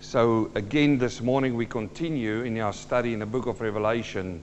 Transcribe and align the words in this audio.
So, 0.00 0.50
again, 0.54 0.98
this 0.98 1.22
morning 1.22 1.56
we 1.56 1.64
continue 1.64 2.42
in 2.42 2.60
our 2.60 2.74
study 2.74 3.14
in 3.14 3.20
the 3.20 3.26
book 3.26 3.46
of 3.46 3.62
Revelation, 3.62 4.42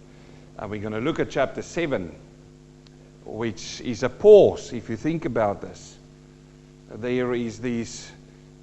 and 0.58 0.72
we're 0.72 0.82
going 0.82 0.94
to 0.94 1.00
look 1.00 1.20
at 1.20 1.29
chapter 1.29 1.62
7, 1.62 2.14
which 3.24 3.79
is 3.81 4.02
a 4.02 4.10
pause 4.10 4.74
if 4.74 4.89
you 4.89 4.97
think 4.97 5.26
about 5.26 5.62
this. 5.62 5.97
There 6.89 7.36
is 7.36 7.60
these 7.60 8.12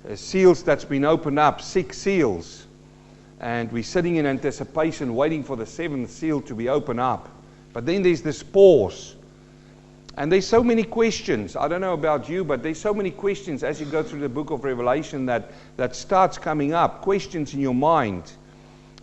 uh, 0.09 0.17
seals 0.17 0.65
that's 0.65 0.85
been 0.85 1.05
opened 1.05 1.39
up, 1.39 1.63
six 1.63 1.97
seals, 1.97 2.67
and 3.39 3.71
we're 3.71 3.85
sitting 3.85 4.17
in 4.17 4.27
anticipation, 4.27 5.15
waiting 5.15 5.45
for 5.45 5.57
the 5.57 5.67
seventh 5.67 6.11
seal 6.11 6.41
to 6.43 6.55
be 6.57 6.69
opened 6.69 7.01
up. 7.01 7.29
But 7.73 7.87
then 7.87 8.03
there's 8.03 8.21
this 8.21 8.43
pause. 8.43 9.15
And 10.17 10.31
there's 10.31 10.47
so 10.47 10.63
many 10.63 10.83
questions. 10.83 11.57
I 11.57 11.69
don't 11.69 11.81
know 11.81 11.95
about 11.95 12.29
you, 12.29 12.45
but 12.45 12.63
there's 12.63 12.81
so 12.81 12.93
many 12.93 13.11
questions 13.11 13.63
as 13.63 13.81
you 13.81 13.87
go 13.87 14.03
through 14.03 14.21
the 14.21 14.29
book 14.29 14.51
of 14.51 14.65
Revelation 14.65 15.25
that, 15.27 15.53
that 15.77 15.95
starts 15.95 16.37
coming 16.37 16.73
up, 16.73 17.01
questions 17.01 17.55
in 17.55 17.61
your 17.61 17.75
mind. 17.75 18.33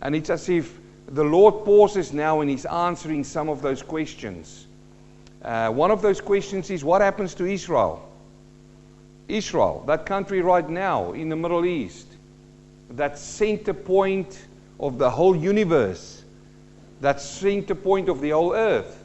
And 0.02 0.14
it's 0.14 0.30
as 0.30 0.48
if 0.48 0.78
the 1.06 1.24
Lord 1.24 1.64
pauses 1.64 2.12
now 2.12 2.40
and 2.40 2.50
He's 2.50 2.66
answering 2.66 3.24
some 3.24 3.48
of 3.48 3.62
those 3.62 3.82
questions. 3.82 4.66
Uh, 5.42 5.70
one 5.70 5.90
of 5.90 6.02
those 6.02 6.20
questions 6.20 6.70
is 6.70 6.84
what 6.84 7.00
happens 7.00 7.34
to 7.34 7.46
Israel? 7.46 8.04
Israel, 9.28 9.84
that 9.86 10.06
country 10.06 10.40
right 10.40 10.68
now 10.68 11.12
in 11.12 11.28
the 11.28 11.36
Middle 11.36 11.64
East, 11.64 12.06
that 12.90 13.18
center 13.18 13.74
point 13.74 14.46
of 14.80 14.98
the 14.98 15.10
whole 15.10 15.36
universe, 15.36 16.24
that 17.00 17.20
center 17.20 17.74
point 17.74 18.08
of 18.08 18.20
the 18.20 18.30
whole 18.30 18.54
earth. 18.54 18.97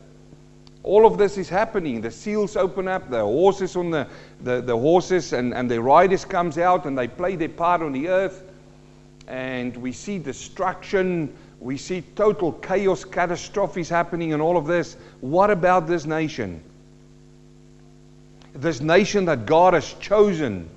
All 0.84 1.06
of 1.06 1.18
this 1.18 1.38
is 1.38 1.48
happening. 1.48 2.02
The 2.02 2.12
seals 2.12 2.58
open 2.58 2.90
up, 2.90 3.10
the 3.10 3.22
horses 3.22 3.78
on 3.78 3.90
the, 3.90 4.06
the, 4.42 4.62
the 4.62 4.78
horses 4.78 5.32
and, 5.32 5.54
and 5.54 5.72
the 5.72 5.82
riders 5.82 6.26
comes 6.26 6.58
out 6.58 6.86
and 6.86 6.98
they 6.98 7.08
play 7.08 7.38
their 7.38 7.50
part 7.50 7.82
on 7.82 7.94
the 7.94 8.10
earth. 8.10 8.44
And 9.28 9.76
we 9.78 9.94
see 9.94 10.20
destruction. 10.20 11.34
We 11.62 11.78
see 11.78 12.02
total 12.16 12.52
chaos, 12.52 13.06
catastrophes 13.06 13.88
happening 13.88 14.34
and 14.34 14.42
all 14.42 14.58
of 14.58 14.68
this. 14.68 14.98
What 15.22 15.50
about 15.50 15.88
this 15.88 16.06
nation? 16.06 16.62
This 18.54 18.82
nation 18.82 19.24
that 19.26 19.46
God 19.46 19.74
has 19.74 19.94
chosen 19.94 20.70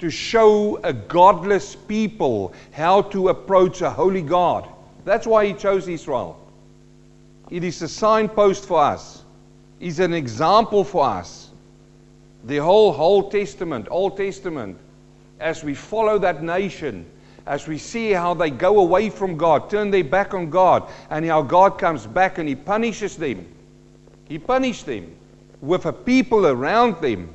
to 0.00 0.10
show 0.10 0.78
a 0.82 0.92
godless 0.92 1.76
people 1.76 2.52
how 2.72 3.02
to 3.02 3.28
approach 3.28 3.80
a 3.80 3.90
holy 3.90 4.22
God. 4.22 4.68
That's 5.04 5.26
why 5.26 5.46
He 5.46 5.54
chose 5.54 5.86
Israel. 5.86 6.36
It 7.50 7.64
is 7.64 7.80
a 7.82 7.88
signpost 7.88 8.66
for 8.66 8.80
us. 8.80 9.22
It's 9.80 10.00
an 10.00 10.12
example 10.12 10.84
for 10.84 11.06
us. 11.06 11.50
The 12.44 12.58
whole 12.58 12.94
Old 12.94 13.30
Testament, 13.30 13.88
Old 13.90 14.16
Testament, 14.16 14.76
as 15.40 15.64
we 15.64 15.74
follow 15.74 16.18
that 16.18 16.42
nation, 16.42 17.06
as 17.46 17.66
we 17.66 17.78
see 17.78 18.10
how 18.10 18.34
they 18.34 18.50
go 18.50 18.80
away 18.80 19.08
from 19.08 19.36
God, 19.36 19.70
turn 19.70 19.90
their 19.90 20.04
back 20.04 20.34
on 20.34 20.50
God, 20.50 20.90
and 21.10 21.24
how 21.24 21.42
God 21.42 21.78
comes 21.78 22.06
back 22.06 22.38
and 22.38 22.48
He 22.48 22.54
punishes 22.54 23.16
them. 23.16 23.46
He 24.28 24.38
punished 24.38 24.84
them 24.84 25.14
with 25.62 25.86
a 25.86 25.92
people 25.92 26.46
around 26.46 27.00
them. 27.00 27.32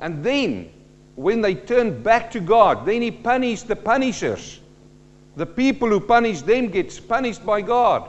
And 0.00 0.22
then, 0.22 0.70
when 1.16 1.40
they 1.40 1.54
turn 1.54 2.02
back 2.02 2.30
to 2.32 2.40
God, 2.40 2.84
then 2.84 3.00
He 3.00 3.10
punished 3.10 3.66
the 3.66 3.76
punishers. 3.76 4.60
The 5.36 5.46
people 5.46 5.88
who 5.88 6.00
punish 6.00 6.42
them 6.42 6.68
gets 6.68 7.00
punished 7.00 7.46
by 7.46 7.62
God. 7.62 8.08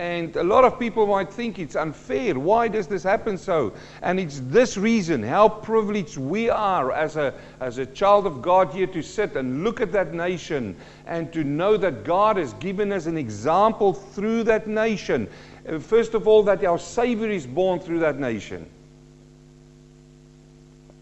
And 0.00 0.34
a 0.36 0.42
lot 0.42 0.64
of 0.64 0.78
people 0.78 1.06
might 1.06 1.30
think 1.30 1.58
it's 1.58 1.76
unfair. 1.76 2.38
Why 2.38 2.68
does 2.68 2.86
this 2.86 3.02
happen 3.02 3.36
so? 3.36 3.74
And 4.00 4.18
it's 4.18 4.40
this 4.44 4.78
reason 4.78 5.22
how 5.22 5.46
privileged 5.46 6.16
we 6.16 6.48
are 6.48 6.90
as 6.90 7.16
a, 7.16 7.34
as 7.60 7.76
a 7.76 7.84
child 7.84 8.26
of 8.26 8.40
God 8.40 8.72
here 8.72 8.86
to 8.86 9.02
sit 9.02 9.36
and 9.36 9.62
look 9.62 9.82
at 9.82 9.92
that 9.92 10.14
nation 10.14 10.74
and 11.06 11.30
to 11.34 11.44
know 11.44 11.76
that 11.76 12.02
God 12.02 12.38
has 12.38 12.54
given 12.54 12.92
us 12.92 13.04
an 13.04 13.18
example 13.18 13.92
through 13.92 14.44
that 14.44 14.66
nation. 14.66 15.28
Uh, 15.68 15.78
first 15.78 16.14
of 16.14 16.26
all, 16.26 16.42
that 16.44 16.64
our 16.64 16.78
Savior 16.78 17.28
is 17.28 17.46
born 17.46 17.78
through 17.78 17.98
that 17.98 18.18
nation. 18.18 18.66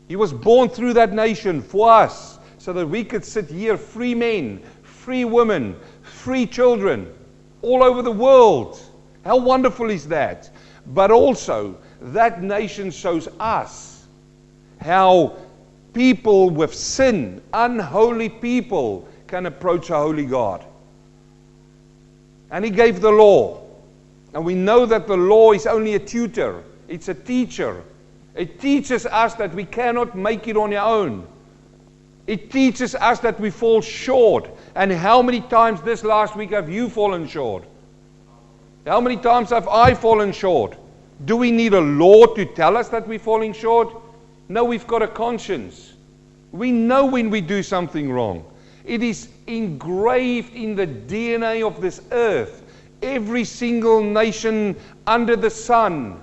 He 0.09 0.16
was 0.16 0.32
born 0.32 0.70
through 0.70 0.94
that 0.94 1.12
nation 1.12 1.62
for 1.62 1.88
us 1.88 2.41
so 2.59 2.72
that 2.72 2.88
we 2.88 3.04
could 3.04 3.25
sit 3.25 3.48
here 3.48 3.76
free 3.76 4.16
men, 4.16 4.60
free 4.82 5.25
women, 5.25 5.76
free 6.03 6.47
children 6.47 7.15
all 7.62 7.84
over 7.84 8.03
the 8.03 8.10
world. 8.10 8.80
How 9.28 9.37
wonderful 9.37 9.91
is 9.91 10.09
that? 10.09 10.49
But 10.87 11.11
also, 11.11 11.77
that 12.00 12.43
nation 12.43 12.91
shows 12.91 13.28
us 13.39 14.06
how 14.81 15.37
people 15.93 16.49
with 16.49 16.72
sin, 16.72 17.43
unholy 17.53 18.31
people, 18.31 19.06
can 19.27 19.44
approach 19.44 19.91
a 19.91 19.99
holy 19.99 20.25
God. 20.25 20.65
And 22.50 22.65
He 22.65 22.71
gave 22.71 23.03
the 23.03 23.11
law. 23.11 23.61
And 24.33 24.47
we 24.47 24.55
know 24.55 24.87
that 24.87 25.06
the 25.06 25.19
law 25.19 25.53
is 25.53 25.66
only 25.66 25.95
a 25.95 25.99
tutor, 25.99 26.65
it's 26.89 27.09
a 27.09 27.15
teacher. 27.15 27.84
It 28.34 28.59
teaches 28.59 29.05
us 29.05 29.34
that 29.34 29.53
we 29.53 29.66
cannot 29.66 30.16
make 30.16 30.49
it 30.49 30.56
on 30.56 30.72
our 30.72 31.03
own. 31.03 31.27
It 32.27 32.50
teaches 32.50 32.95
us 32.95 33.21
that 33.21 33.39
we 33.39 33.50
fall 33.50 33.83
short. 33.83 34.49
And 34.75 34.91
how 34.91 35.21
many 35.21 35.43
times 35.43 35.83
this 35.83 36.03
last 36.03 36.34
week 36.34 36.53
have 36.53 36.71
you 36.71 36.89
fallen 36.89 37.28
short? 37.28 37.65
How 38.88 39.03
many 39.03 39.19
times 39.19 39.50
have 39.50 39.69
I 39.69 39.93
fallen 39.93 40.32
short? 40.32 40.75
Do 41.26 41.37
we 41.37 41.50
need 41.50 41.75
a 41.75 41.81
law 41.81 42.25
to 42.25 42.47
tell 42.47 42.75
us 42.75 42.88
that 42.88 43.06
we're 43.06 43.19
falling 43.19 43.53
short? 43.53 43.94
No, 44.49 44.65
we've 44.65 44.87
got 44.87 45.03
a 45.03 45.09
conscience. 45.09 45.93
We 46.53 46.72
know 46.72 47.04
when 47.04 47.28
we 47.28 47.43
do 47.43 47.62
something 47.62 48.10
wrong. 48.10 48.50
It 48.87 49.03
is 49.03 49.28
engraved 49.47 50.54
in 50.54 50.75
the 50.75 50.87
DNA 50.87 51.66
of 51.66 51.82
this 51.82 52.00
earth. 52.12 52.62
Every 53.03 53.44
single 53.44 54.03
nation 54.03 54.75
under 55.06 55.37
the 55.37 55.50
sun 55.50 56.22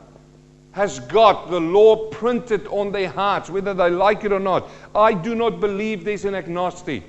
has 0.71 0.99
got 1.01 1.51
the 1.51 1.59
law 1.59 2.09
printed 2.09 2.65
on 2.67 2.91
their 2.91 3.09
hearts, 3.09 3.51
whether 3.51 3.75
they 3.75 3.91
like 3.91 4.23
it 4.23 4.31
or 4.31 4.39
not. 4.39 4.67
I 4.95 5.13
do 5.13 5.35
not 5.35 5.59
believe 5.59 6.03
there's 6.03 6.25
an 6.25 6.33
agnostic. 6.33 7.03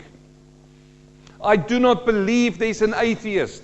I 1.43 1.57
do 1.57 1.79
not 1.79 2.05
believe 2.05 2.59
there's 2.59 2.83
an 2.83 2.93
atheist. 2.95 3.63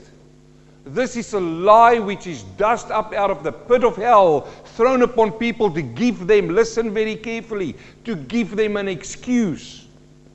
This 0.84 1.16
is 1.16 1.32
a 1.32 1.40
lie 1.40 1.98
which 1.98 2.26
is 2.26 2.42
dust 2.56 2.90
up 2.90 3.12
out 3.12 3.30
of 3.30 3.42
the 3.44 3.52
pit 3.52 3.84
of 3.84 3.96
hell, 3.96 4.42
thrown 4.64 5.02
upon 5.02 5.32
people 5.32 5.70
to 5.70 5.82
give 5.82 6.26
them, 6.26 6.48
listen 6.48 6.92
very 6.92 7.14
carefully, 7.14 7.76
to 8.04 8.16
give 8.16 8.56
them 8.56 8.76
an 8.76 8.88
excuse. 8.88 9.86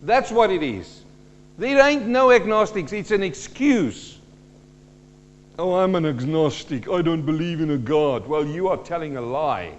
That's 0.03 0.31
what 0.31 0.49
it 0.49 0.63
is. 0.63 1.03
There 1.57 1.85
ain't 1.85 2.07
no 2.07 2.31
agnostics, 2.31 2.93
it's 2.93 3.11
an 3.11 3.23
excuse. 3.23 4.19
Oh, 5.59 5.75
I'm 5.75 5.95
an 5.95 6.05
agnostic. 6.05 6.87
I 6.87 7.01
don't 7.01 7.25
believe 7.25 7.61
in 7.61 7.71
a 7.71 7.77
God. 7.77 8.27
Well, 8.27 8.45
you 8.45 8.67
are 8.67 8.77
telling 8.77 9.17
a 9.17 9.21
lie. 9.21 9.73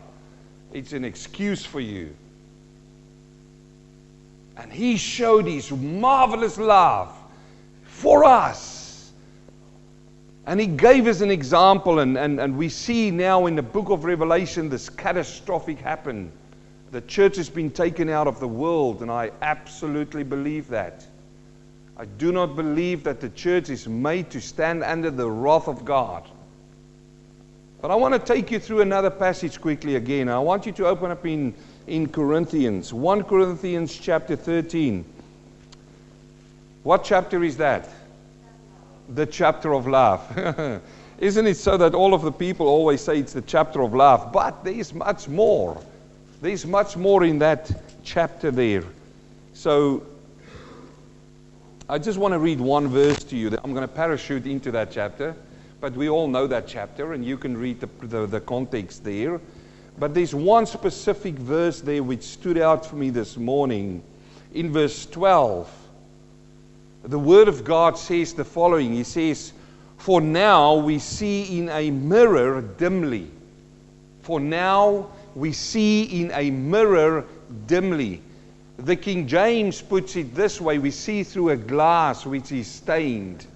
It's 0.72 0.92
an 0.92 1.04
excuse 1.04 1.64
for 1.64 1.80
you. 1.80 2.14
And 4.56 4.72
He 4.72 4.96
showed 4.96 5.46
His 5.46 5.70
marvelous 5.70 6.58
love 6.58 7.16
for 7.84 8.24
us. 8.24 8.77
And 10.48 10.58
He 10.58 10.66
gave 10.66 11.06
us 11.06 11.20
an 11.20 11.30
example, 11.30 11.98
and, 11.98 12.16
and, 12.16 12.40
and 12.40 12.56
we 12.56 12.70
see 12.70 13.10
now 13.10 13.44
in 13.44 13.54
the 13.54 13.62
book 13.62 13.90
of 13.90 14.04
Revelation 14.04 14.70
this 14.70 14.88
catastrophic 14.88 15.78
happen. 15.78 16.32
The 16.90 17.02
church 17.02 17.36
has 17.36 17.50
been 17.50 17.70
taken 17.70 18.08
out 18.08 18.26
of 18.26 18.40
the 18.40 18.48
world, 18.48 19.02
and 19.02 19.10
I 19.10 19.30
absolutely 19.42 20.22
believe 20.22 20.68
that. 20.68 21.06
I 21.98 22.06
do 22.06 22.32
not 22.32 22.56
believe 22.56 23.04
that 23.04 23.20
the 23.20 23.28
church 23.28 23.68
is 23.68 23.86
made 23.86 24.30
to 24.30 24.40
stand 24.40 24.82
under 24.82 25.10
the 25.10 25.30
wrath 25.30 25.68
of 25.68 25.84
God. 25.84 26.26
But 27.82 27.90
I 27.90 27.96
want 27.96 28.14
to 28.14 28.18
take 28.18 28.50
you 28.50 28.58
through 28.58 28.80
another 28.80 29.10
passage 29.10 29.60
quickly 29.60 29.96
again. 29.96 30.30
I 30.30 30.38
want 30.38 30.64
you 30.64 30.72
to 30.72 30.86
open 30.86 31.10
up 31.10 31.26
in, 31.26 31.52
in 31.86 32.08
Corinthians, 32.08 32.90
1 32.90 33.24
Corinthians 33.24 33.94
chapter 33.94 34.34
13. 34.34 35.04
What 36.84 37.04
chapter 37.04 37.44
is 37.44 37.58
that? 37.58 37.86
The 39.08 39.26
chapter 39.26 39.74
of 39.74 39.86
love. 39.86 40.80
Isn't 41.18 41.46
it 41.46 41.56
so 41.56 41.76
that 41.76 41.94
all 41.94 42.14
of 42.14 42.22
the 42.22 42.32
people 42.32 42.68
always 42.68 43.00
say 43.00 43.18
it's 43.18 43.32
the 43.32 43.42
chapter 43.42 43.82
of 43.82 43.92
love? 43.92 44.32
But 44.32 44.64
there 44.64 44.74
is 44.74 44.94
much 44.94 45.28
more. 45.28 45.82
There's 46.40 46.64
much 46.64 46.96
more 46.96 47.24
in 47.24 47.40
that 47.40 47.70
chapter 48.04 48.50
there. 48.50 48.84
So 49.52 50.06
I 51.88 51.98
just 51.98 52.18
want 52.18 52.32
to 52.32 52.38
read 52.38 52.60
one 52.60 52.86
verse 52.88 53.24
to 53.24 53.36
you. 53.36 53.48
I'm 53.64 53.72
going 53.72 53.86
to 53.86 53.92
parachute 53.92 54.46
into 54.46 54.70
that 54.72 54.92
chapter, 54.92 55.34
but 55.80 55.94
we 55.94 56.08
all 56.08 56.28
know 56.28 56.46
that 56.46 56.68
chapter, 56.68 57.14
and 57.14 57.24
you 57.24 57.38
can 57.38 57.56
read 57.56 57.80
the, 57.80 57.88
the, 58.06 58.26
the 58.26 58.40
context 58.40 59.04
there. 59.04 59.40
But 59.98 60.14
there's 60.14 60.34
one 60.34 60.66
specific 60.66 61.34
verse 61.34 61.80
there 61.80 62.02
which 62.02 62.22
stood 62.22 62.58
out 62.58 62.86
for 62.86 62.96
me 62.96 63.10
this 63.10 63.36
morning. 63.36 64.02
In 64.54 64.72
verse 64.72 65.06
12, 65.06 65.68
the 67.02 67.18
Word 67.18 67.48
of 67.48 67.64
God 67.64 67.96
says 67.96 68.34
the 68.34 68.44
following 68.44 68.92
He 68.92 69.04
says, 69.04 69.52
For 69.96 70.20
now 70.20 70.74
we 70.74 70.98
see 70.98 71.58
in 71.58 71.68
a 71.68 71.90
mirror 71.90 72.60
dimly. 72.60 73.30
For 74.22 74.40
now 74.40 75.10
we 75.34 75.52
see 75.52 76.22
in 76.22 76.30
a 76.32 76.50
mirror 76.50 77.24
dimly. 77.66 78.22
The 78.76 78.96
King 78.96 79.26
James 79.26 79.82
puts 79.82 80.16
it 80.16 80.34
this 80.34 80.60
way 80.60 80.78
we 80.78 80.90
see 80.90 81.24
through 81.24 81.50
a 81.50 81.56
glass 81.56 82.24
which 82.26 82.52
is 82.52 82.68
stained. 82.68 83.46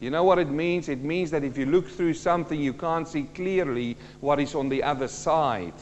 You 0.00 0.10
know 0.10 0.24
what 0.24 0.38
it 0.38 0.50
means? 0.50 0.88
It 0.88 1.02
means 1.02 1.30
that 1.30 1.44
if 1.44 1.56
you 1.56 1.66
look 1.66 1.88
through 1.88 2.14
something, 2.14 2.60
you 2.60 2.74
can't 2.74 3.08
see 3.08 3.24
clearly 3.34 3.96
what 4.20 4.38
is 4.38 4.54
on 4.54 4.68
the 4.68 4.82
other 4.82 5.08
side. 5.08 5.72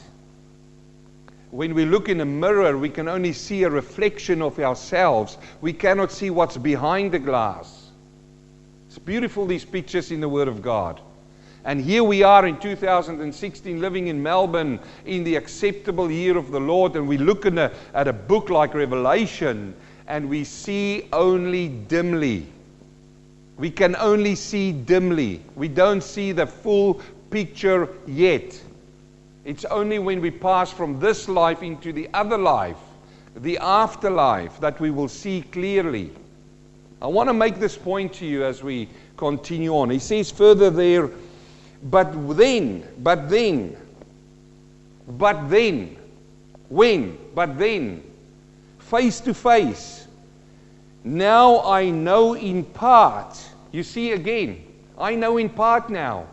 When 1.53 1.75
we 1.75 1.85
look 1.85 2.09
in 2.09 2.19
a 2.19 2.25
mirror, 2.25 2.79
we 2.79 2.89
can 2.89 3.07
only 3.07 3.31
see 3.31 3.61
a 3.61 3.69
reflection 3.69 4.41
of 4.41 4.57
ourselves. 4.57 5.37
We 5.61 5.71
cannot 5.71 6.11
see 6.11 6.31
what's 6.31 6.57
behind 6.57 7.11
the 7.11 7.19
glass. 7.19 7.91
It's 8.87 8.97
beautiful, 8.97 9.45
these 9.45 9.63
pictures 9.63 10.09
in 10.09 10.19
the 10.19 10.27
Word 10.27 10.47
of 10.47 10.63
God. 10.63 10.99
And 11.63 11.79
here 11.79 12.03
we 12.03 12.23
are 12.23 12.47
in 12.47 12.59
2016 12.59 13.79
living 13.79 14.07
in 14.07 14.23
Melbourne 14.23 14.79
in 15.05 15.23
the 15.23 15.35
acceptable 15.35 16.09
year 16.09 16.37
of 16.37 16.49
the 16.49 16.59
Lord. 16.59 16.95
And 16.95 17.07
we 17.07 17.19
look 17.19 17.45
a, 17.45 17.71
at 17.93 18.07
a 18.07 18.13
book 18.13 18.49
like 18.49 18.73
Revelation 18.73 19.75
and 20.07 20.27
we 20.27 20.45
see 20.45 21.07
only 21.13 21.67
dimly. 21.67 22.47
We 23.57 23.69
can 23.69 23.95
only 23.97 24.33
see 24.33 24.71
dimly. 24.71 25.43
We 25.55 25.67
don't 25.67 26.01
see 26.01 26.31
the 26.31 26.47
full 26.47 26.99
picture 27.29 27.89
yet. 28.07 28.59
It's 29.45 29.65
only 29.65 29.99
when 29.99 30.21
we 30.21 30.31
pass 30.31 30.71
from 30.71 30.99
this 30.99 31.27
life 31.27 31.63
into 31.63 31.91
the 31.91 32.09
other 32.13 32.37
life, 32.37 32.77
the 33.35 33.57
afterlife, 33.57 34.59
that 34.61 34.79
we 34.79 34.89
will 34.89 35.09
see 35.09 35.41
clearly. 35.41 36.11
I 37.01 37.07
want 37.07 37.27
to 37.27 37.33
make 37.33 37.59
this 37.59 37.77
point 37.77 38.13
to 38.13 38.25
you 38.25 38.45
as 38.45 38.63
we 38.63 38.87
continue 39.17 39.75
on. 39.75 39.89
He 39.89 39.99
says 39.99 40.31
further 40.31 40.69
there, 40.69 41.09
but 41.83 42.37
then, 42.37 42.87
but 42.99 43.29
then, 43.29 43.75
but 45.07 45.49
then, 45.49 45.97
when, 46.69 47.17
but 47.35 47.57
then, 47.57 48.01
face 48.79 49.19
to 49.21 49.33
face. 49.33 50.07
Now 51.03 51.61
I 51.65 51.89
know 51.89 52.35
in 52.35 52.63
part. 52.63 53.37
You 53.73 53.83
see 53.83 54.13
again, 54.13 54.63
I 54.97 55.15
know 55.15 55.37
in 55.37 55.49
part 55.49 55.89
now. 55.89 56.27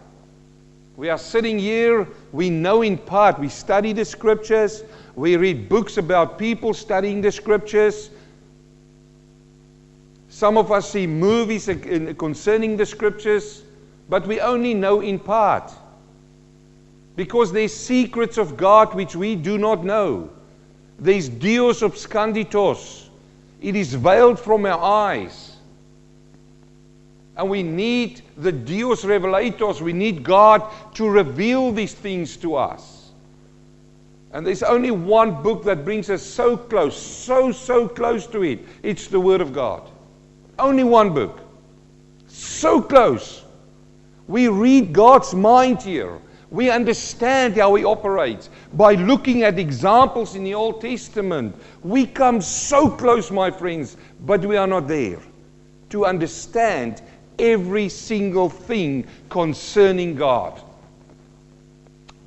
We 1.01 1.09
are 1.09 1.17
sitting 1.17 1.59
here, 1.59 2.07
we 2.31 2.51
know 2.51 2.83
in 2.83 2.99
part. 2.99 3.39
We 3.39 3.49
study 3.49 3.95
the 3.95 4.05
scriptures, 4.05 4.85
we 5.15 5.35
read 5.39 5.67
books 5.67 5.97
about 5.97 6.39
people 6.39 6.75
studying 6.75 7.23
the 7.23 7.33
scriptures. 7.33 8.11
Some 10.29 10.59
of 10.59 10.71
us 10.71 10.91
see 10.91 11.07
movies 11.07 11.71
concerning 12.19 12.77
the 12.77 12.85
scriptures 12.85 13.63
but 14.11 14.27
we 14.27 14.41
only 14.41 14.75
know 14.75 15.01
in 15.01 15.19
part. 15.19 15.73
Because 17.17 17.51
there's 17.51 17.75
secrets 17.75 18.37
of 18.37 18.59
God 18.59 18.93
which 18.93 19.17
we 19.17 19.37
do 19.37 19.57
not 19.57 19.83
know. 19.83 20.29
There's 20.99 21.31
Deus 21.31 21.81
obscurus. 21.81 23.09
It 23.63 23.75
is 23.75 23.95
veiled 23.95 24.39
from 24.39 24.67
our 24.67 24.79
eyes. 24.79 25.50
And 27.41 27.49
we 27.49 27.63
need 27.63 28.21
the 28.37 28.53
Deus 28.53 29.03
revelatus. 29.03 29.81
We 29.81 29.95
need 29.95 30.23
God 30.23 30.63
to 30.93 31.09
reveal 31.09 31.73
these 31.73 31.95
things 31.95 32.37
to 32.37 32.55
us. 32.55 33.13
And 34.33 34.47
there's 34.47 34.63
only 34.63 34.91
one 34.91 35.43
book 35.43 35.65
that 35.65 35.83
brings 35.83 36.11
us 36.11 36.23
so 36.23 36.59
close, 36.59 36.95
so, 36.95 37.51
so 37.51 37.89
close 37.89 38.27
to 38.27 38.43
it. 38.43 38.59
It's 38.83 39.07
the 39.07 39.19
Word 39.19 39.41
of 39.41 39.55
God. 39.55 39.91
Only 40.59 40.85
one 40.85 41.15
book. 41.15 41.41
So 42.29 42.83
close. 42.83 43.43
We 44.29 44.49
read 44.49 44.93
God's 44.93 45.33
mind 45.33 45.81
here. 45.81 46.19
We 46.51 46.69
understand 46.69 47.57
how 47.57 47.75
He 47.75 47.85
operates 47.85 48.51
by 48.75 48.97
looking 48.97 49.45
at 49.45 49.59
examples 49.59 50.37
in 50.37 50.45
the 50.45 50.53
Old 50.53 50.83
Testament. 50.83 51.57
We 51.83 52.05
come 52.05 52.43
so 52.43 52.91
close, 52.91 53.31
my 53.31 53.51
friends, 53.51 53.97
but 54.27 54.45
we 54.45 54.59
are 54.59 54.67
not 54.67 54.89
there 54.89 55.21
to 55.89 56.05
understand 56.05 57.01
every 57.41 57.89
single 57.89 58.49
thing 58.49 59.07
concerning 59.29 60.15
God. 60.15 60.61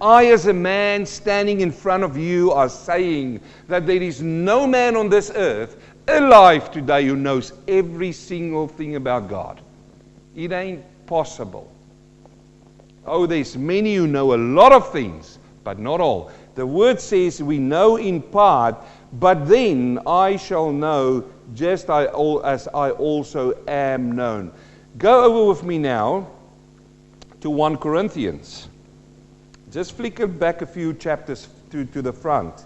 I, 0.02 0.26
as 0.28 0.48
a 0.48 0.54
man 0.54 1.06
standing 1.06 1.62
in 1.62 1.72
front 1.72 2.04
of 2.04 2.18
you, 2.18 2.52
are 2.52 2.68
saying 2.68 3.40
that 3.70 3.88
there 3.88 4.02
is 4.02 4.22
no 4.22 4.68
man 4.68 4.98
on 4.98 5.08
this 5.08 5.32
earth 5.34 5.78
alive 6.08 6.72
today 6.72 7.06
who 7.06 7.16
knows 7.16 7.54
every 7.70 8.12
single 8.12 8.68
thing 8.68 8.98
about 8.98 9.30
God. 9.30 9.62
It 10.36 10.52
ain't 10.52 10.84
possible. 11.06 11.72
Oh, 13.06 13.26
there's 13.26 13.56
many 13.56 13.96
who 13.96 14.08
know 14.08 14.34
a 14.34 14.36
lot 14.36 14.74
of 14.74 14.92
things, 14.92 15.40
but 15.64 15.80
not 15.80 16.02
all. 16.02 16.32
The 16.56 16.66
word 16.66 17.00
says 17.00 17.42
we 17.42 17.58
know 17.58 17.96
in 17.98 18.22
part, 18.22 18.76
but 19.14 19.48
then 19.48 20.00
I 20.06 20.36
shall 20.36 20.72
know 20.72 21.24
just 21.54 21.90
as 21.90 22.68
I 22.68 22.90
also 22.92 23.58
am 23.68 24.12
known. 24.12 24.52
Go 25.04 25.26
over 25.26 25.50
with 25.50 25.64
me 25.64 25.78
now 25.78 26.28
to 27.42 27.50
1 27.50 27.76
Corinthians. 27.76 28.70
Just 29.70 29.98
flicker 29.98 30.28
back 30.28 30.62
a 30.62 30.66
few 30.66 30.94
chapters 30.94 31.50
to, 31.72 31.84
to 31.84 32.02
the 32.02 32.14
front. 32.14 32.64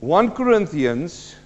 1 0.00 0.32
Corinthians 0.32 1.36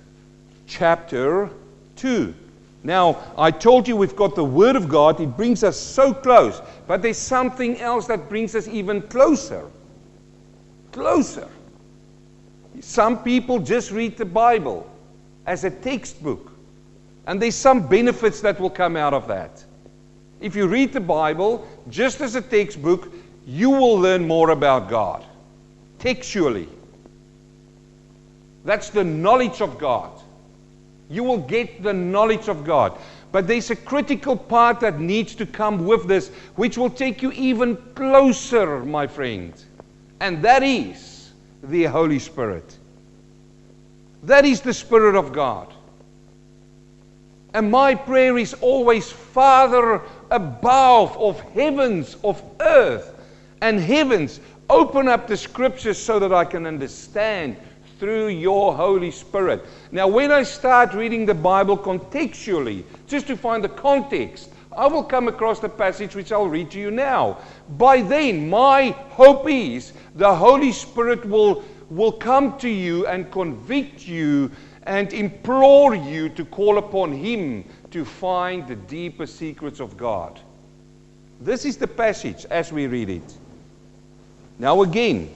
chapter 0.66 1.50
2. 1.96 2.34
Now, 2.82 3.22
I 3.36 3.50
told 3.50 3.86
you 3.86 3.98
we've 3.98 4.16
got 4.16 4.34
the 4.34 4.46
Word 4.46 4.76
of 4.76 4.88
God, 4.88 5.20
it 5.20 5.36
brings 5.36 5.62
us 5.62 5.78
so 5.78 6.14
close. 6.14 6.62
But 6.86 7.02
there's 7.02 7.19
something 7.19 7.78
else 7.82 8.06
that 8.06 8.30
brings 8.30 8.54
us 8.54 8.66
even 8.66 9.02
closer. 9.02 9.69
Closer. 10.90 11.48
Some 12.80 13.22
people 13.22 13.58
just 13.58 13.90
read 13.90 14.16
the 14.16 14.25
Bible 14.25 14.90
as 15.44 15.64
a 15.64 15.70
textbook, 15.70 16.50
and 17.28 17.42
there's 17.42 17.54
some 17.54 17.86
benefits 17.86 18.40
that 18.40 18.58
will 18.58 18.70
come 18.70 18.96
out 18.96 19.12
of 19.12 19.28
that. 19.28 19.62
If 20.40 20.56
you 20.56 20.66
read 20.66 20.94
the 20.94 21.00
Bible 21.00 21.69
just 21.90 22.22
as 22.22 22.34
a 22.34 22.40
textbook, 22.40 23.12
you 23.46 23.69
will 23.69 23.96
learn 23.96 24.26
more 24.26 24.50
about 24.50 24.88
God 24.88 25.26
textually. 25.98 26.69
That's 28.64 28.88
the 28.88 29.04
knowledge 29.04 29.60
of 29.60 29.78
God. 29.78 30.10
You 31.10 31.22
will 31.22 31.38
get 31.38 31.82
the 31.82 31.92
knowledge 31.92 32.48
of 32.48 32.64
God. 32.64 32.98
But 33.30 33.46
there's 33.46 33.70
a 33.70 33.76
critical 33.76 34.34
part 34.34 34.80
that 34.80 34.98
needs 34.98 35.34
to 35.34 35.44
come 35.44 35.84
with 35.84 36.08
this, 36.08 36.30
which 36.56 36.78
will 36.78 36.90
take 36.90 37.20
you 37.20 37.30
even 37.32 37.76
closer, 37.94 38.82
my 38.86 39.06
friend. 39.06 39.52
And 40.20 40.40
that 40.42 40.62
is 40.62 41.30
the 41.62 41.84
Holy 41.84 42.20
Spirit. 42.20 42.78
That 44.22 44.46
is 44.46 44.62
the 44.62 44.72
Spirit 44.72 45.14
of 45.14 45.34
God. 45.34 45.75
And 47.54 47.70
my 47.70 47.94
prayer 47.94 48.37
is 48.38 48.54
always, 48.54 49.11
Father 49.11 50.02
above, 50.30 51.16
of 51.16 51.40
heavens, 51.52 52.16
of 52.23 52.42
earth, 52.61 53.14
and 53.61 53.80
heavens, 53.80 54.40
open 54.70 55.08
up 55.08 55.26
the 55.26 55.37
scriptures 55.37 55.99
so 55.99 56.18
that 56.18 56.32
I 56.32 56.44
can 56.44 56.66
understand 56.66 57.56
through 57.99 58.28
your 58.28 58.75
Holy 58.75 59.11
Spirit. 59.11 59.64
Now, 59.90 60.06
when 60.06 60.30
I 60.30 60.42
start 60.42 60.94
reading 60.94 61.26
the 61.26 61.34
Bible 61.34 61.76
contextually, 61.76 62.84
just 63.06 63.26
to 63.26 63.37
find 63.37 63.64
the 63.64 63.68
context, 63.68 64.50
I 64.76 64.87
will 64.87 65.02
come 65.02 65.26
across 65.26 65.58
the 65.58 65.68
passage 65.68 66.14
which 66.14 66.30
I'll 66.30 66.49
read 66.49 66.70
to 66.73 66.78
you 66.78 66.90
now. 66.90 67.38
By 67.70 68.02
then, 68.02 68.49
my 68.49 68.90
hope 69.11 69.49
is 69.49 69.92
the 70.14 70.32
Holy 70.32 70.70
Spirit 70.70 71.25
will, 71.25 71.64
will 71.90 72.12
come 72.12 72.56
to 72.58 72.68
you 72.68 73.06
and 73.06 73.30
convict 73.32 74.06
you 74.06 74.52
and 74.88 75.12
implore 75.12 75.95
you 75.95 76.30
to 76.30 76.47
call 76.47 76.78
upon 76.78 77.12
Him 77.12 77.62
to 77.90 78.07
find 78.07 78.66
the 78.66 78.75
deeper 78.75 79.26
secrets 79.26 79.80
of 79.80 79.99
God. 79.99 80.40
This 81.42 81.66
is 81.66 81.76
the 81.76 81.87
passage 81.87 82.47
as 82.47 82.73
we 82.73 82.87
read 82.87 83.11
it. 83.11 83.35
Now, 84.59 84.83
again, 84.83 85.30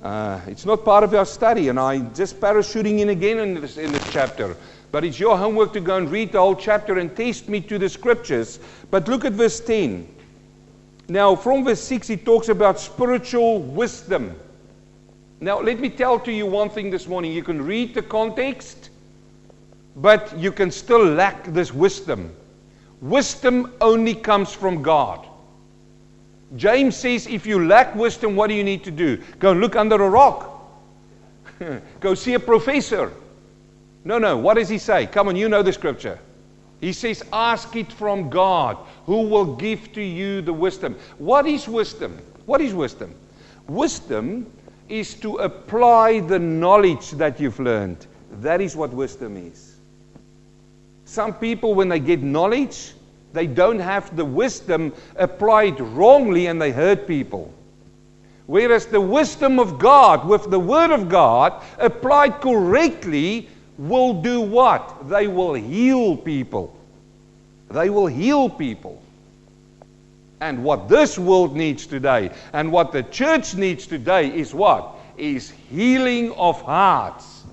uh, 0.00 0.40
it's 0.46 0.64
not 0.64 0.84
part 0.84 1.02
of 1.02 1.12
our 1.12 1.26
study, 1.26 1.68
and 1.68 1.78
I'm 1.78 2.14
just 2.14 2.40
parachuting 2.40 3.00
in 3.00 3.08
again 3.08 3.40
in 3.40 3.60
this, 3.60 3.78
in 3.78 3.90
this 3.90 4.12
chapter. 4.12 4.56
But 4.92 5.04
it's 5.04 5.18
your 5.18 5.36
homework 5.36 5.72
to 5.72 5.80
go 5.80 5.96
and 5.96 6.08
read 6.08 6.30
the 6.30 6.38
whole 6.38 6.54
chapter 6.54 6.98
and 6.98 7.14
taste 7.16 7.48
me 7.48 7.60
to 7.62 7.78
the 7.78 7.88
scriptures. 7.88 8.60
But 8.92 9.08
look 9.08 9.24
at 9.24 9.32
verse 9.32 9.58
10. 9.58 10.06
Now, 11.08 11.34
from 11.34 11.64
verse 11.64 11.80
6, 11.80 12.06
he 12.06 12.16
talks 12.16 12.48
about 12.48 12.78
spiritual 12.78 13.60
wisdom. 13.60 14.36
Now, 15.42 15.60
let 15.60 15.80
me 15.80 15.90
tell 15.90 16.20
to 16.20 16.30
you 16.30 16.46
one 16.46 16.70
thing 16.70 16.88
this 16.88 17.08
morning. 17.08 17.32
You 17.32 17.42
can 17.42 17.60
read 17.60 17.94
the 17.94 18.02
context, 18.02 18.90
but 19.96 20.38
you 20.38 20.52
can 20.52 20.70
still 20.70 21.04
lack 21.04 21.46
this 21.46 21.74
wisdom. 21.74 22.32
Wisdom 23.00 23.72
only 23.80 24.14
comes 24.14 24.52
from 24.52 24.82
God. 24.82 25.26
James 26.54 26.96
says, 26.96 27.26
if 27.26 27.44
you 27.44 27.66
lack 27.66 27.92
wisdom, 27.96 28.36
what 28.36 28.50
do 28.50 28.54
you 28.54 28.62
need 28.62 28.84
to 28.84 28.92
do? 28.92 29.20
Go 29.40 29.50
and 29.50 29.60
look 29.60 29.74
under 29.74 29.96
a 29.96 30.08
rock. 30.08 30.62
Go 32.00 32.14
see 32.14 32.34
a 32.34 32.40
professor. 32.40 33.10
No, 34.04 34.18
no. 34.18 34.36
What 34.36 34.58
does 34.58 34.68
he 34.68 34.78
say? 34.78 35.08
Come 35.08 35.26
on, 35.26 35.34
you 35.34 35.48
know 35.48 35.64
the 35.64 35.72
scripture. 35.72 36.20
He 36.80 36.92
says, 36.92 37.24
ask 37.32 37.74
it 37.74 37.92
from 37.92 38.30
God, 38.30 38.76
who 39.06 39.22
will 39.22 39.56
give 39.56 39.92
to 39.94 40.02
you 40.02 40.40
the 40.40 40.52
wisdom. 40.52 40.94
What 41.18 41.48
is 41.48 41.66
wisdom? 41.66 42.16
What 42.46 42.60
is 42.60 42.74
wisdom? 42.74 43.12
Wisdom 43.66 44.46
is 44.92 45.14
to 45.14 45.36
apply 45.38 46.20
the 46.20 46.38
knowledge 46.38 47.12
that 47.12 47.40
you've 47.40 47.58
learned. 47.58 48.06
That 48.42 48.60
is 48.60 48.76
what 48.76 48.90
wisdom 48.90 49.38
is. 49.38 49.76
Some 51.06 51.32
people, 51.32 51.74
when 51.74 51.88
they 51.88 51.98
get 51.98 52.22
knowledge, 52.22 52.92
they 53.32 53.46
don't 53.46 53.78
have 53.78 54.14
the 54.14 54.24
wisdom 54.24 54.92
applied 55.16 55.80
wrongly 55.80 56.46
and 56.48 56.60
they 56.60 56.72
hurt 56.72 57.06
people. 57.06 57.52
Whereas 58.46 58.84
the 58.84 59.00
wisdom 59.00 59.58
of 59.58 59.78
God, 59.78 60.28
with 60.28 60.50
the 60.50 60.60
Word 60.60 60.90
of 60.90 61.08
God, 61.08 61.62
applied 61.78 62.42
correctly, 62.42 63.48
will 63.78 64.20
do 64.20 64.42
what? 64.42 65.08
They 65.08 65.26
will 65.26 65.54
heal 65.54 66.18
people. 66.18 66.76
They 67.70 67.88
will 67.88 68.08
heal 68.08 68.50
people. 68.50 69.01
And 70.42 70.64
what 70.64 70.88
this 70.88 71.16
world 71.16 71.54
needs 71.54 71.86
today, 71.86 72.32
and 72.52 72.72
what 72.72 72.90
the 72.90 73.04
church 73.04 73.54
needs 73.54 73.86
today, 73.86 74.26
is 74.26 74.52
what? 74.52 74.96
Is 75.16 75.52
healing 75.70 76.32
of 76.32 76.60
hearts. 76.62 77.44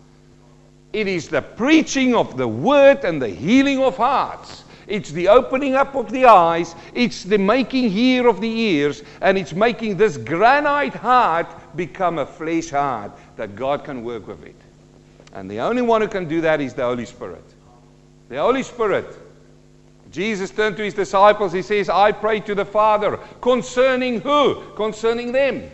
It 0.92 1.08
is 1.08 1.28
the 1.28 1.44
preaching 1.44 2.16
of 2.16 2.36
the 2.36 2.48
Word 2.48 3.04
and 3.04 3.22
the 3.22 3.30
healing 3.30 3.78
of 3.78 3.96
hearts. 3.96 4.64
It's 4.88 5.12
the 5.12 5.28
opening 5.28 5.76
up 5.76 5.94
of 5.94 6.12
the 6.12 6.26
eyes. 6.26 6.74
It's 6.96 7.22
the 7.22 7.38
making 7.38 7.92
here 7.92 8.28
of 8.28 8.42
the 8.42 8.50
ears. 8.50 9.04
And 9.22 9.38
it's 9.38 9.54
making 9.54 9.98
this 9.98 10.18
granite 10.18 10.96
heart 10.96 11.46
become 11.76 12.18
a 12.18 12.26
flesh 12.26 12.72
heart 12.72 13.12
that 13.36 13.56
God 13.56 13.84
can 13.84 14.04
work 14.04 14.28
with 14.28 14.44
it. 14.44 14.56
And 15.34 15.52
the 15.52 15.60
only 15.60 15.84
one 15.84 16.02
who 16.02 16.08
can 16.08 16.28
do 16.28 16.42
that 16.42 16.60
is 16.60 16.74
the 16.74 16.86
Holy 16.86 17.06
Spirit. 17.06 17.46
The 18.30 18.38
Holy 18.38 18.64
Spirit. 18.64 19.16
Jesus 20.12 20.50
turned 20.50 20.78
to 20.78 20.84
his 20.84 20.94
disciples. 20.94 21.54
He 21.54 21.62
says, 21.62 21.90
I 21.90 22.12
pray 22.12 22.40
to 22.42 22.56
the 22.56 22.66
Father. 22.66 23.18
Concerning 23.42 24.22
who? 24.22 24.64
Concerning 24.76 25.32
them. 25.32 25.70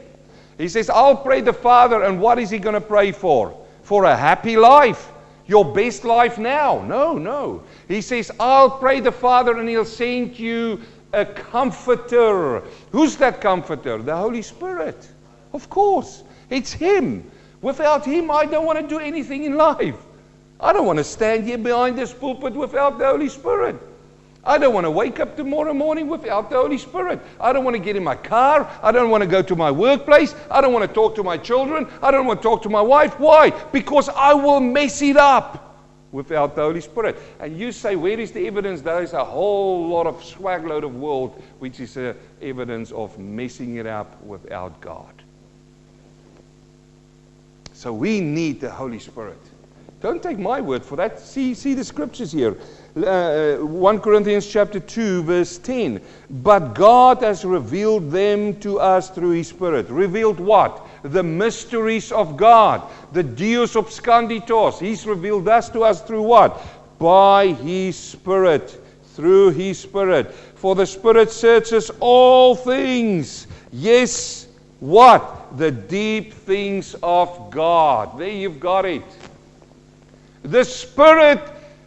He 0.58 0.68
says, 0.68 0.89
I'll 0.89 1.18
pray 1.18 1.42
the 1.42 1.54
Father. 1.54 2.04
And 2.04 2.20
what 2.20 2.39
is 2.39 2.50
he 2.50 2.60
going 2.60 2.74
to 2.75 2.82
pray 2.82 3.12
for? 3.12 3.58
For 3.84 4.06
a 4.06 4.15
happy 4.15 4.58
life. 4.58 5.12
Your 5.48 5.63
best 5.63 6.04
life 6.04 6.38
now. 6.38 6.82
No, 6.82 7.18
no. 7.18 7.63
He 7.88 8.01
says, 8.01 8.32
I'll 8.39 8.72
pray 8.72 9.00
the 9.00 9.12
Father 9.12 9.58
and 9.58 9.70
He'll 9.70 9.86
send 9.86 10.38
you 10.38 10.82
a 11.13 11.25
comforter. 11.25 12.62
Who's 12.92 13.15
that 13.18 13.39
comforter? 13.39 14.00
The 14.00 14.15
Holy 14.15 14.42
Spirit. 14.42 15.08
Of 15.54 15.70
course. 15.70 16.24
It's 16.50 16.74
Him. 16.74 17.30
Without 17.62 18.06
Him, 18.06 18.32
I 18.32 18.46
don't 18.46 18.65
want 18.65 18.80
to 18.80 18.88
do 18.88 19.00
anything 19.00 19.44
in 19.44 19.56
life. 19.56 19.96
I 20.60 20.74
don't 20.74 20.86
want 20.86 20.98
to 20.98 21.04
stand 21.04 21.46
here 21.46 21.58
behind 21.58 21.98
this 21.98 22.13
pulpit 22.13 22.54
without 22.54 22.98
the 22.98 23.06
Holy 23.06 23.30
Spirit. 23.30 23.75
I 24.46 24.58
don't 24.58 24.74
want 24.74 24.86
to 24.86 24.92
wake 24.92 25.20
up 25.20 25.36
tomorrow 25.36 25.74
morning 25.74 26.08
without 26.08 26.50
the 26.50 26.58
Holy 26.58 26.78
Spirit. 26.78 27.20
I 27.40 27.52
don't 27.52 27.64
want 27.64 27.75
to 27.75 27.82
get 27.82 27.96
in 27.96 28.04
my 28.04 28.16
car. 28.16 28.70
I 28.84 28.92
don't 28.92 29.10
want 29.10 29.24
to 29.24 29.28
go 29.28 29.42
to 29.42 29.56
my 29.56 29.72
workplace. 29.72 30.36
I 30.52 30.62
don't 30.62 30.72
want 30.72 30.88
to 30.88 30.94
talk 30.94 31.16
to 31.16 31.24
my 31.24 31.38
children. 31.38 31.88
I 32.02 32.12
don't 32.12 32.28
want 32.28 32.42
to 32.42 32.44
talk 32.44 32.62
to 32.64 32.70
my 32.70 32.82
wife. 32.82 33.20
Why? 33.20 33.50
Because 33.50 34.08
I 34.10 34.34
will 34.34 34.60
mess 34.60 35.02
it 35.02 35.18
up 35.18 35.66
without 36.12 36.56
the 36.56 36.62
Holy 36.62 36.82
Spirit. 36.82 37.18
And 37.40 37.58
you 37.58 37.72
say, 37.72 37.96
where 37.96 38.20
is 38.20 38.32
the 38.32 38.46
evidence? 38.46 38.82
There 38.82 39.02
is 39.02 39.14
a 39.14 39.25
whole 39.25 39.90
lot 39.90 40.06
of 40.06 40.24
swagload 40.24 40.84
of 40.84 40.96
world 40.96 41.42
which 41.60 41.80
is 41.80 41.98
a 41.98 42.16
evidence 42.42 42.92
of 42.92 43.18
messing 43.18 43.78
it 43.78 43.88
up 43.88 44.22
without 44.24 44.80
God. 44.80 45.24
So 47.74 47.92
we 47.92 48.22
need 48.22 48.62
the 48.62 48.72
Holy 48.72 49.00
Spirit. 49.00 49.42
Don't 50.05 50.21
take 50.21 50.38
my 50.38 50.62
word 50.62 50.85
for 50.85 50.95
that. 50.97 51.19
See, 51.19 51.55
see 51.55 51.74
the 51.74 51.83
scriptures 51.83 52.31
here. 52.31 52.55
Uh, 52.95 53.55
1 53.55 54.00
Corinthians 54.01 54.45
chapter 54.45 54.79
2, 54.79 55.24
verse 55.24 55.57
10. 55.57 56.00
But 56.29 56.75
God 56.75 57.24
has 57.24 57.43
revealed 57.43 58.12
them 58.12 58.59
to 58.59 58.79
us 58.79 59.09
through 59.09 59.31
His 59.31 59.47
Spirit. 59.47 59.89
Revealed 59.89 60.39
what? 60.39 60.88
the 61.01 61.24
mysteries 61.24 62.12
of 62.12 62.38
God, 62.38 62.83
the 63.13 63.24
Deus 63.24 63.74
obscurantibus. 63.74 64.79
He's 64.79 65.07
revealed 65.07 65.47
us 65.47 65.69
to 65.69 65.81
us 65.81 66.03
through 66.03 66.21
what? 66.21 66.62
By 67.00 67.47
His 67.47 67.95
Spirit. 67.95 68.79
Through 69.15 69.51
His 69.53 69.79
Spirit. 69.79 70.31
For 70.31 70.75
the 70.75 70.85
Spirit 70.85 71.31
searches 71.31 71.89
all 72.00 72.55
things. 72.55 73.47
Yes, 73.71 74.45
what? 74.79 75.57
The 75.57 75.71
deep 75.71 76.31
things 76.31 76.95
of 77.01 77.50
God. 77.50 78.19
There 78.19 78.29
you've 78.29 78.59
got 78.59 78.85
it. 78.85 79.01
The 80.46 80.64
Spirit, 80.64 81.42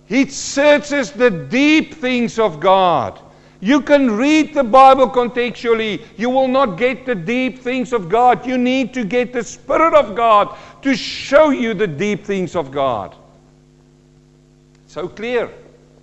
He 0.07 0.27
searches 0.27 1.12
the 1.12 1.31
deep 1.31 1.95
things 1.95 2.38
of 2.38 2.61
God. 2.61 3.21
You 3.61 3.81
can 3.81 4.17
read 4.17 4.55
the 4.55 4.62
Bible 4.62 5.09
contextually. 5.09 6.03
You 6.17 6.31
will 6.31 6.47
not 6.47 6.79
get 6.79 7.07
the 7.07 7.15
deep 7.15 7.59
things 7.59 7.93
of 7.93 8.09
God. 8.09 8.47
You 8.47 8.57
need 8.57 8.95
to 8.95 9.05
get 9.05 9.33
the 9.33 9.43
Spirit 9.43 9.95
of 9.95 10.15
God 10.15 10.57
to 10.83 10.95
show 10.95 11.50
you 11.50 11.75
the 11.75 11.87
deep 11.87 12.25
things 12.25 12.55
of 12.55 12.71
God. 12.71 13.17
So 14.87 15.09
clear. 15.09 15.50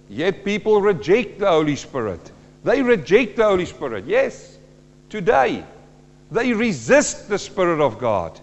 Yet 0.09 0.43
people 0.43 0.81
reject 0.81 1.39
the 1.39 1.47
Holy 1.47 1.75
Spirit. 1.75 2.31
They 2.63 2.81
reject 2.81 3.37
the 3.37 3.45
Holy 3.45 3.65
Spirit. 3.65 4.05
Yes, 4.05 4.57
today. 5.09 5.63
They 6.31 6.53
resist 6.53 7.29
the 7.29 7.39
Spirit 7.39 7.79
of 7.79 7.99
God. 7.99 8.39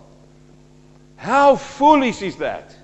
How 1.17 1.57
foolish 1.57 2.23
is 2.23 2.37
that? 2.37 2.75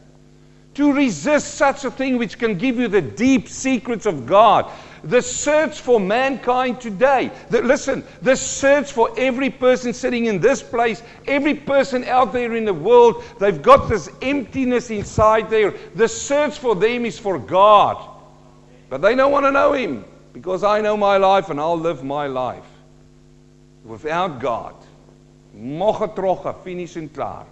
To 0.78 0.92
resist 0.92 1.54
such 1.54 1.84
a 1.84 1.90
thing 1.90 2.18
which 2.18 2.38
can 2.38 2.56
give 2.56 2.76
you 2.76 2.86
the 2.86 3.02
deep 3.02 3.48
secrets 3.48 4.06
of 4.06 4.26
God 4.26 4.70
the 5.04 5.22
search 5.22 5.80
for 5.80 6.00
mankind 6.00 6.80
today. 6.80 7.30
The, 7.50 7.62
listen, 7.62 8.04
the 8.22 8.36
search 8.36 8.92
for 8.92 9.10
every 9.18 9.50
person 9.50 9.92
sitting 9.92 10.26
in 10.26 10.40
this 10.40 10.62
place, 10.62 11.02
every 11.26 11.54
person 11.54 12.04
out 12.04 12.32
there 12.32 12.54
in 12.56 12.64
the 12.64 12.74
world, 12.74 13.24
they've 13.38 13.60
got 13.60 13.88
this 13.88 14.08
emptiness 14.22 14.90
inside 14.90 15.50
there. 15.50 15.74
The 15.94 16.08
search 16.08 16.58
for 16.58 16.74
them 16.74 17.04
is 17.04 17.18
for 17.18 17.38
God. 17.38 18.16
But 18.88 19.02
they 19.02 19.14
don't 19.14 19.32
want 19.32 19.46
to 19.46 19.52
know 19.52 19.72
Him 19.72 20.04
because 20.32 20.64
I 20.64 20.80
know 20.80 20.96
my 20.96 21.16
life 21.16 21.50
and 21.50 21.60
I'll 21.60 21.78
live 21.78 22.04
my 22.04 22.26
life 22.26 22.66
without 23.84 24.40
God. 24.40 24.74
Moche 25.54 26.14
troche, 26.14 26.64
finish 26.64 26.96
and 26.96 27.12
klaar. 27.12 27.46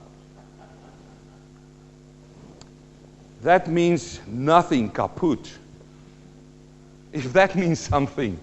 That 3.42 3.68
means 3.68 4.20
nothing, 4.26 4.90
kaput 4.90 5.58
if 7.16 7.32
that 7.32 7.56
means 7.56 7.80
something. 7.80 8.38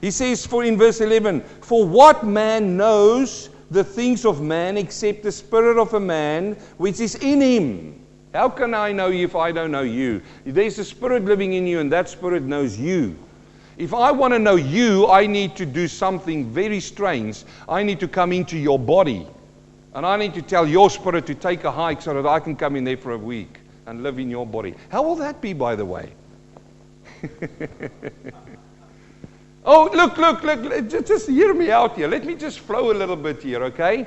He 0.00 0.10
says, 0.10 0.46
for 0.46 0.62
in 0.62 0.76
verse 0.76 1.00
11, 1.00 1.40
For 1.62 1.86
what 1.86 2.24
man 2.24 2.76
knows 2.76 3.48
the 3.70 3.82
things 3.82 4.24
of 4.26 4.42
man 4.42 4.76
except 4.76 5.22
the 5.22 5.32
spirit 5.32 5.78
of 5.78 5.94
a 5.94 6.00
man 6.00 6.54
which 6.76 7.00
is 7.00 7.14
in 7.16 7.40
him? 7.40 8.04
How 8.34 8.48
can 8.48 8.74
I 8.74 8.92
know 8.92 9.08
you 9.08 9.24
if 9.24 9.34
I 9.34 9.52
don't 9.52 9.70
know 9.70 9.82
you? 9.82 10.22
There's 10.44 10.78
a 10.78 10.84
spirit 10.84 11.24
living 11.24 11.54
in 11.54 11.66
you, 11.66 11.80
and 11.80 11.90
that 11.92 12.08
spirit 12.08 12.42
knows 12.42 12.78
you. 12.78 13.16
If 13.78 13.94
I 13.94 14.10
want 14.10 14.34
to 14.34 14.38
know 14.38 14.56
you, 14.56 15.08
I 15.08 15.26
need 15.26 15.56
to 15.56 15.66
do 15.66 15.88
something 15.88 16.50
very 16.50 16.80
strange. 16.80 17.44
I 17.68 17.82
need 17.82 17.98
to 18.00 18.08
come 18.08 18.32
into 18.32 18.58
your 18.58 18.78
body. 18.78 19.26
And 19.94 20.06
I 20.06 20.16
need 20.16 20.34
to 20.34 20.42
tell 20.42 20.66
your 20.66 20.88
spirit 20.88 21.26
to 21.26 21.34
take 21.34 21.64
a 21.64 21.72
hike 21.72 22.00
so 22.02 22.14
that 22.14 22.26
I 22.26 22.38
can 22.40 22.54
come 22.54 22.76
in 22.76 22.84
there 22.84 22.96
for 22.96 23.12
a 23.12 23.18
week 23.18 23.58
and 23.86 24.02
live 24.02 24.18
in 24.18 24.30
your 24.30 24.46
body. 24.46 24.74
How 24.88 25.02
will 25.02 25.16
that 25.16 25.40
be, 25.40 25.52
by 25.52 25.74
the 25.74 25.84
way? 25.84 26.12
oh, 29.64 29.90
look, 29.92 30.16
look, 30.16 30.42
look. 30.42 30.88
Just 30.88 31.28
hear 31.28 31.52
me 31.54 31.70
out 31.70 31.96
here. 31.96 32.06
Let 32.06 32.24
me 32.24 32.36
just 32.36 32.60
flow 32.60 32.92
a 32.92 32.94
little 32.94 33.16
bit 33.16 33.42
here, 33.42 33.64
okay? 33.64 34.06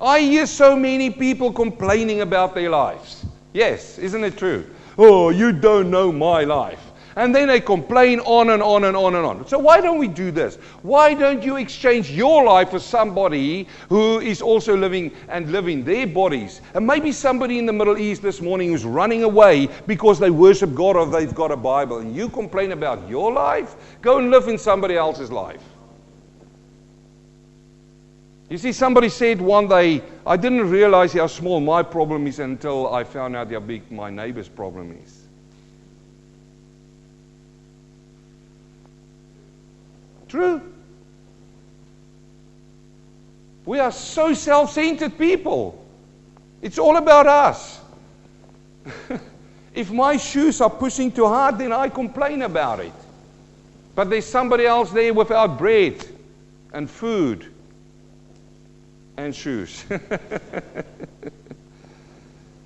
I 0.00 0.20
hear 0.20 0.46
so 0.46 0.74
many 0.74 1.10
people 1.10 1.52
complaining 1.52 2.22
about 2.22 2.54
their 2.54 2.70
lives. 2.70 3.24
Yes, 3.52 3.98
isn't 3.98 4.24
it 4.24 4.36
true? 4.36 4.68
Oh, 4.98 5.30
you 5.30 5.52
don't 5.52 5.90
know 5.90 6.10
my 6.10 6.44
life. 6.44 6.89
And 7.16 7.34
then 7.34 7.48
they 7.48 7.60
complain 7.60 8.20
on 8.20 8.50
and 8.50 8.62
on 8.62 8.84
and 8.84 8.96
on 8.96 9.14
and 9.14 9.26
on. 9.26 9.46
So, 9.46 9.58
why 9.58 9.80
don't 9.80 9.98
we 9.98 10.08
do 10.08 10.30
this? 10.30 10.56
Why 10.82 11.14
don't 11.14 11.42
you 11.42 11.56
exchange 11.56 12.10
your 12.10 12.44
life 12.44 12.70
for 12.70 12.78
somebody 12.78 13.66
who 13.88 14.20
is 14.20 14.40
also 14.40 14.76
living 14.76 15.12
and 15.28 15.50
living 15.50 15.84
their 15.84 16.06
bodies? 16.06 16.60
And 16.74 16.86
maybe 16.86 17.12
somebody 17.12 17.58
in 17.58 17.66
the 17.66 17.72
Middle 17.72 17.98
East 17.98 18.22
this 18.22 18.40
morning 18.40 18.70
who's 18.70 18.84
running 18.84 19.24
away 19.24 19.68
because 19.86 20.18
they 20.18 20.30
worship 20.30 20.74
God 20.74 20.96
or 20.96 21.06
they've 21.06 21.34
got 21.34 21.50
a 21.50 21.56
Bible. 21.56 21.98
And 21.98 22.14
you 22.14 22.28
complain 22.28 22.72
about 22.72 23.08
your 23.08 23.32
life? 23.32 23.74
Go 24.02 24.18
and 24.18 24.30
live 24.30 24.48
in 24.48 24.58
somebody 24.58 24.96
else's 24.96 25.32
life. 25.32 25.62
You 28.50 28.58
see, 28.58 28.72
somebody 28.72 29.08
said 29.08 29.40
one 29.40 29.68
day, 29.68 30.02
I 30.26 30.36
didn't 30.36 30.68
realize 30.68 31.12
how 31.12 31.28
small 31.28 31.60
my 31.60 31.84
problem 31.84 32.26
is 32.26 32.40
until 32.40 32.92
I 32.92 33.04
found 33.04 33.36
out 33.36 33.50
how 33.52 33.60
big 33.60 33.90
my 33.92 34.10
neighbor's 34.10 34.48
problem 34.48 34.98
is. 35.04 35.19
True. 40.30 40.60
We 43.66 43.80
are 43.80 43.90
so 43.90 44.32
self 44.32 44.70
centered 44.70 45.18
people. 45.18 45.84
It's 46.62 46.78
all 46.78 46.96
about 46.96 47.26
us. 47.26 47.80
if 49.74 49.90
my 49.90 50.16
shoes 50.16 50.60
are 50.60 50.70
pushing 50.70 51.10
too 51.10 51.26
hard, 51.26 51.58
then 51.58 51.72
I 51.72 51.88
complain 51.88 52.42
about 52.42 52.78
it. 52.78 52.92
But 53.96 54.08
there's 54.08 54.24
somebody 54.24 54.66
else 54.66 54.92
there 54.92 55.12
without 55.12 55.58
bread 55.58 56.06
and 56.72 56.88
food. 56.88 57.52
and 59.16 59.34
shoes. 59.34 59.84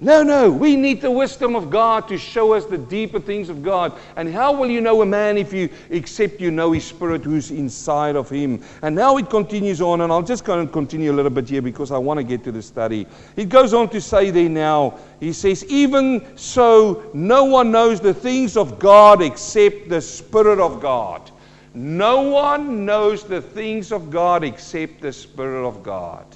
No, 0.05 0.23
no, 0.23 0.51
we 0.51 0.77
need 0.77 1.01
the 1.01 1.11
wisdom 1.11 1.57
of 1.57 1.71
God 1.71 2.09
to 2.09 2.19
show 2.19 2.53
us 2.53 2.67
the 2.67 2.77
deeper 2.77 3.19
things 3.19 3.49
of 3.49 3.63
God. 3.63 3.99
And 4.17 4.31
how 4.31 4.53
will 4.53 4.69
you 4.69 4.83
know 4.83 5.01
a 5.01 5.07
man 5.07 5.39
if 5.39 5.51
you 5.51 5.71
except 5.89 6.43
you 6.43 6.51
know 6.51 6.73
his 6.73 6.85
spirit 6.85 7.25
who's 7.25 7.51
inside 7.51 8.15
of 8.15 8.29
him? 8.29 8.63
And 8.83 8.95
now 8.95 9.17
it 9.17 9.31
continues 9.31 9.81
on, 9.81 10.03
and 10.03 10.13
I'll 10.13 10.21
just 10.21 10.45
go 10.45 10.61
and 10.61 10.71
continue 10.71 11.11
a 11.11 11.15
little 11.15 11.31
bit 11.31 11.49
here 11.49 11.63
because 11.63 11.91
I 11.91 11.97
want 11.97 12.19
to 12.19 12.23
get 12.23 12.45
to 12.45 12.53
the 12.53 12.61
study. 12.61 13.07
It 13.37 13.49
goes 13.49 13.73
on 13.73 13.89
to 13.89 14.01
say 14.01 14.31
there 14.31 14.47
now, 14.47 14.99
he 15.21 15.33
says, 15.33 15.65
Even 15.71 16.37
so, 16.37 17.11
no 17.15 17.45
one 17.45 17.71
knows 17.71 17.99
the 17.99 18.13
things 18.13 18.59
of 18.59 18.79
God 18.79 19.23
except 19.23 19.89
the 19.89 20.03
Spirit 20.03 20.59
of 20.59 20.83
God. 20.83 21.31
No 21.73 22.21
one 22.21 22.85
knows 22.85 23.25
the 23.25 23.41
things 23.41 23.91
of 23.91 24.11
God 24.11 24.45
except 24.45 25.01
the 25.01 25.15
Spirit 25.15 25.67
of 25.67 25.83
God. 25.83 26.27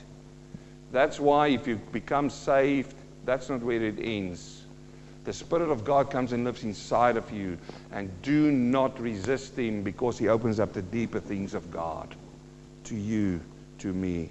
That's 0.91 1.21
why 1.21 1.49
if 1.49 1.67
you 1.67 1.77
become 1.93 2.31
saved, 2.31 2.95
that's 3.29 3.51
not 3.51 3.61
where 3.61 3.83
it 3.83 3.99
ends. 4.01 4.63
The 5.25 5.33
Spirit 5.35 5.71
of 5.71 5.85
God 5.85 6.11
comes 6.11 6.33
and 6.33 6.45
lives 6.45 6.65
inside 6.65 7.19
of 7.19 7.31
you, 7.31 7.59
and 7.93 8.11
do 8.23 8.51
not 8.51 8.99
resist 8.99 9.59
Him 9.59 9.83
because 9.83 10.19
He 10.19 10.29
opens 10.29 10.59
up 10.59 10.73
the 10.73 10.81
deeper 10.81 11.21
things 11.21 11.53
of 11.53 11.71
God 11.71 12.17
to 12.85 12.95
you, 12.95 13.41
to 13.81 13.93
me. 13.93 14.31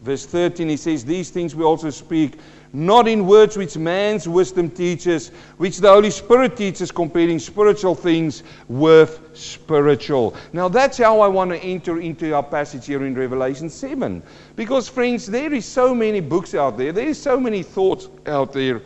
Verse 0.00 0.26
13, 0.26 0.68
he 0.68 0.76
says, 0.76 1.04
These 1.04 1.30
things 1.30 1.56
we 1.56 1.64
also 1.64 1.90
speak, 1.90 2.38
not 2.72 3.08
in 3.08 3.26
words 3.26 3.56
which 3.56 3.76
man's 3.76 4.28
wisdom 4.28 4.70
teaches, 4.70 5.28
which 5.56 5.78
the 5.78 5.88
Holy 5.88 6.10
Spirit 6.10 6.56
teaches, 6.56 6.92
comparing 6.92 7.40
spiritual 7.40 7.96
things 7.96 8.44
with 8.68 9.20
spiritual. 9.34 10.36
Now, 10.52 10.68
that's 10.68 10.98
how 10.98 11.20
I 11.20 11.26
want 11.26 11.50
to 11.50 11.58
enter 11.58 12.00
into 12.00 12.32
our 12.32 12.44
passage 12.44 12.86
here 12.86 13.04
in 13.04 13.14
Revelation 13.14 13.68
7. 13.68 14.22
Because, 14.54 14.88
friends, 14.88 15.26
there 15.26 15.52
is 15.52 15.64
so 15.64 15.94
many 15.94 16.20
books 16.20 16.54
out 16.54 16.78
there, 16.78 16.92
there 16.92 17.08
is 17.08 17.20
so 17.20 17.40
many 17.40 17.64
thoughts 17.64 18.08
out 18.26 18.52
there, 18.52 18.82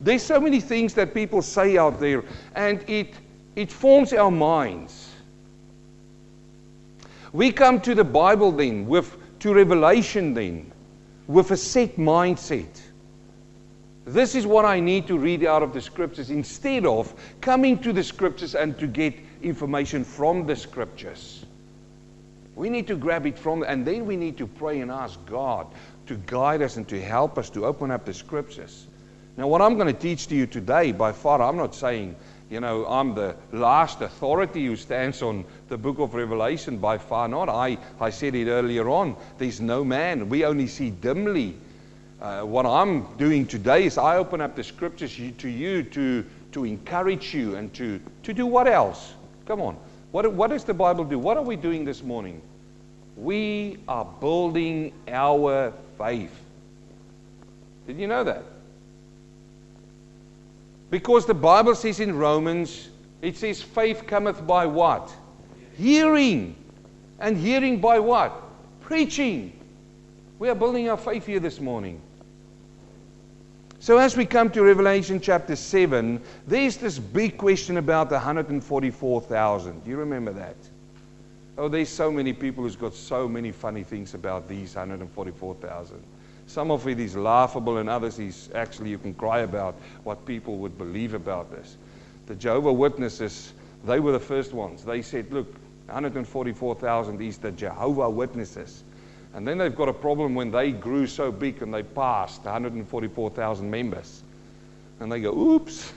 there's 0.00 0.22
so 0.22 0.38
many 0.38 0.60
things 0.60 0.94
that 0.94 1.12
people 1.12 1.42
say 1.42 1.76
out 1.76 1.98
there, 1.98 2.22
and 2.54 2.88
it, 2.88 3.14
it 3.56 3.72
forms 3.72 4.12
our 4.12 4.30
minds. 4.30 5.10
We 7.32 7.50
come 7.50 7.80
to 7.80 7.94
the 7.94 8.04
Bible 8.04 8.52
then 8.52 8.86
with 8.86 9.16
to 9.46 9.54
Revelation 9.54 10.34
then 10.34 10.72
with 11.28 11.52
a 11.52 11.56
set 11.56 11.96
mindset. 11.96 12.80
This 14.04 14.34
is 14.34 14.44
what 14.44 14.64
I 14.64 14.80
need 14.80 15.06
to 15.06 15.18
read 15.18 15.44
out 15.44 15.62
of 15.62 15.72
the 15.72 15.80
scriptures 15.80 16.30
instead 16.30 16.84
of 16.84 17.14
coming 17.40 17.78
to 17.78 17.92
the 17.92 18.02
scriptures 18.02 18.56
and 18.56 18.76
to 18.80 18.88
get 18.88 19.14
information 19.42 20.02
from 20.02 20.46
the 20.46 20.56
scriptures. 20.56 21.44
We 22.56 22.70
need 22.70 22.88
to 22.88 22.96
grab 22.96 23.24
it 23.24 23.38
from, 23.38 23.62
and 23.62 23.86
then 23.86 24.04
we 24.04 24.16
need 24.16 24.36
to 24.38 24.48
pray 24.48 24.80
and 24.80 24.90
ask 24.90 25.24
God 25.26 25.68
to 26.06 26.16
guide 26.26 26.60
us 26.62 26.76
and 26.76 26.88
to 26.88 27.00
help 27.00 27.38
us 27.38 27.48
to 27.50 27.66
open 27.66 27.92
up 27.92 28.04
the 28.04 28.14
scriptures. 28.14 28.88
Now, 29.36 29.46
what 29.46 29.62
I'm 29.62 29.76
going 29.76 29.94
to 29.94 30.00
teach 30.00 30.26
to 30.28 30.34
you 30.34 30.46
today, 30.46 30.90
by 30.90 31.12
far, 31.12 31.40
I'm 31.40 31.56
not 31.56 31.74
saying 31.74 32.16
you 32.50 32.60
know, 32.60 32.86
I'm 32.86 33.14
the 33.14 33.34
last 33.52 34.00
authority 34.02 34.66
who 34.66 34.76
stands 34.76 35.20
on 35.20 35.44
the 35.68 35.76
book 35.76 35.98
of 35.98 36.14
Revelation 36.14 36.78
by 36.78 36.98
far 36.98 37.28
not. 37.28 37.48
I, 37.48 37.78
I 38.00 38.10
said 38.10 38.34
it 38.34 38.48
earlier 38.48 38.88
on. 38.88 39.16
There's 39.38 39.60
no 39.60 39.84
man. 39.84 40.28
We 40.28 40.44
only 40.44 40.66
see 40.66 40.90
dimly. 40.90 41.56
Uh, 42.20 42.42
what 42.42 42.64
I'm 42.64 43.16
doing 43.16 43.46
today 43.46 43.84
is 43.84 43.98
I 43.98 44.16
open 44.16 44.40
up 44.40 44.56
the 44.56 44.64
scriptures 44.64 45.16
to 45.16 45.48
you 45.48 45.82
to, 45.82 46.24
to 46.52 46.64
encourage 46.64 47.34
you 47.34 47.56
and 47.56 47.72
to, 47.74 48.00
to 48.22 48.32
do 48.32 48.46
what 48.46 48.68
else? 48.68 49.14
Come 49.46 49.60
on. 49.60 49.76
What, 50.12 50.32
what 50.32 50.50
does 50.50 50.64
the 50.64 50.74
Bible 50.74 51.04
do? 51.04 51.18
What 51.18 51.36
are 51.36 51.42
we 51.42 51.56
doing 51.56 51.84
this 51.84 52.02
morning? 52.02 52.40
We 53.16 53.78
are 53.88 54.04
building 54.04 54.92
our 55.08 55.72
faith. 55.98 56.32
Did 57.86 57.98
you 57.98 58.06
know 58.06 58.24
that? 58.24 58.44
Because 60.90 61.26
the 61.26 61.34
Bible 61.34 61.74
says 61.74 62.00
in 62.00 62.16
Romans, 62.16 62.88
it 63.20 63.36
says 63.36 63.60
faith 63.60 64.06
cometh 64.06 64.46
by 64.46 64.66
what? 64.66 65.12
Hearing. 65.76 66.56
And 67.18 67.36
hearing 67.36 67.80
by 67.80 67.98
what? 67.98 68.42
Preaching. 68.80 69.52
We 70.38 70.48
are 70.48 70.54
building 70.54 70.88
our 70.88 70.96
faith 70.96 71.26
here 71.26 71.40
this 71.40 71.60
morning. 71.60 72.00
So, 73.78 73.98
as 73.98 74.16
we 74.16 74.26
come 74.26 74.50
to 74.50 74.62
Revelation 74.62 75.20
chapter 75.20 75.54
7, 75.54 76.20
there's 76.46 76.76
this 76.76 76.98
big 76.98 77.36
question 77.38 77.76
about 77.76 78.08
the 78.08 78.16
144,000. 78.16 79.84
Do 79.84 79.90
you 79.90 79.96
remember 79.96 80.32
that? 80.32 80.56
Oh, 81.58 81.68
there's 81.68 81.88
so 81.88 82.10
many 82.10 82.32
people 82.32 82.64
who's 82.64 82.76
got 82.76 82.94
so 82.94 83.28
many 83.28 83.52
funny 83.52 83.82
things 83.82 84.14
about 84.14 84.48
these 84.48 84.74
144,000. 84.74 86.02
Some 86.46 86.70
of 86.70 86.86
it 86.86 87.00
is 87.00 87.16
laughable, 87.16 87.78
and 87.78 87.88
others 87.88 88.18
is 88.18 88.50
actually 88.54 88.90
you 88.90 88.98
can 88.98 89.14
cry 89.14 89.40
about 89.40 89.74
what 90.04 90.24
people 90.26 90.56
would 90.58 90.76
believe 90.76 91.14
about 91.14 91.50
this. 91.50 91.76
The 92.26 92.34
Jehovah 92.34 92.72
Witnesses, 92.72 93.52
they 93.86 94.00
were 94.00 94.12
the 94.12 94.20
first 94.20 94.52
ones. 94.52 94.84
They 94.84 95.02
said, 95.02 95.32
look, 95.32 95.52
144,000 95.86 97.22
is 97.22 97.38
the 97.38 97.52
Jehovah 97.52 98.10
Witnesses. 98.10 98.82
And 99.34 99.46
then 99.46 99.58
they've 99.58 99.74
got 99.74 99.88
a 99.88 99.92
problem 99.92 100.34
when 100.34 100.50
they 100.50 100.72
grew 100.72 101.06
so 101.06 101.30
big 101.30 101.62
and 101.62 101.72
they 101.72 101.82
passed 101.82 102.44
144,000 102.44 103.70
members. 103.70 104.22
And 104.98 105.12
they 105.12 105.20
go, 105.20 105.36
oops, 105.36 105.92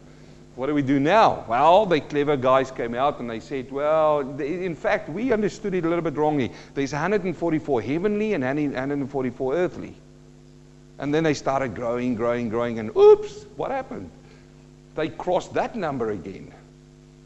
what 0.54 0.66
do 0.66 0.74
we 0.74 0.82
do 0.82 1.00
now? 1.00 1.44
Well, 1.48 1.86
the 1.86 2.00
clever 2.00 2.36
guys 2.36 2.70
came 2.70 2.94
out 2.94 3.18
and 3.18 3.28
they 3.28 3.40
said, 3.40 3.70
well, 3.72 4.20
in 4.40 4.76
fact, 4.76 5.08
we 5.08 5.32
understood 5.32 5.74
it 5.74 5.84
a 5.84 5.88
little 5.88 6.04
bit 6.04 6.14
wrongly. 6.14 6.52
There's 6.74 6.92
144 6.92 7.82
heavenly 7.82 8.34
and 8.34 8.44
144 8.44 9.54
earthly. 9.54 9.94
And 10.98 11.12
then 11.12 11.24
they 11.24 11.34
started 11.34 11.74
growing, 11.74 12.14
growing, 12.14 12.48
growing, 12.48 12.78
and 12.78 12.96
oops, 12.96 13.44
what 13.56 13.72
happened? 13.72 14.10
They 14.94 15.08
crossed 15.08 15.54
that 15.54 15.74
number 15.74 16.10
again. 16.12 16.54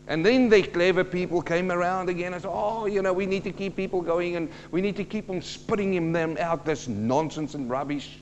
And 0.09 0.25
then 0.25 0.49
the 0.49 0.63
clever 0.63 1.05
people 1.05 1.43
came 1.43 1.71
around 1.71 2.09
again 2.09 2.33
and 2.33 2.43
said, 2.43 2.51
oh, 2.51 2.87
you 2.87 3.03
know, 3.03 3.13
we 3.13 3.27
need 3.27 3.45
to 3.45 3.53
keep 3.53 3.77
people 3.77 4.01
going 4.01 4.37
and 4.37 4.49
we 4.71 4.81
need 4.81 4.97
to 4.97 5.05
keep 5.05 5.27
them 5.27 5.41
spitting 5.43 6.13
them 6.13 6.37
out 6.41 6.65
this 6.65 6.89
nonsense 6.89 7.55
and 7.55 7.71
rubbish. 7.71 8.19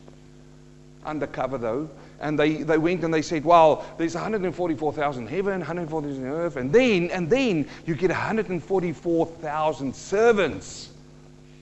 Undercover, 1.04 1.58
though 1.58 1.88
and 2.20 2.38
they, 2.38 2.62
they 2.62 2.78
went 2.78 3.04
and 3.04 3.12
they 3.12 3.22
said, 3.22 3.44
well, 3.44 3.84
there's 3.98 4.14
144,000 4.14 5.26
heaven, 5.26 5.58
140,000 5.58 6.24
earth, 6.24 6.56
and 6.56 6.72
then, 6.72 7.10
and 7.10 7.28
then 7.28 7.68
you 7.84 7.94
get 7.94 8.10
144,000 8.10 9.94
servants. 9.94 10.90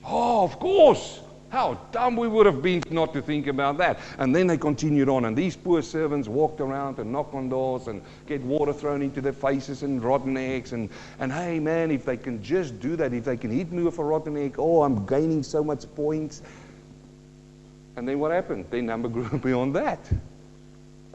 Oh, 0.04 0.44
of 0.44 0.58
course. 0.58 1.20
How 1.54 1.78
dumb 1.92 2.16
we 2.16 2.26
would 2.26 2.46
have 2.46 2.62
been 2.62 2.82
not 2.90 3.12
to 3.12 3.22
think 3.22 3.46
about 3.46 3.78
that. 3.78 4.00
And 4.18 4.34
then 4.34 4.48
they 4.48 4.56
continued 4.56 5.08
on, 5.08 5.24
and 5.24 5.36
these 5.36 5.54
poor 5.54 5.82
servants 5.82 6.26
walked 6.26 6.60
around 6.60 6.98
and 6.98 7.12
knock 7.12 7.32
on 7.32 7.48
doors 7.48 7.86
and 7.86 8.02
get 8.26 8.42
water 8.42 8.72
thrown 8.72 9.02
into 9.02 9.20
their 9.20 9.32
faces 9.32 9.84
and 9.84 10.02
rotten 10.02 10.36
eggs. 10.36 10.72
And, 10.72 10.90
and 11.20 11.30
hey, 11.30 11.60
man, 11.60 11.92
if 11.92 12.04
they 12.04 12.16
can 12.16 12.42
just 12.42 12.80
do 12.80 12.96
that, 12.96 13.12
if 13.12 13.22
they 13.22 13.36
can 13.36 13.52
hit 13.52 13.70
me 13.70 13.84
with 13.84 14.00
a 14.00 14.02
rotten 14.02 14.36
egg, 14.36 14.56
oh, 14.58 14.82
I'm 14.82 15.06
gaining 15.06 15.44
so 15.44 15.62
much 15.62 15.84
points. 15.94 16.42
And 17.94 18.08
then 18.08 18.18
what 18.18 18.32
happened? 18.32 18.66
Their 18.70 18.82
number 18.82 19.08
grew 19.20 19.38
beyond 19.38 19.76
that. 19.76 20.00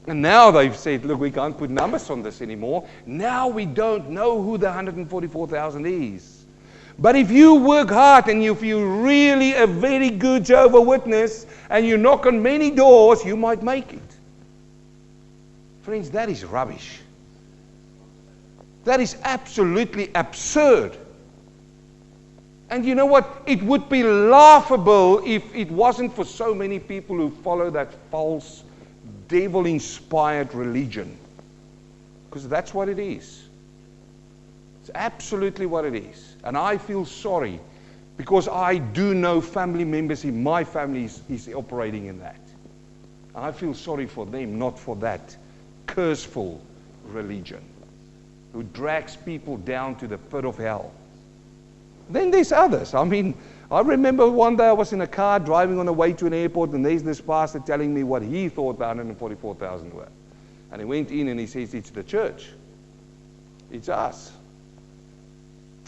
And 0.08 0.22
now 0.22 0.52
they've 0.52 0.74
said, 0.74 1.04
look, 1.04 1.20
we 1.20 1.32
can't 1.32 1.58
put 1.58 1.70
numbers 1.70 2.10
on 2.10 2.24
this 2.24 2.42
anymore. 2.42 2.88
Now 3.06 3.50
we 3.50 3.66
don't 3.66 4.12
know 4.12 4.42
who 4.42 4.58
the 4.58 4.68
144,000 4.68 5.86
is. 5.86 6.39
But 7.02 7.16
if 7.16 7.32
you 7.32 7.56
work 7.56 7.90
hard 7.90 8.28
and 8.28 8.44
if 8.44 8.62
you're 8.62 8.86
really 8.86 9.54
a 9.54 9.66
very 9.66 10.10
good 10.10 10.44
Jehovah 10.44 10.82
Witness 10.82 11.46
and 11.70 11.86
you 11.86 11.98
knock 11.98 12.26
on 12.26 12.44
many 12.44 12.72
doors, 12.72 13.24
you 13.24 13.38
might 13.38 13.64
make 13.64 13.94
it. 13.94 14.02
Friends, 15.84 16.12
that 16.12 16.30
is 16.30 16.44
rubbish. 16.44 17.00
That 18.84 19.00
is 19.00 19.16
absolutely 19.24 20.12
absurd. 20.14 20.98
And 22.70 22.86
you 22.86 22.96
know 22.96 23.06
what? 23.06 23.44
It 23.46 23.64
would 23.64 23.88
be 23.88 24.04
laughable 24.04 25.22
if 25.26 25.56
it 25.56 25.72
wasn't 25.72 26.14
for 26.14 26.26
so 26.26 26.54
many 26.54 26.80
people 26.80 27.16
who 27.16 27.32
follow 27.44 27.70
that 27.72 27.94
false 28.12 28.64
devil 29.30 29.66
inspired 29.66 30.54
religion. 30.54 31.18
Because 32.30 32.48
that's 32.48 32.74
what 32.74 32.90
it 32.90 33.00
is. 33.00 33.44
It's 34.82 34.92
absolutely 34.94 35.66
what 35.66 35.86
it 35.86 35.96
is. 35.96 36.29
And 36.44 36.58
I 36.58 36.78
feel 36.78 37.06
sorry 37.06 37.60
because 38.18 38.48
I 38.48 38.78
do 38.78 39.14
know 39.14 39.40
family 39.40 39.86
members 39.86 40.26
in 40.26 40.44
my 40.44 40.64
family 40.64 41.06
is, 41.06 41.22
is 41.30 41.48
operating 41.50 42.08
in 42.08 42.20
that. 42.20 42.40
I 43.36 43.52
feel 43.52 43.74
sorry 43.74 44.08
for 44.08 44.26
them, 44.26 44.60
not 44.60 44.78
for 44.78 44.96
that 44.98 45.36
curseful 45.88 46.62
religion 47.06 47.62
who 48.54 48.64
drags 48.64 49.16
people 49.16 49.58
down 49.58 49.96
to 49.98 50.08
the 50.08 50.18
pit 50.18 50.44
of 50.46 50.58
hell. 50.58 50.92
Then 52.10 52.32
there's 52.32 52.52
others. 52.52 52.94
I 52.94 53.04
mean, 53.04 53.36
I 53.72 53.82
remember 53.82 54.30
one 54.30 54.58
day 54.58 54.66
I 54.66 54.74
was 54.74 54.94
in 54.94 55.02
a 55.02 55.08
car 55.08 55.40
driving 55.40 55.80
on 55.80 55.86
the 55.86 55.94
way 55.94 56.12
to 56.14 56.26
an 56.26 56.34
airport, 56.34 56.72
and 56.72 56.84
there's 56.84 57.04
this 57.04 57.22
pastor 57.22 57.60
telling 57.60 57.94
me 57.94 58.04
what 58.04 58.24
he 58.24 58.50
thought 58.50 58.80
the 58.80 58.86
144,000 58.86 59.94
were. 59.94 60.08
And 60.72 60.82
he 60.82 60.86
went 60.86 61.12
in 61.12 61.28
and 61.28 61.40
he 61.40 61.46
says, 61.46 61.74
It's 61.74 61.92
the 61.92 62.04
church, 62.04 62.50
it's 63.72 63.90
us. 63.90 64.32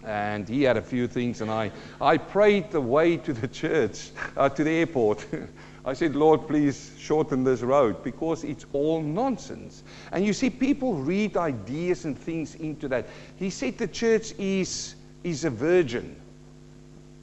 And 0.05 0.47
he 0.47 0.63
had 0.63 0.77
a 0.77 0.81
few 0.81 1.07
things, 1.07 1.41
and 1.41 1.51
I, 1.51 1.71
I 1.99 2.17
prayed 2.17 2.71
the 2.71 2.81
way 2.81 3.17
to 3.17 3.33
the 3.33 3.47
church, 3.47 4.11
uh, 4.35 4.49
to 4.49 4.63
the 4.63 4.71
airport. 4.71 5.25
I 5.85 5.93
said, 5.93 6.15
Lord, 6.15 6.47
please 6.47 6.91
shorten 6.99 7.43
this 7.43 7.61
road 7.61 8.03
because 8.03 8.43
it's 8.43 8.65
all 8.71 9.01
nonsense. 9.01 9.83
And 10.11 10.23
you 10.23 10.31
see, 10.31 10.49
people 10.49 10.93
read 10.93 11.37
ideas 11.37 12.05
and 12.05 12.17
things 12.17 12.53
into 12.55 12.87
that. 12.89 13.07
He 13.37 13.49
said 13.49 13.79
the 13.79 13.87
church 13.87 14.33
is, 14.37 14.95
is 15.23 15.43
a 15.43 15.49
virgin. 15.49 16.15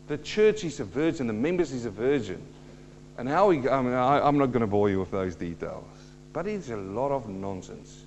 The 0.08 0.18
church 0.18 0.64
is 0.64 0.80
a 0.80 0.84
virgin, 0.84 1.28
the 1.28 1.32
members 1.32 1.70
is 1.70 1.84
a 1.84 1.90
virgin. 1.90 2.42
And 3.16 3.28
how 3.28 3.48
we, 3.48 3.68
I 3.68 3.82
mean, 3.82 3.92
I, 3.92 4.26
I'm 4.26 4.38
not 4.38 4.46
going 4.46 4.60
to 4.60 4.66
bore 4.66 4.90
you 4.90 5.00
with 5.00 5.10
those 5.10 5.36
details. 5.36 5.84
But 6.32 6.46
it's 6.46 6.70
a 6.70 6.76
lot 6.76 7.10
of 7.10 7.28
nonsense. 7.28 8.04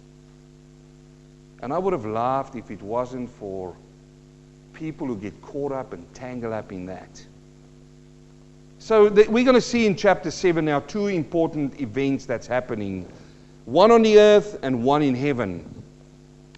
And 1.62 1.72
I 1.72 1.78
would 1.78 1.94
have 1.94 2.06
laughed 2.06 2.56
if 2.56 2.72
it 2.72 2.82
wasn't 2.82 3.30
for 3.30 3.76
people 4.82 5.06
who 5.06 5.16
get 5.16 5.40
caught 5.44 5.72
up 5.72 5.94
and 5.94 6.12
tangled 6.16 6.54
up 6.54 6.72
in 6.72 6.88
that. 6.88 7.24
So 8.80 9.10
the, 9.10 9.28
we're 9.30 9.44
going 9.44 9.54
to 9.54 9.62
see 9.62 9.86
in 9.86 9.96
chapter 9.96 10.32
7 10.32 10.66
now 10.66 10.80
two 10.80 11.06
important 11.06 11.80
events 11.80 12.26
that's 12.26 12.48
happening 12.48 13.08
one 13.66 13.92
on 13.92 14.02
the 14.02 14.18
earth 14.18 14.58
and 14.64 14.84
one 14.84 15.04
in 15.04 15.14
heaven. 15.14 15.84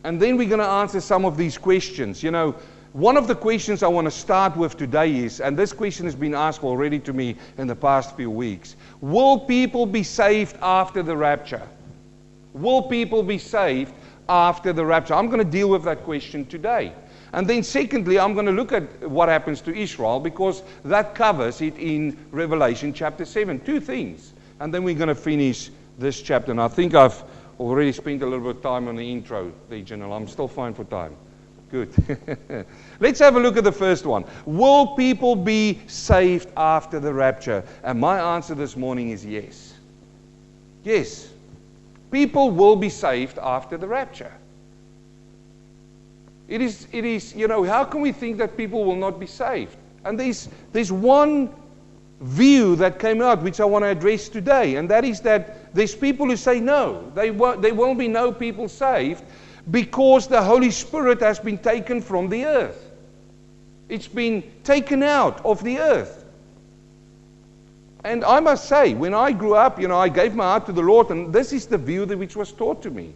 And 0.06 0.22
then 0.22 0.38
we're 0.38 0.48
going 0.48 0.62
to 0.62 0.66
answer 0.66 1.02
some 1.02 1.26
of 1.26 1.36
these 1.36 1.58
questions. 1.58 2.24
You 2.24 2.32
know, 2.32 2.56
one 2.94 3.18
of 3.18 3.28
the 3.28 3.36
questions 3.36 3.84
I 3.84 3.90
want 3.90 4.06
to 4.06 4.12
start 4.12 4.56
with 4.56 4.78
today 4.78 5.14
is, 5.18 5.42
and 5.42 5.60
this 5.60 5.74
question 5.74 6.06
has 6.06 6.16
been 6.16 6.34
asked 6.34 6.64
already 6.64 7.00
to 7.00 7.12
me 7.12 7.36
in 7.58 7.68
the 7.68 7.76
past 7.76 8.16
few 8.16 8.32
weeks 8.32 8.78
Will 9.02 9.38
people 9.38 9.86
be 9.86 10.02
saved 10.02 10.56
after 10.62 11.04
the 11.04 11.18
rapture? 11.18 11.68
Will 12.54 12.84
people 12.84 13.22
be 13.22 13.38
saved 13.38 13.94
after 14.30 14.72
the 14.72 14.86
rapture? 14.86 15.14
I'm 15.14 15.28
going 15.28 15.44
to 15.44 15.52
deal 15.60 15.68
with 15.68 15.84
that 15.84 16.06
question 16.06 16.46
today. 16.46 16.94
And 17.34 17.48
then, 17.48 17.64
secondly, 17.64 18.20
I'm 18.20 18.36
going 18.36 18.46
to 18.46 18.52
look 18.52 18.72
at 18.72 19.10
what 19.10 19.28
happens 19.28 19.60
to 19.62 19.76
Israel 19.76 20.20
because 20.20 20.62
that 20.86 21.16
covers 21.16 21.62
it 21.62 21.76
in 21.78 22.18
Revelation 22.32 22.94
chapter 22.94 23.26
7. 23.26 23.60
Two 23.62 23.80
things. 23.80 24.34
And 24.60 24.72
then 24.72 24.84
we're 24.84 24.96
going 24.96 25.10
to 25.10 25.16
finish 25.16 25.72
this 25.98 26.22
chapter. 26.22 26.52
And 26.52 26.62
I 26.62 26.68
think 26.68 26.94
I've 26.94 27.24
already 27.60 27.92
spent 27.92 28.22
a 28.22 28.26
little 28.26 28.46
bit 28.46 28.58
of 28.58 28.62
time 28.62 28.88
on 28.88 28.96
the 28.96 29.12
intro, 29.12 29.52
the 29.70 29.82
general. 29.82 30.14
I'm 30.14 30.28
still 30.28 30.48
fine 30.48 30.76
for 30.76 30.84
time. 30.84 31.16
Good. 31.72 32.68
Let's 33.00 33.20
have 33.20 33.36
a 33.36 33.40
look 33.40 33.58
at 33.58 33.64
the 33.64 33.72
first 33.72 34.06
one. 34.06 34.26
Will 34.46 34.96
people 34.96 35.36
be 35.36 35.82
saved 35.88 36.50
after 36.56 37.00
the 37.00 37.12
rapture? 37.12 37.64
And 37.84 38.00
my 38.00 38.36
answer 38.36 38.54
this 38.54 38.78
morning 38.78 39.10
is 39.10 39.26
yes. 39.26 39.74
Yes. 40.84 41.30
People 42.12 42.52
will 42.52 42.76
be 42.76 42.90
saved 42.90 43.40
after 43.40 43.76
the 43.76 43.88
rapture. 43.88 44.32
It 46.54 46.62
is, 46.62 46.88
it 46.92 47.04
is, 47.04 47.34
you 47.34 47.48
know, 47.48 47.64
how 47.64 47.84
can 47.84 48.00
we 48.02 48.12
think 48.12 48.38
that 48.38 48.56
people 48.56 48.86
will 48.86 48.96
not 48.96 49.20
be 49.20 49.26
saved? 49.26 49.76
And 50.06 50.20
there's, 50.20 50.50
there's 50.72 50.92
one 50.92 51.50
view 52.22 52.76
that 52.76 53.00
came 53.00 53.24
out 53.24 53.42
which 53.42 53.60
I 53.60 53.66
want 53.66 53.82
to 53.82 53.90
address 53.90 54.30
today, 54.30 54.76
and 54.76 54.88
that 54.92 55.04
is 55.04 55.20
that 55.22 55.74
there's 55.74 55.96
people 55.96 56.28
who 56.28 56.38
say 56.38 56.60
no, 56.60 57.12
they 57.16 57.32
won't, 57.32 57.64
there 57.64 57.74
won't 57.74 57.98
be 57.98 58.08
no 58.08 58.32
people 58.32 58.70
saved 58.70 59.24
because 59.72 60.28
the 60.28 60.44
Holy 60.44 60.70
Spirit 60.70 61.22
has 61.22 61.40
been 61.40 61.58
taken 61.58 62.00
from 62.00 62.30
the 62.30 62.46
earth. 62.46 62.92
It's 63.90 64.08
been 64.08 64.44
taken 64.64 65.02
out 65.02 65.44
of 65.44 65.64
the 65.64 65.80
earth. 65.80 66.24
And 68.04 68.24
I 68.24 68.40
must 68.42 68.70
say, 68.70 68.94
when 68.94 69.16
I 69.16 69.32
grew 69.32 69.56
up, 69.56 69.82
you 69.82 69.88
know, 69.88 69.98
I 69.98 70.08
gave 70.08 70.36
my 70.36 70.44
heart 70.44 70.68
to 70.68 70.72
the 70.72 70.84
Lord, 70.84 71.10
and 71.10 71.34
this 71.34 71.52
is 71.52 71.66
the 71.66 71.80
view 71.80 72.06
that 72.06 72.16
which 72.20 72.36
was 72.36 72.52
taught 72.52 72.84
to 72.84 72.92
me. 72.92 73.16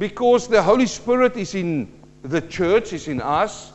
Because 0.00 0.48
the 0.48 0.62
Holy 0.62 0.86
Spirit 0.86 1.36
is 1.36 1.54
in 1.54 1.86
the 2.22 2.40
church, 2.40 2.94
is 2.94 3.06
in 3.06 3.20
us. 3.20 3.70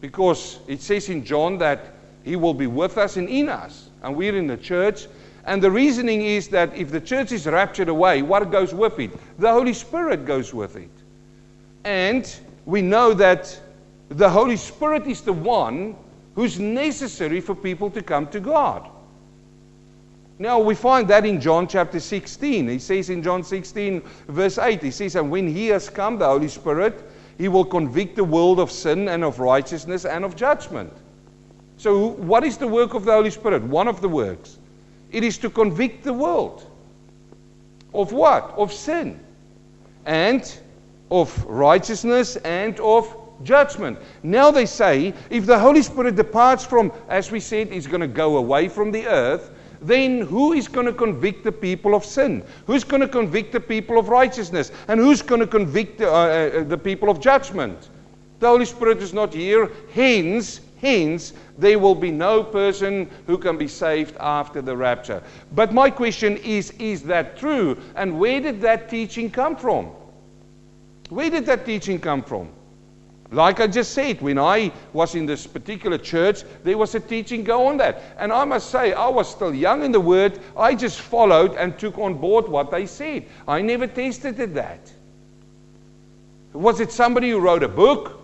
Because 0.00 0.58
it 0.66 0.82
says 0.82 1.08
in 1.08 1.24
John 1.24 1.58
that 1.58 1.94
He 2.24 2.34
will 2.34 2.54
be 2.54 2.66
with 2.66 2.98
us 2.98 3.16
and 3.16 3.28
in 3.28 3.48
us. 3.48 3.88
And 4.02 4.16
we're 4.16 4.36
in 4.36 4.48
the 4.48 4.56
church. 4.56 5.06
And 5.44 5.62
the 5.62 5.70
reasoning 5.70 6.22
is 6.22 6.48
that 6.48 6.76
if 6.76 6.90
the 6.90 7.00
church 7.00 7.30
is 7.30 7.46
raptured 7.46 7.88
away, 7.88 8.20
what 8.20 8.50
goes 8.50 8.74
with 8.74 8.98
it? 8.98 9.12
The 9.38 9.52
Holy 9.52 9.72
Spirit 9.72 10.26
goes 10.26 10.52
with 10.52 10.74
it. 10.74 10.90
And 11.84 12.28
we 12.66 12.82
know 12.82 13.14
that 13.14 13.56
the 14.08 14.28
Holy 14.28 14.56
Spirit 14.56 15.06
is 15.06 15.20
the 15.20 15.32
one 15.32 15.94
who's 16.34 16.58
necessary 16.58 17.40
for 17.40 17.54
people 17.54 17.90
to 17.90 18.02
come 18.02 18.26
to 18.30 18.40
God. 18.40 18.90
Now 20.40 20.58
we 20.58 20.74
find 20.74 21.06
that 21.08 21.26
in 21.26 21.38
John 21.38 21.68
chapter 21.68 22.00
16. 22.00 22.66
He 22.66 22.78
says 22.78 23.10
in 23.10 23.22
John 23.22 23.44
16, 23.44 24.00
verse 24.28 24.56
8, 24.56 24.82
he 24.82 24.90
says, 24.90 25.14
And 25.14 25.30
when 25.30 25.46
he 25.46 25.66
has 25.66 25.90
come, 25.90 26.18
the 26.18 26.26
Holy 26.26 26.48
Spirit, 26.48 27.04
he 27.36 27.48
will 27.48 27.64
convict 27.64 28.16
the 28.16 28.24
world 28.24 28.58
of 28.58 28.70
sin 28.70 29.08
and 29.08 29.22
of 29.22 29.38
righteousness 29.38 30.06
and 30.06 30.24
of 30.24 30.36
judgment. 30.36 30.90
So, 31.76 32.12
what 32.12 32.42
is 32.42 32.56
the 32.56 32.66
work 32.66 32.94
of 32.94 33.04
the 33.04 33.12
Holy 33.12 33.28
Spirit? 33.28 33.62
One 33.64 33.86
of 33.86 34.00
the 34.00 34.08
works. 34.08 34.56
It 35.12 35.24
is 35.24 35.36
to 35.38 35.50
convict 35.50 36.04
the 36.04 36.14
world. 36.14 36.66
Of 37.92 38.12
what? 38.12 38.54
Of 38.56 38.72
sin. 38.72 39.20
And 40.06 40.58
of 41.10 41.44
righteousness 41.44 42.36
and 42.36 42.80
of 42.80 43.14
judgment. 43.42 43.98
Now 44.22 44.50
they 44.50 44.64
say 44.64 45.12
if 45.28 45.44
the 45.44 45.58
Holy 45.58 45.82
Spirit 45.82 46.16
departs 46.16 46.64
from, 46.64 46.92
as 47.10 47.30
we 47.30 47.40
said, 47.40 47.70
he's 47.70 47.86
going 47.86 48.00
to 48.00 48.08
go 48.08 48.38
away 48.38 48.68
from 48.68 48.90
the 48.90 49.06
earth, 49.06 49.50
then 49.80 50.20
who 50.20 50.52
is 50.52 50.68
going 50.68 50.86
to 50.86 50.92
convict 50.92 51.44
the 51.44 51.52
people 51.52 51.94
of 51.94 52.04
sin? 52.04 52.44
Who's 52.66 52.84
going 52.84 53.00
to 53.00 53.08
convict 53.08 53.52
the 53.52 53.60
people 53.60 53.98
of 53.98 54.08
righteousness? 54.08 54.72
And 54.88 55.00
who's 55.00 55.22
going 55.22 55.40
to 55.40 55.46
convict 55.46 55.98
the, 55.98 56.10
uh, 56.10 56.14
uh, 56.14 56.64
the 56.64 56.78
people 56.78 57.08
of 57.08 57.20
judgment? 57.20 57.88
The 58.40 58.48
Holy 58.48 58.66
Spirit 58.66 58.98
is 58.98 59.14
not 59.14 59.32
here. 59.32 59.70
Hence, 59.92 60.60
hence, 60.80 61.32
there 61.58 61.78
will 61.78 61.94
be 61.94 62.10
no 62.10 62.42
person 62.42 63.10
who 63.26 63.38
can 63.38 63.56
be 63.56 63.68
saved 63.68 64.16
after 64.20 64.60
the 64.62 64.76
rapture. 64.76 65.22
But 65.52 65.72
my 65.72 65.90
question 65.90 66.36
is 66.38 66.70
is 66.72 67.02
that 67.04 67.36
true? 67.36 67.78
And 67.96 68.18
where 68.18 68.40
did 68.40 68.60
that 68.62 68.88
teaching 68.88 69.30
come 69.30 69.56
from? 69.56 69.90
Where 71.08 71.30
did 71.30 71.46
that 71.46 71.66
teaching 71.66 71.98
come 71.98 72.22
from? 72.22 72.48
Like 73.32 73.60
I 73.60 73.68
just 73.68 73.92
said, 73.92 74.20
when 74.20 74.38
I 74.38 74.72
was 74.92 75.14
in 75.14 75.24
this 75.24 75.46
particular 75.46 75.98
church, 75.98 76.42
there 76.64 76.76
was 76.76 76.96
a 76.96 77.00
teaching 77.00 77.44
go 77.44 77.68
on 77.68 77.76
that. 77.76 78.02
And 78.18 78.32
I 78.32 78.44
must 78.44 78.70
say, 78.70 78.92
I 78.92 79.08
was 79.08 79.30
still 79.30 79.54
young 79.54 79.84
in 79.84 79.92
the 79.92 80.00
word. 80.00 80.40
I 80.56 80.74
just 80.74 81.00
followed 81.00 81.54
and 81.54 81.78
took 81.78 81.96
on 81.98 82.14
board 82.14 82.48
what 82.48 82.72
they 82.72 82.86
said. 82.86 83.26
I 83.46 83.62
never 83.62 83.86
tested 83.86 84.40
it 84.40 84.54
that. 84.54 84.92
Was 86.52 86.80
it 86.80 86.90
somebody 86.90 87.30
who 87.30 87.38
wrote 87.38 87.62
a 87.62 87.68
book? 87.68 88.16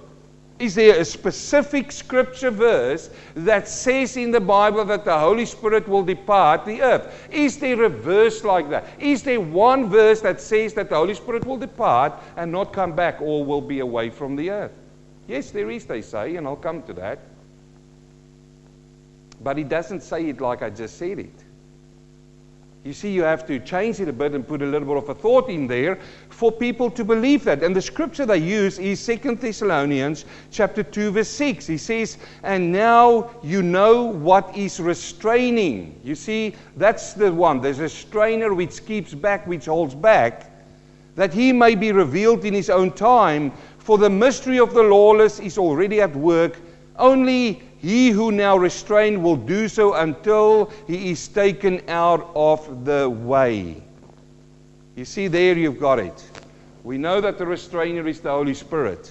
Is 0.59 0.75
there 0.75 0.99
a 0.99 1.05
specific 1.05 1.93
scripture 1.93 2.51
verse 2.51 3.11
that 3.35 3.69
says 3.69 4.17
in 4.17 4.33
the 4.33 4.41
Bible 4.41 4.85
that 4.87 5.05
the 5.05 5.17
Holy 5.17 5.45
Spirit 5.45 5.87
will 5.87 6.03
depart 6.03 6.65
the 6.65 6.81
earth? 6.83 7.29
Is 7.31 7.59
there 7.59 7.85
a 7.85 7.89
verse 7.89 8.43
like 8.43 8.71
that? 8.71 8.87
Is 8.99 9.23
there 9.23 9.41
one 9.41 9.89
verse 9.89 10.21
that 10.23 10.41
says 10.41 10.73
that 10.75 10.89
the 10.89 10.97
Holy 10.97 11.15
Spirit 11.15 11.45
will 11.47 11.59
depart 11.59 12.15
and 12.37 12.51
not 12.51 12.73
come 12.73 12.97
back 12.97 13.21
or 13.21 13.45
will 13.45 13.61
be 13.61 13.81
away 13.81 14.11
from 14.11 14.35
the 14.35 14.51
earth? 14.51 14.73
Yes, 15.29 15.51
there 15.51 15.71
is, 15.71 15.87
they 15.87 16.03
say, 16.03 16.37
and 16.37 16.47
I'll 16.47 16.57
come 16.57 16.83
to 16.85 16.93
that. 16.95 17.19
But 19.43 19.59
he 19.59 19.65
doesn't 19.65 20.03
say 20.03 20.29
it 20.29 20.41
like 20.41 20.63
I 20.63 20.71
just 20.71 20.99
said 20.99 21.19
it. 21.19 21.45
You 22.87 22.93
see, 22.93 23.11
you 23.11 23.25
have 23.25 23.45
to 23.49 23.59
change 23.59 23.99
it 23.99 24.07
a 24.07 24.13
bit 24.13 24.33
and 24.33 24.47
put 24.47 24.63
a 24.63 24.65
little 24.65 24.87
bit 24.87 24.97
of 24.97 25.09
a 25.09 25.15
thought 25.15 25.51
in 25.51 25.67
there 25.67 25.99
for 26.29 26.53
people 26.53 26.89
to 26.93 27.05
believe 27.05 27.43
that. 27.43 27.65
And 27.65 27.75
the 27.75 27.83
scripture 27.83 28.25
they 28.25 28.39
use 28.39 28.79
is 28.79 29.01
Second 29.01 29.41
Thessalonians 29.41 30.25
chapter 30.53 30.85
2, 30.85 31.11
verse 31.11 31.29
6. 31.29 31.67
He 31.67 31.79
says, 31.79 32.17
And 32.45 32.71
now 32.71 33.31
you 33.43 33.61
know 33.61 34.05
what 34.05 34.57
is 34.57 34.79
restraining. 34.79 35.99
You 36.05 36.15
see, 36.15 36.55
that's 36.77 37.13
the 37.13 37.33
one. 37.33 37.61
There's 37.61 37.81
a 37.81 37.89
strainer 37.89 38.55
which 38.55 38.87
keeps 38.87 39.13
back, 39.15 39.49
which 39.49 39.65
holds 39.65 39.97
back, 39.97 40.53
that 41.17 41.35
he 41.35 41.53
may 41.53 41.75
be 41.75 41.91
revealed 41.91 42.45
in 42.45 42.55
his 42.55 42.71
own 42.71 42.93
time. 42.93 43.53
For 43.87 43.99
the 43.99 44.11
mystery 44.11 44.59
of 44.59 44.75
the 44.75 44.83
lawless 44.83 45.39
is 45.39 45.57
already 45.57 46.01
at 46.01 46.13
work. 46.17 46.59
Only 46.99 47.63
he 47.79 48.11
who 48.11 48.33
now 48.33 48.57
restrained 48.57 49.23
will 49.23 49.37
do 49.37 49.69
so 49.69 49.95
until 49.95 50.73
he 50.89 51.13
is 51.13 51.29
taken 51.29 51.81
out 51.87 52.33
of 52.35 52.85
the 52.85 53.09
way. 53.09 53.81
You 54.97 55.05
see, 55.05 55.29
there 55.29 55.57
you've 55.57 55.79
got 55.79 56.01
it. 56.01 56.31
We 56.83 56.99
know 56.99 57.21
that 57.21 57.39
the 57.39 57.47
restrainer 57.47 58.09
is 58.09 58.19
the 58.19 58.33
Holy 58.33 58.55
Spirit. 58.55 59.09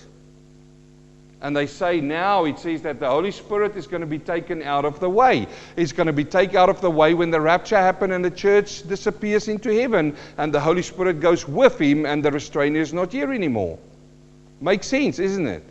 And 1.41 1.55
they 1.55 1.67
say 1.67 2.01
now 2.01 2.43
it 2.43 2.59
says 2.59 2.81
that 2.81 2.99
the 2.99 3.07
Holy 3.07 3.31
Spirit 3.31 3.77
is 3.77 3.87
going 3.87 4.01
to 4.01 4.07
be 4.07 4.19
taken 4.19 4.61
out 4.61 4.83
of 4.83 4.99
the 4.99 5.09
way. 5.09 5.47
It's 5.77 5.93
going 5.93 6.07
to 6.07 6.13
be 6.13 6.25
taken 6.25 6.57
out 6.57 6.67
of 6.67 6.81
the 6.81 6.91
way 6.91 7.13
when 7.13 7.31
the 7.31 7.39
rapture 7.39 7.77
happens 7.77 8.11
and 8.11 8.25
the 8.25 8.29
church 8.29 8.85
disappears 8.85 9.47
into 9.47 9.73
heaven 9.73 10.17
and 10.37 10.53
the 10.53 10.59
Holy 10.59 10.81
Spirit 10.81 11.21
goes 11.21 11.47
with 11.47 11.79
him 11.79 12.05
and 12.05 12.21
the 12.21 12.31
restrainer 12.31 12.81
is 12.81 12.91
not 12.91 13.13
here 13.13 13.31
anymore. 13.31 13.79
Makes 14.61 14.87
sense, 14.87 15.19
isn't 15.19 15.47
it? 15.47 15.63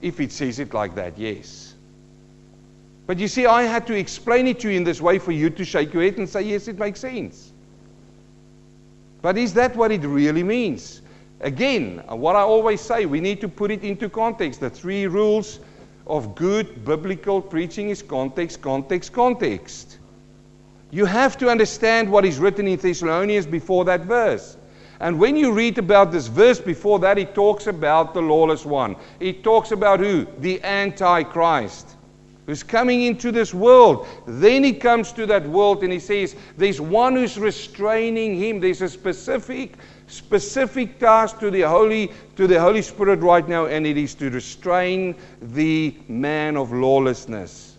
If 0.00 0.20
it 0.20 0.32
says 0.32 0.58
it 0.58 0.72
like 0.74 0.94
that, 0.94 1.18
yes. 1.18 1.74
But 3.06 3.18
you 3.18 3.28
see, 3.28 3.46
I 3.46 3.64
had 3.64 3.86
to 3.88 3.94
explain 3.94 4.46
it 4.46 4.60
to 4.60 4.70
you 4.70 4.76
in 4.76 4.84
this 4.84 5.00
way 5.00 5.18
for 5.18 5.32
you 5.32 5.50
to 5.50 5.64
shake 5.64 5.92
your 5.92 6.02
head 6.02 6.18
and 6.18 6.28
say, 6.28 6.42
yes, 6.42 6.68
it 6.68 6.78
makes 6.78 7.00
sense. 7.00 7.52
But 9.20 9.36
is 9.36 9.54
that 9.54 9.76
what 9.76 9.92
it 9.92 10.02
really 10.02 10.42
means? 10.42 11.02
Again, 11.40 12.02
what 12.08 12.36
I 12.36 12.40
always 12.40 12.80
say, 12.80 13.06
we 13.06 13.20
need 13.20 13.40
to 13.40 13.48
put 13.48 13.70
it 13.70 13.82
into 13.82 14.08
context. 14.08 14.60
The 14.60 14.70
three 14.70 15.06
rules 15.06 15.58
of 16.06 16.34
good 16.34 16.84
biblical 16.84 17.40
preaching 17.40 17.90
is 17.90 18.02
context, 18.02 18.62
context, 18.62 19.12
context. 19.12 19.98
You 20.90 21.04
have 21.04 21.38
to 21.38 21.48
understand 21.48 22.10
what 22.10 22.24
is 22.24 22.38
written 22.38 22.68
in 22.68 22.78
Thessalonians 22.78 23.46
before 23.46 23.84
that 23.86 24.02
verse. 24.02 24.56
And 25.02 25.18
when 25.18 25.36
you 25.36 25.50
read 25.50 25.78
about 25.78 26.12
this 26.12 26.28
verse 26.28 26.60
before 26.60 27.00
that, 27.00 27.18
he 27.18 27.24
talks 27.24 27.66
about 27.66 28.14
the 28.14 28.22
lawless 28.22 28.64
one. 28.64 28.94
He 29.18 29.32
talks 29.32 29.72
about 29.72 29.98
who? 29.98 30.28
The 30.38 30.62
Antichrist, 30.62 31.96
who's 32.46 32.62
coming 32.62 33.02
into 33.02 33.32
this 33.32 33.52
world. 33.52 34.06
Then 34.28 34.62
he 34.62 34.72
comes 34.72 35.10
to 35.14 35.26
that 35.26 35.44
world 35.44 35.82
and 35.82 35.92
he 35.92 35.98
says, 35.98 36.36
There's 36.56 36.80
one 36.80 37.16
who's 37.16 37.36
restraining 37.36 38.36
him. 38.36 38.60
There's 38.60 38.80
a 38.80 38.88
specific, 38.88 39.74
specific 40.06 41.00
task 41.00 41.40
to 41.40 41.50
the 41.50 41.62
Holy, 41.62 42.12
to 42.36 42.46
the 42.46 42.60
Holy 42.60 42.80
Spirit 42.80 43.22
right 43.22 43.48
now, 43.48 43.66
and 43.66 43.84
it 43.84 43.96
is 43.96 44.14
to 44.14 44.30
restrain 44.30 45.16
the 45.40 45.96
man 46.06 46.56
of 46.56 46.72
lawlessness. 46.72 47.71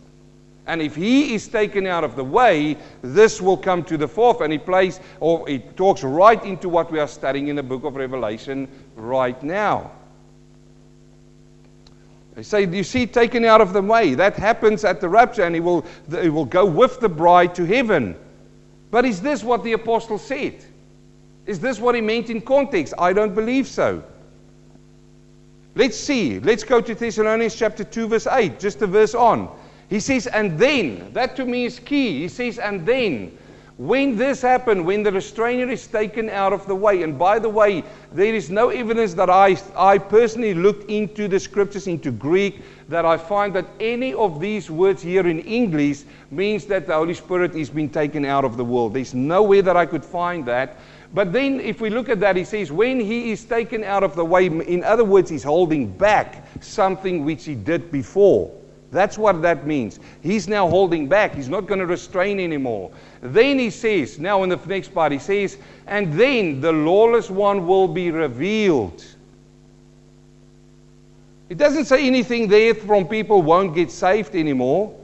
And 0.65 0.81
if 0.81 0.95
he 0.95 1.33
is 1.33 1.47
taken 1.47 1.85
out 1.85 2.03
of 2.03 2.15
the 2.15 2.23
way, 2.23 2.77
this 3.01 3.41
will 3.41 3.57
come 3.57 3.83
to 3.85 3.97
the 3.97 4.07
fourth. 4.07 4.41
And 4.41 4.51
he 4.51 4.57
plays, 4.57 4.99
or 5.19 5.47
it 5.49 5.75
talks 5.75 6.03
right 6.03 6.43
into 6.45 6.69
what 6.69 6.91
we 6.91 6.99
are 6.99 7.07
studying 7.07 7.49
in 7.49 7.55
the 7.55 7.63
book 7.63 7.83
of 7.83 7.95
Revelation 7.95 8.67
right 8.95 9.41
now. 9.43 9.91
They 12.35 12.43
say, 12.43 12.65
you 12.65 12.83
see, 12.83 13.05
taken 13.05 13.45
out 13.45 13.61
of 13.61 13.73
the 13.73 13.81
way. 13.81 14.15
That 14.15 14.35
happens 14.37 14.83
at 14.83 15.01
the 15.01 15.09
rapture, 15.09 15.43
and 15.43 15.53
he 15.53 15.61
will, 15.61 15.85
he 16.09 16.29
will 16.29 16.45
go 16.45 16.65
with 16.65 16.99
the 16.99 17.09
bride 17.09 17.53
to 17.55 17.65
heaven. 17.65 18.15
But 18.89 19.05
is 19.05 19.21
this 19.21 19.43
what 19.43 19.63
the 19.63 19.73
apostle 19.73 20.17
said? 20.17 20.63
Is 21.45 21.59
this 21.59 21.79
what 21.79 21.93
he 21.93 22.01
meant 22.01 22.29
in 22.29 22.41
context? 22.41 22.93
I 22.97 23.11
don't 23.13 23.35
believe 23.35 23.67
so. 23.67 24.03
Let's 25.75 25.97
see. 25.97 26.39
Let's 26.39 26.63
go 26.63 26.79
to 26.79 26.95
Thessalonians 26.95 27.55
chapter 27.55 27.83
2, 27.83 28.07
verse 28.07 28.27
8, 28.27 28.59
just 28.59 28.81
a 28.81 28.87
verse 28.87 29.13
on. 29.13 29.53
He 29.89 29.99
says, 29.99 30.27
and 30.27 30.57
then, 30.57 31.11
that 31.13 31.35
to 31.35 31.45
me 31.45 31.65
is 31.65 31.79
key. 31.79 32.21
He 32.21 32.27
says, 32.27 32.57
and 32.59 32.85
then, 32.85 33.37
when 33.77 34.15
this 34.15 34.41
happened, 34.41 34.85
when 34.85 35.01
the 35.01 35.11
restrainer 35.11 35.67
is 35.67 35.87
taken 35.87 36.29
out 36.29 36.53
of 36.53 36.67
the 36.67 36.75
way, 36.75 37.01
and 37.01 37.17
by 37.17 37.39
the 37.39 37.49
way, 37.49 37.83
there 38.11 38.33
is 38.33 38.51
no 38.51 38.69
evidence 38.69 39.15
that 39.15 39.31
I, 39.31 39.57
I 39.75 39.97
personally 39.97 40.53
looked 40.53 40.89
into 40.91 41.27
the 41.27 41.39
scriptures, 41.39 41.87
into 41.87 42.11
Greek, 42.11 42.61
that 42.87 43.03
I 43.03 43.17
find 43.17 43.53
that 43.55 43.65
any 43.79 44.13
of 44.13 44.39
these 44.39 44.69
words 44.69 45.01
here 45.01 45.27
in 45.27 45.39
English 45.39 46.03
means 46.29 46.65
that 46.67 46.85
the 46.85 46.93
Holy 46.93 47.15
Spirit 47.15 47.55
is 47.55 47.71
being 47.71 47.89
taken 47.89 48.25
out 48.25 48.45
of 48.45 48.57
the 48.57 48.63
world. 48.65 48.93
There's 48.93 49.15
nowhere 49.15 49.63
that 49.63 49.75
I 49.75 49.87
could 49.87 50.05
find 50.05 50.45
that. 50.45 50.77
But 51.11 51.33
then, 51.33 51.59
if 51.59 51.81
we 51.81 51.89
look 51.89 52.09
at 52.09 52.19
that, 52.19 52.35
he 52.35 52.43
says, 52.43 52.71
when 52.71 52.99
he 52.99 53.31
is 53.31 53.43
taken 53.43 53.83
out 53.83 54.03
of 54.03 54.15
the 54.15 54.25
way, 54.25 54.45
in 54.45 54.83
other 54.83 55.03
words, 55.03 55.31
he's 55.31 55.43
holding 55.43 55.91
back 55.91 56.47
something 56.61 57.25
which 57.25 57.45
he 57.45 57.55
did 57.55 57.91
before. 57.91 58.51
That's 58.93 59.17
what 59.17 59.41
that 59.41 59.65
means. 59.65 59.99
He's 60.21 60.47
now 60.47 60.69
holding 60.69 61.07
back. 61.07 61.33
He's 61.33 61.49
not 61.49 61.65
going 61.65 61.79
to 61.79 61.87
restrain 61.87 62.39
anymore. 62.39 62.91
Then 63.21 63.57
he 63.57 63.71
says, 63.71 64.19
now 64.19 64.43
in 64.43 64.49
the 64.49 64.59
next 64.67 64.93
part, 64.93 65.11
he 65.11 65.19
says, 65.19 65.57
and 65.87 66.13
then 66.13 66.61
the 66.61 66.71
lawless 66.71 67.29
one 67.29 67.65
will 67.65 67.87
be 67.87 68.11
revealed. 68.11 69.03
It 71.49 71.57
doesn't 71.57 71.85
say 71.85 72.05
anything 72.05 72.47
there 72.47 72.73
from 72.73 73.07
people 73.07 73.41
won't 73.41 73.75
get 73.75 73.91
saved 73.91 74.35
anymore. 74.35 74.95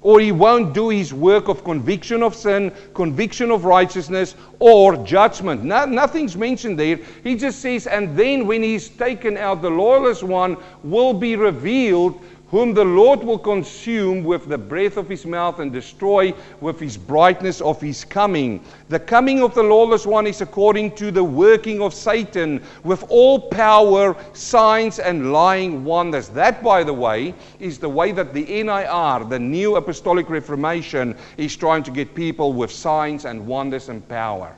Or 0.00 0.20
he 0.20 0.30
won't 0.30 0.74
do 0.74 0.90
his 0.90 1.12
work 1.12 1.48
of 1.48 1.64
conviction 1.64 2.22
of 2.22 2.36
sin, 2.36 2.72
conviction 2.94 3.50
of 3.50 3.64
righteousness, 3.64 4.36
or 4.60 4.96
judgment. 5.04 5.64
No, 5.64 5.86
nothing's 5.86 6.36
mentioned 6.36 6.78
there. 6.78 7.00
He 7.24 7.34
just 7.34 7.60
says, 7.60 7.88
and 7.88 8.16
then 8.16 8.46
when 8.46 8.62
he's 8.62 8.88
taken 8.88 9.36
out, 9.36 9.60
the 9.60 9.70
lawless 9.70 10.22
one 10.22 10.56
will 10.84 11.12
be 11.12 11.34
revealed 11.34 12.20
whom 12.50 12.72
the 12.72 12.84
Lord 12.84 13.22
will 13.22 13.38
consume 13.38 14.24
with 14.24 14.48
the 14.48 14.56
breath 14.56 14.96
of 14.96 15.08
his 15.08 15.26
mouth 15.26 15.58
and 15.58 15.70
destroy 15.70 16.32
with 16.60 16.80
his 16.80 16.96
brightness 16.96 17.60
of 17.60 17.80
his 17.80 18.04
coming. 18.04 18.64
The 18.88 19.00
coming 19.00 19.42
of 19.42 19.54
the 19.54 19.62
lawless 19.62 20.06
one 20.06 20.26
is 20.26 20.40
according 20.40 20.96
to 20.96 21.10
the 21.10 21.22
working 21.22 21.82
of 21.82 21.92
Satan 21.92 22.62
with 22.84 23.04
all 23.10 23.38
power, 23.50 24.16
signs, 24.32 24.98
and 24.98 25.30
lying 25.32 25.84
wonders. 25.84 26.28
That, 26.30 26.62
by 26.62 26.84
the 26.84 26.94
way, 26.94 27.34
is 27.60 27.78
the 27.78 27.88
way 27.88 28.12
that 28.12 28.32
the 28.32 28.62
NAR, 28.62 29.24
the 29.24 29.38
New 29.38 29.76
Apostolic 29.76 30.30
Reformation, 30.30 31.16
is 31.36 31.54
trying 31.54 31.82
to 31.82 31.90
get 31.90 32.14
people 32.14 32.54
with 32.54 32.72
signs 32.72 33.26
and 33.26 33.46
wonders 33.46 33.90
and 33.90 34.06
power. 34.08 34.54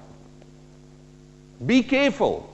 Be 1.66 1.82
careful. 1.82 2.49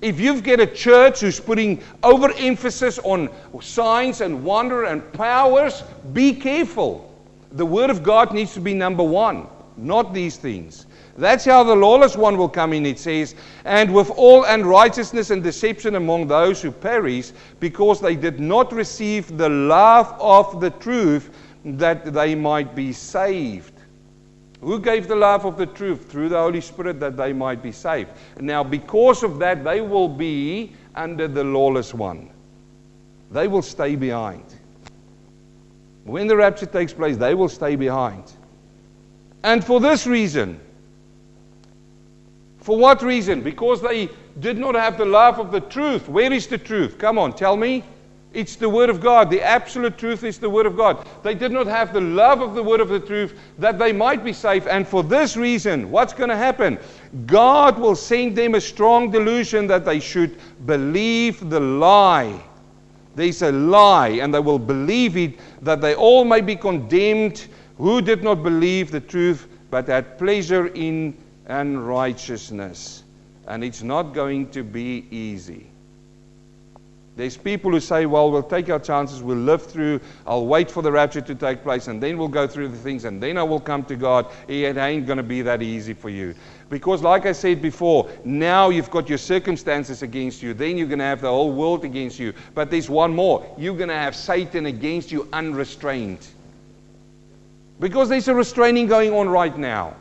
If 0.00 0.20
you've 0.20 0.44
got 0.44 0.60
a 0.60 0.66
church 0.66 1.20
who's 1.20 1.40
putting 1.40 1.82
overemphasis 2.04 3.00
on 3.00 3.28
signs 3.60 4.20
and 4.20 4.44
wonder 4.44 4.84
and 4.84 5.12
powers, 5.12 5.82
be 6.12 6.32
careful. 6.32 7.12
The 7.52 7.66
Word 7.66 7.90
of 7.90 8.02
God 8.02 8.32
needs 8.32 8.54
to 8.54 8.60
be 8.60 8.74
number 8.74 9.02
one, 9.02 9.48
not 9.76 10.14
these 10.14 10.36
things. 10.36 10.86
That's 11.16 11.44
how 11.44 11.64
the 11.64 11.74
lawless 11.74 12.16
one 12.16 12.36
will 12.38 12.48
come 12.48 12.72
in, 12.72 12.86
it 12.86 13.00
says, 13.00 13.34
and 13.64 13.92
with 13.92 14.08
all 14.10 14.44
unrighteousness 14.44 15.30
and 15.30 15.42
deception 15.42 15.96
among 15.96 16.28
those 16.28 16.62
who 16.62 16.70
perish, 16.70 17.32
because 17.58 18.00
they 18.00 18.14
did 18.14 18.38
not 18.38 18.72
receive 18.72 19.36
the 19.36 19.48
love 19.48 20.14
of 20.20 20.60
the 20.60 20.70
truth 20.70 21.30
that 21.64 22.12
they 22.12 22.36
might 22.36 22.76
be 22.76 22.92
saved. 22.92 23.72
Who 24.60 24.80
gave 24.80 25.06
the 25.06 25.16
love 25.16 25.44
of 25.44 25.56
the 25.56 25.66
truth 25.66 26.10
through 26.10 26.30
the 26.30 26.38
Holy 26.38 26.60
Spirit 26.60 26.98
that 27.00 27.16
they 27.16 27.32
might 27.32 27.62
be 27.62 27.70
saved? 27.70 28.10
Now, 28.40 28.64
because 28.64 29.22
of 29.22 29.38
that, 29.38 29.62
they 29.62 29.80
will 29.80 30.08
be 30.08 30.72
under 30.96 31.28
the 31.28 31.44
lawless 31.44 31.94
one. 31.94 32.30
They 33.30 33.46
will 33.46 33.62
stay 33.62 33.94
behind. 33.94 34.44
When 36.04 36.26
the 36.26 36.36
rapture 36.36 36.66
takes 36.66 36.92
place, 36.92 37.16
they 37.16 37.34
will 37.34 37.48
stay 37.48 37.76
behind. 37.76 38.32
And 39.44 39.64
for 39.64 39.78
this 39.78 40.06
reason, 40.06 40.58
for 42.58 42.76
what 42.76 43.02
reason? 43.02 43.42
Because 43.42 43.80
they 43.80 44.08
did 44.40 44.58
not 44.58 44.74
have 44.74 44.98
the 44.98 45.04
love 45.04 45.38
of 45.38 45.52
the 45.52 45.60
truth. 45.60 46.08
Where 46.08 46.32
is 46.32 46.46
the 46.46 46.58
truth? 46.58 46.98
Come 46.98 47.18
on, 47.18 47.32
tell 47.32 47.56
me. 47.56 47.84
It's 48.34 48.56
the 48.56 48.68
Word 48.68 48.90
of 48.90 49.00
God. 49.00 49.30
The 49.30 49.42
absolute 49.42 49.96
truth 49.96 50.22
is 50.22 50.38
the 50.38 50.50
Word 50.50 50.66
of 50.66 50.76
God. 50.76 51.06
They 51.22 51.34
did 51.34 51.50
not 51.50 51.66
have 51.66 51.92
the 51.92 52.00
love 52.00 52.42
of 52.42 52.54
the 52.54 52.62
Word 52.62 52.80
of 52.80 52.88
the 52.88 53.00
truth 53.00 53.38
that 53.58 53.78
they 53.78 53.92
might 53.92 54.22
be 54.22 54.34
safe. 54.34 54.66
And 54.66 54.86
for 54.86 55.02
this 55.02 55.36
reason, 55.36 55.90
what's 55.90 56.12
going 56.12 56.28
to 56.28 56.36
happen? 56.36 56.78
God 57.26 57.78
will 57.78 57.96
send 57.96 58.36
them 58.36 58.54
a 58.54 58.60
strong 58.60 59.10
delusion 59.10 59.66
that 59.68 59.86
they 59.86 59.98
should 59.98 60.38
believe 60.66 61.48
the 61.48 61.60
lie. 61.60 62.40
There's 63.14 63.42
a 63.42 63.50
lie, 63.50 64.08
and 64.08 64.32
they 64.32 64.40
will 64.40 64.58
believe 64.58 65.16
it 65.16 65.40
that 65.62 65.80
they 65.80 65.94
all 65.94 66.24
may 66.24 66.40
be 66.40 66.54
condemned 66.54 67.48
who 67.78 68.02
did 68.02 68.22
not 68.22 68.42
believe 68.42 68.90
the 68.90 69.00
truth 69.00 69.48
but 69.70 69.88
had 69.88 70.18
pleasure 70.18 70.68
in 70.68 71.16
unrighteousness. 71.46 73.04
And 73.46 73.64
it's 73.64 73.82
not 73.82 74.14
going 74.14 74.50
to 74.50 74.62
be 74.62 75.06
easy. 75.10 75.70
There's 77.18 77.36
people 77.36 77.72
who 77.72 77.80
say, 77.80 78.06
well, 78.06 78.30
we'll 78.30 78.44
take 78.44 78.70
our 78.70 78.78
chances, 78.78 79.24
we'll 79.24 79.38
live 79.38 79.66
through, 79.66 80.00
I'll 80.24 80.46
wait 80.46 80.70
for 80.70 80.84
the 80.84 80.92
rapture 80.92 81.20
to 81.20 81.34
take 81.34 81.64
place, 81.64 81.88
and 81.88 82.00
then 82.00 82.16
we'll 82.16 82.28
go 82.28 82.46
through 82.46 82.68
the 82.68 82.76
things, 82.76 83.04
and 83.04 83.20
then 83.20 83.36
I 83.36 83.42
will 83.42 83.58
come 83.58 83.82
to 83.86 83.96
God. 83.96 84.26
It 84.46 84.76
ain't 84.76 85.04
going 85.04 85.16
to 85.16 85.24
be 85.24 85.42
that 85.42 85.60
easy 85.60 85.94
for 85.94 86.10
you. 86.10 86.36
Because, 86.70 87.02
like 87.02 87.26
I 87.26 87.32
said 87.32 87.60
before, 87.60 88.08
now 88.24 88.68
you've 88.68 88.90
got 88.90 89.08
your 89.08 89.18
circumstances 89.18 90.02
against 90.02 90.44
you, 90.44 90.54
then 90.54 90.78
you're 90.78 90.86
going 90.86 91.00
to 91.00 91.06
have 91.06 91.20
the 91.20 91.28
whole 91.28 91.50
world 91.52 91.84
against 91.84 92.20
you. 92.20 92.32
But 92.54 92.70
there's 92.70 92.88
one 92.88 93.16
more 93.16 93.52
you're 93.58 93.76
going 93.76 93.88
to 93.88 93.96
have 93.96 94.14
Satan 94.14 94.66
against 94.66 95.10
you 95.10 95.28
unrestrained. 95.32 96.24
Because 97.80 98.08
there's 98.08 98.28
a 98.28 98.34
restraining 98.34 98.86
going 98.86 99.12
on 99.12 99.28
right 99.28 99.58
now. 99.58 99.96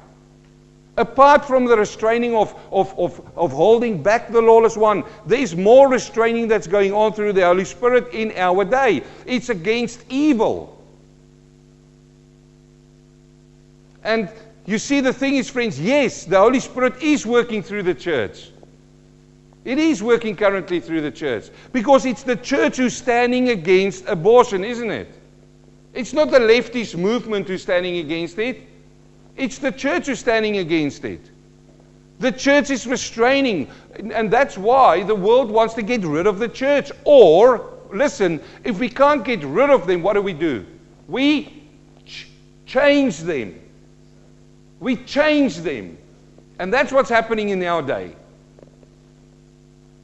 Apart 0.98 1.46
from 1.46 1.66
the 1.66 1.78
restraining 1.78 2.36
of, 2.36 2.56
of, 2.72 2.98
of, 2.98 3.22
of 3.38 3.52
holding 3.52 4.02
back 4.02 4.32
the 4.32 4.42
lawless 4.42 4.76
one, 4.76 5.04
there's 5.28 5.56
more 5.56 5.88
restraining 5.88 6.48
that's 6.48 6.66
going 6.66 6.92
on 6.92 7.14
through 7.14 7.34
the 7.34 7.46
Holy 7.46 7.66
Spirit 7.66 8.12
in 8.14 8.34
our 8.36 8.66
day. 8.66 9.04
It's 9.28 9.50
against 9.50 10.04
evil. 10.10 10.84
And 14.04 14.28
you 14.66 14.80
see, 14.80 15.00
the 15.00 15.14
thing 15.14 15.36
is, 15.36 15.50
friends, 15.50 15.80
yes, 15.80 16.26
the 16.26 16.40
Holy 16.40 16.60
Spirit 16.60 17.02
is 17.02 17.26
working 17.26 17.62
through 17.62 17.84
the 17.84 17.94
church. 17.94 18.50
It 19.66 19.78
is 19.78 20.02
working 20.02 20.36
currently 20.36 20.80
through 20.80 21.02
the 21.02 21.12
church 21.12 21.50
because 21.74 22.06
it's 22.06 22.24
the 22.24 22.38
church 22.38 22.78
who's 22.78 22.96
standing 22.96 23.50
against 23.50 24.08
abortion, 24.08 24.64
isn't 24.64 24.90
it? 24.90 25.10
It's 25.94 26.14
not 26.14 26.32
the 26.32 26.40
leftist 26.40 26.98
movement 26.98 27.48
who's 27.48 27.62
standing 27.62 27.98
against 27.98 28.40
it. 28.40 28.66
It's 29.38 29.60
the 29.60 29.71
church 29.71 30.08
who's 30.08 30.19
standing 30.19 30.58
against 30.58 31.06
it. 31.06 31.30
The 32.19 32.32
church 32.32 32.71
is 32.71 32.88
restraining. 32.88 33.69
And 34.12 34.32
that's 34.32 34.58
why 34.58 35.04
the 35.04 35.15
world 35.15 35.52
wants 35.52 35.76
to 35.76 35.84
get 35.84 36.04
rid 36.04 36.28
of 36.28 36.39
the 36.39 36.50
church. 36.50 36.91
Or, 37.04 37.73
listen, 37.93 38.41
if 38.63 38.80
we 38.80 38.89
can't 38.89 39.23
get 39.23 39.43
rid 39.43 39.69
of 39.69 39.86
them, 39.86 40.02
what 40.02 40.13
do 40.13 40.21
we 40.21 40.34
do? 40.34 40.65
We 41.08 41.63
ch- 42.06 42.28
change 42.65 43.19
them. 43.19 43.60
We 44.80 44.95
change 44.95 45.58
them. 45.58 45.97
And 46.60 46.73
that's 46.73 46.91
what's 46.91 47.10
happening 47.10 47.50
in 47.50 47.63
our 47.63 47.84
day. 47.84 48.15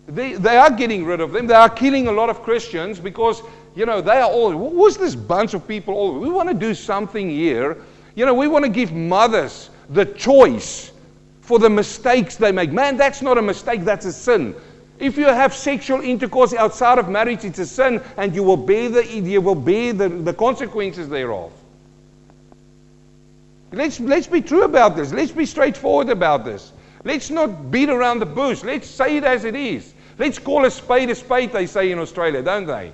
they, 0.07 0.33
they 0.33 0.57
are 0.57 0.69
getting 0.69 1.05
rid 1.05 1.21
of 1.21 1.31
them. 1.31 1.47
They 1.47 1.53
are 1.53 1.69
killing 1.69 2.07
a 2.07 2.11
lot 2.11 2.29
of 2.29 2.43
Christians 2.43 2.99
because, 2.99 3.41
you 3.75 3.85
know, 3.85 4.01
they 4.01 4.17
are 4.19 4.29
all, 4.29 4.51
who's 4.51 4.97
this 4.97 5.15
bunch 5.15 5.53
of 5.53 5.67
people? 5.67 5.93
All, 5.93 6.19
we 6.19 6.29
want 6.29 6.49
to 6.49 6.55
do 6.55 6.73
something 6.73 7.29
here. 7.29 7.77
You 8.15 8.25
know, 8.25 8.33
we 8.33 8.47
want 8.47 8.63
to 8.65 8.69
give 8.69 8.91
mothers 8.91 9.69
the 9.89 10.05
choice 10.05 10.91
for 11.41 11.59
the 11.59 11.69
mistakes 11.69 12.35
they 12.35 12.51
make. 12.51 12.71
Man, 12.71 12.97
that's 12.97 13.21
not 13.21 13.37
a 13.37 13.41
mistake, 13.41 13.83
that's 13.83 14.05
a 14.05 14.13
sin. 14.13 14.55
If 14.99 15.17
you 15.17 15.25
have 15.25 15.53
sexual 15.53 16.01
intercourse 16.01 16.53
outside 16.53 16.99
of 16.99 17.09
marriage, 17.09 17.43
it's 17.43 17.59
a 17.59 17.65
sin, 17.65 18.01
and 18.17 18.33
you 18.33 18.43
will 18.43 18.57
bear 18.57 18.89
the, 18.89 19.05
you 19.05 19.41
will 19.41 19.55
bear 19.55 19.91
the, 19.91 20.07
the 20.07 20.33
consequences 20.33 21.09
thereof. 21.09 21.51
Let's, 23.71 23.99
let's 23.99 24.27
be 24.27 24.41
true 24.41 24.63
about 24.63 24.95
this. 24.95 25.11
Let's 25.11 25.31
be 25.31 25.47
straightforward 25.47 26.09
about 26.09 26.45
this. 26.45 26.71
Let's 27.03 27.31
not 27.31 27.71
beat 27.71 27.89
around 27.89 28.19
the 28.19 28.25
bush. 28.25 28.63
Let's 28.63 28.87
say 28.87 29.17
it 29.17 29.23
as 29.23 29.45
it 29.45 29.55
is. 29.55 29.93
Let's 30.19 30.37
call 30.37 30.63
a 30.65 30.71
spade 30.71 31.09
a 31.09 31.15
spade, 31.15 31.51
they 31.51 31.65
say 31.65 31.91
in 31.91 31.97
Australia, 31.97 32.43
don't 32.43 32.67
they? 32.67 32.93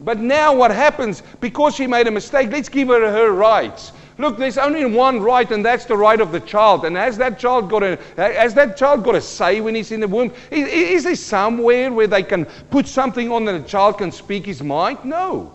But 0.00 0.18
now 0.18 0.54
what 0.54 0.70
happens, 0.70 1.22
because 1.40 1.74
she 1.74 1.86
made 1.86 2.06
a 2.06 2.10
mistake, 2.10 2.50
let's 2.50 2.68
give 2.68 2.88
her 2.88 3.10
her 3.10 3.32
rights. 3.32 3.92
Look, 4.18 4.36
there's 4.36 4.58
only 4.58 4.84
one 4.84 5.20
right, 5.20 5.48
and 5.50 5.64
that's 5.64 5.84
the 5.84 5.96
right 5.96 6.20
of 6.20 6.32
the 6.32 6.40
child. 6.40 6.84
And 6.84 6.96
has 6.96 7.16
that 7.18 7.38
child 7.38 7.70
got 7.70 7.84
a, 7.84 7.98
has 8.16 8.52
that 8.54 8.76
child 8.76 9.04
got 9.04 9.14
a 9.14 9.20
say 9.20 9.60
when 9.60 9.76
he's 9.76 9.92
in 9.92 10.00
the 10.00 10.08
womb? 10.08 10.32
Is, 10.50 10.68
is 10.68 11.04
there 11.04 11.14
somewhere 11.14 11.92
where 11.92 12.08
they 12.08 12.24
can 12.24 12.44
put 12.70 12.88
something 12.88 13.30
on 13.30 13.44
that 13.44 13.52
the 13.52 13.68
child 13.68 13.98
can 13.98 14.10
speak 14.10 14.44
his 14.44 14.60
mind? 14.60 15.04
No. 15.04 15.52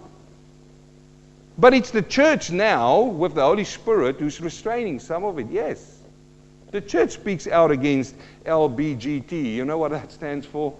But 1.57 1.73
it's 1.73 1.91
the 1.91 2.01
church 2.01 2.51
now, 2.51 3.01
with 3.01 3.35
the 3.35 3.41
Holy 3.41 3.65
Spirit, 3.65 4.15
who's 4.17 4.39
restraining 4.39 4.99
some 4.99 5.25
of 5.25 5.39
it. 5.39 5.47
Yes. 5.49 5.99
The 6.71 6.81
church 6.81 7.11
speaks 7.11 7.47
out 7.47 7.69
against 7.69 8.15
LBGT. 8.45 9.53
You 9.53 9.65
know 9.65 9.77
what 9.77 9.91
that 9.91 10.11
stands 10.11 10.45
for? 10.45 10.73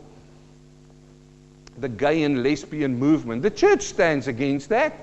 The 1.80 1.90
gay 1.90 2.24
and 2.24 2.44
lesbian 2.44 2.98
movement. 2.98 3.42
The 3.42 3.52
church 3.52 3.82
stands 3.82 4.28
against 4.28 4.70
that. 4.70 4.94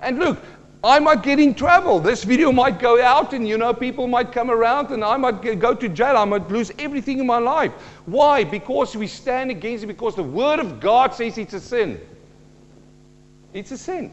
And 0.00 0.18
look, 0.18 0.38
I 0.82 0.98
might 0.98 1.22
get 1.22 1.38
in 1.38 1.54
trouble. 1.54 2.00
This 2.00 2.24
video 2.24 2.52
might 2.52 2.78
go 2.78 3.02
out, 3.02 3.34
and 3.34 3.46
you 3.46 3.58
know, 3.58 3.74
people 3.74 4.06
might 4.06 4.32
come 4.32 4.50
around, 4.50 4.90
and 4.90 5.04
I 5.04 5.16
might 5.18 5.42
go 5.60 5.74
to 5.74 5.88
jail. 5.88 6.16
I 6.16 6.24
might 6.24 6.50
lose 6.50 6.72
everything 6.78 7.18
in 7.18 7.26
my 7.26 7.38
life. 7.38 7.72
Why? 8.06 8.44
Because 8.44 8.96
we 8.96 9.06
stand 9.06 9.50
against 9.50 9.84
it, 9.84 9.88
because 9.88 10.14
the 10.14 10.22
Word 10.22 10.58
of 10.58 10.80
God 10.80 11.14
says 11.14 11.36
it's 11.36 11.52
a 11.52 11.60
sin. 11.60 12.00
It's 13.52 13.70
a 13.72 13.78
sin. 13.78 14.10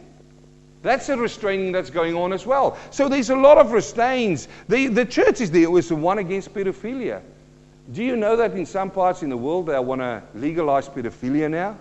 That's 0.82 1.08
a 1.10 1.17
restraining 1.17 1.72
that's 1.72 1.89
going 1.89 2.15
on 2.15 2.34
as 2.34 2.46
well. 2.46 2.78
So 2.91 3.08
there's 3.08 3.30
a 3.30 3.36
lot 3.36 3.58
of 3.58 3.72
restraints. 3.72 4.48
The, 4.67 4.88
the 4.88 5.06
church 5.06 5.41
is 5.41 5.50
there 5.52 5.72
was 5.72 5.89
the 5.89 5.96
one 5.96 6.17
against 6.17 6.54
pedophilia. 6.54 7.22
Do 7.93 8.04
you 8.04 8.17
know 8.17 8.36
that 8.36 8.54
in 8.54 8.65
some 8.65 8.91
parts 8.91 9.24
in 9.24 9.30
the 9.30 9.38
world 9.38 9.67
they 9.67 9.80
want 9.80 10.02
to 10.02 10.22
legalize 10.36 10.89
pedophilia 10.89 11.50
now? 11.50 11.78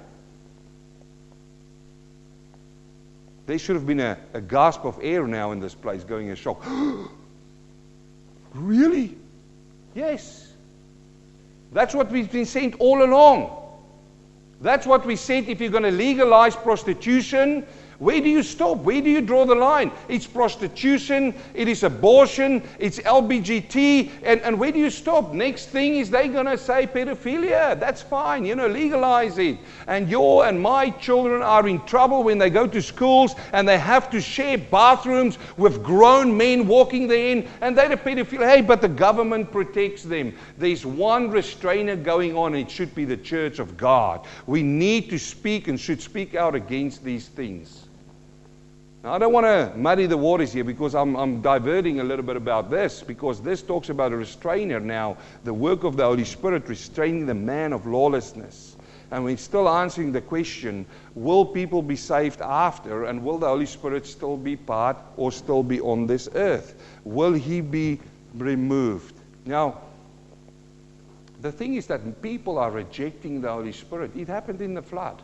There 3.47 3.59
should 3.59 3.77
have 3.77 3.87
been 3.87 4.01
a, 4.01 4.19
a 4.35 4.41
gasp 4.41 4.85
of 4.85 4.99
air 5.01 5.27
now 5.27 5.53
in 5.53 5.61
this 5.61 5.75
place, 5.75 6.03
going 6.03 6.29
in 6.29 6.37
shock. 6.37 6.65
really? 8.55 9.17
Yes. 9.95 10.53
That's 11.73 11.95
what 11.95 12.11
we've 12.11 12.31
been 12.31 12.47
saying 12.47 12.75
all 12.79 13.03
along. 13.03 13.63
That's 14.61 14.87
what 14.87 15.07
we 15.07 15.17
said 15.17 15.49
if 15.49 15.61
you're 15.61 15.71
going 15.71 15.85
to 15.85 15.91
legalize 15.91 16.57
prostitution, 16.57 17.67
where 17.99 18.21
do 18.21 18.29
you 18.29 18.43
stop? 18.43 18.79
Where 18.79 19.01
do 19.01 19.09
you 19.09 19.23
draw 19.23 19.47
the 19.47 19.55
line? 19.55 19.91
It's 20.09 20.27
prostitution, 20.27 21.35
it 21.55 21.67
is 21.67 21.83
abortion, 21.83 22.63
it's 22.79 22.99
LBGT, 22.99 24.11
and, 24.23 24.41
and 24.43 24.59
where 24.59 24.71
do 24.71 24.79
you 24.79 24.91
stop? 24.91 25.33
Next 25.33 25.67
thing 25.67 25.97
is 25.97 26.11
they're 26.11 26.29
going 26.29 26.47
to 26.47 26.59
say 26.59 26.87
pedophilia. 26.87 27.79
That's 27.81 28.03
fine, 28.03 28.45
you 28.45 28.55
know, 28.55 28.67
legalize 28.67 29.39
it. 29.39 29.59
And 29.87 30.11
your 30.11 30.47
and 30.47 30.61
my 30.61 30.91
children 30.91 31.43
are 31.43 31.67
in 31.67 31.83
trouble 31.87 32.23
when 32.23 32.37
they 32.37 32.51
go 32.51 32.67
to 32.67 32.83
schools 32.83 33.35
and 33.53 33.67
they 33.67 33.79
have 33.79 34.11
to 34.11 34.21
share 34.21 34.59
bathrooms 34.59 35.39
with 35.57 35.83
grown 35.83 36.37
men 36.37 36.67
walking 36.67 37.09
there 37.09 37.29
in, 37.29 37.49
and 37.63 37.77
they're 37.77 37.93
a 37.93 37.97
pedophile. 37.97 38.47
Hey, 38.47 38.61
but 38.61 38.83
the 38.83 38.89
government 38.89 39.51
protects 39.51 40.03
them. 40.03 40.35
There's 40.59 40.85
one 40.85 41.31
restrainer 41.31 41.97
going 41.97 42.37
on, 42.37 42.55
it 42.55 42.71
should 42.71 42.95
be 42.95 43.07
the 43.07 43.17
church 43.17 43.59
of 43.59 43.77
God. 43.77 44.27
We 44.47 44.63
need 44.63 45.09
to 45.11 45.19
speak 45.19 45.69
and 45.69 45.81
should 45.81 46.03
speak 46.03 46.35
out 46.35 46.55
against 46.55 47.03
these 47.03 47.29
things. 47.29 47.87
Now, 49.07 49.15
I 49.15 49.19
don't 49.19 49.33
want 49.33 49.47
to 49.47 49.73
muddy 49.79 50.07
the 50.07 50.17
waters 50.17 50.53
here 50.53 50.65
because 50.65 50.97
I'm, 50.97 51.15
I'm 51.15 51.41
diverting 51.41 52.01
a 52.01 52.03
little 52.03 52.25
bit 52.25 52.35
about 52.35 52.73
this 52.73 53.05
because 53.05 53.41
this 53.41 53.63
talks 53.63 53.89
about 53.89 54.11
a 54.11 54.17
restrainer 54.17 54.81
now, 54.81 55.17
the 55.45 55.55
work 55.55 55.85
of 55.85 55.97
the 55.97 56.03
Holy 56.03 56.25
Spirit 56.25 56.67
restraining 56.67 57.25
the 57.25 57.33
man 57.33 57.73
of 57.73 57.87
lawlessness. 57.87 58.77
And 59.13 59.23
we're 59.23 59.37
still 59.37 59.69
answering 59.69 60.11
the 60.11 60.21
question 60.21 60.87
will 61.15 61.47
people 61.47 61.83
be 61.83 61.95
saved 61.95 62.41
after, 62.41 63.05
and 63.05 63.23
will 63.23 63.39
the 63.39 63.47
Holy 63.47 63.67
Spirit 63.67 64.07
still 64.07 64.37
be 64.37 64.57
part 64.57 64.97
or 65.17 65.31
still 65.31 65.63
be 65.63 65.81
on 65.81 66.09
this 66.09 66.29
earth? 66.35 66.75
Will 67.05 67.35
he 67.35 67.61
be 67.61 68.01
removed? 68.35 69.15
Now, 69.45 69.83
the 71.43 71.53
thing 71.53 71.77
is 71.77 71.87
that 71.87 72.23
people 72.23 72.59
are 72.59 72.73
rejecting 72.73 73.41
the 73.41 73.53
Holy 73.53 73.71
Spirit. 73.71 74.17
It 74.17 74.27
happened 74.27 74.61
in 74.61 74.75
the 74.75 74.83
flood. 74.83 75.23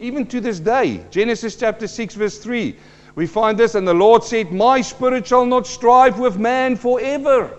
Even 0.00 0.26
to 0.28 0.40
this 0.40 0.58
day, 0.58 1.04
Genesis 1.10 1.54
chapter 1.56 1.86
6, 1.86 2.14
verse 2.14 2.38
3, 2.38 2.74
we 3.14 3.26
find 3.26 3.58
this, 3.58 3.74
and 3.74 3.86
the 3.86 3.92
Lord 3.92 4.24
said, 4.24 4.50
My 4.50 4.80
spirit 4.80 5.26
shall 5.26 5.44
not 5.44 5.66
strive 5.66 6.18
with 6.18 6.38
man 6.38 6.74
forever. 6.76 7.54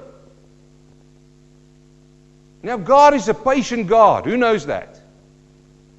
Now, 2.64 2.78
God 2.78 3.14
is 3.14 3.28
a 3.28 3.34
patient 3.36 3.88
God. 3.88 4.26
Who 4.26 4.38
knows 4.38 4.66
that? 4.66 5.00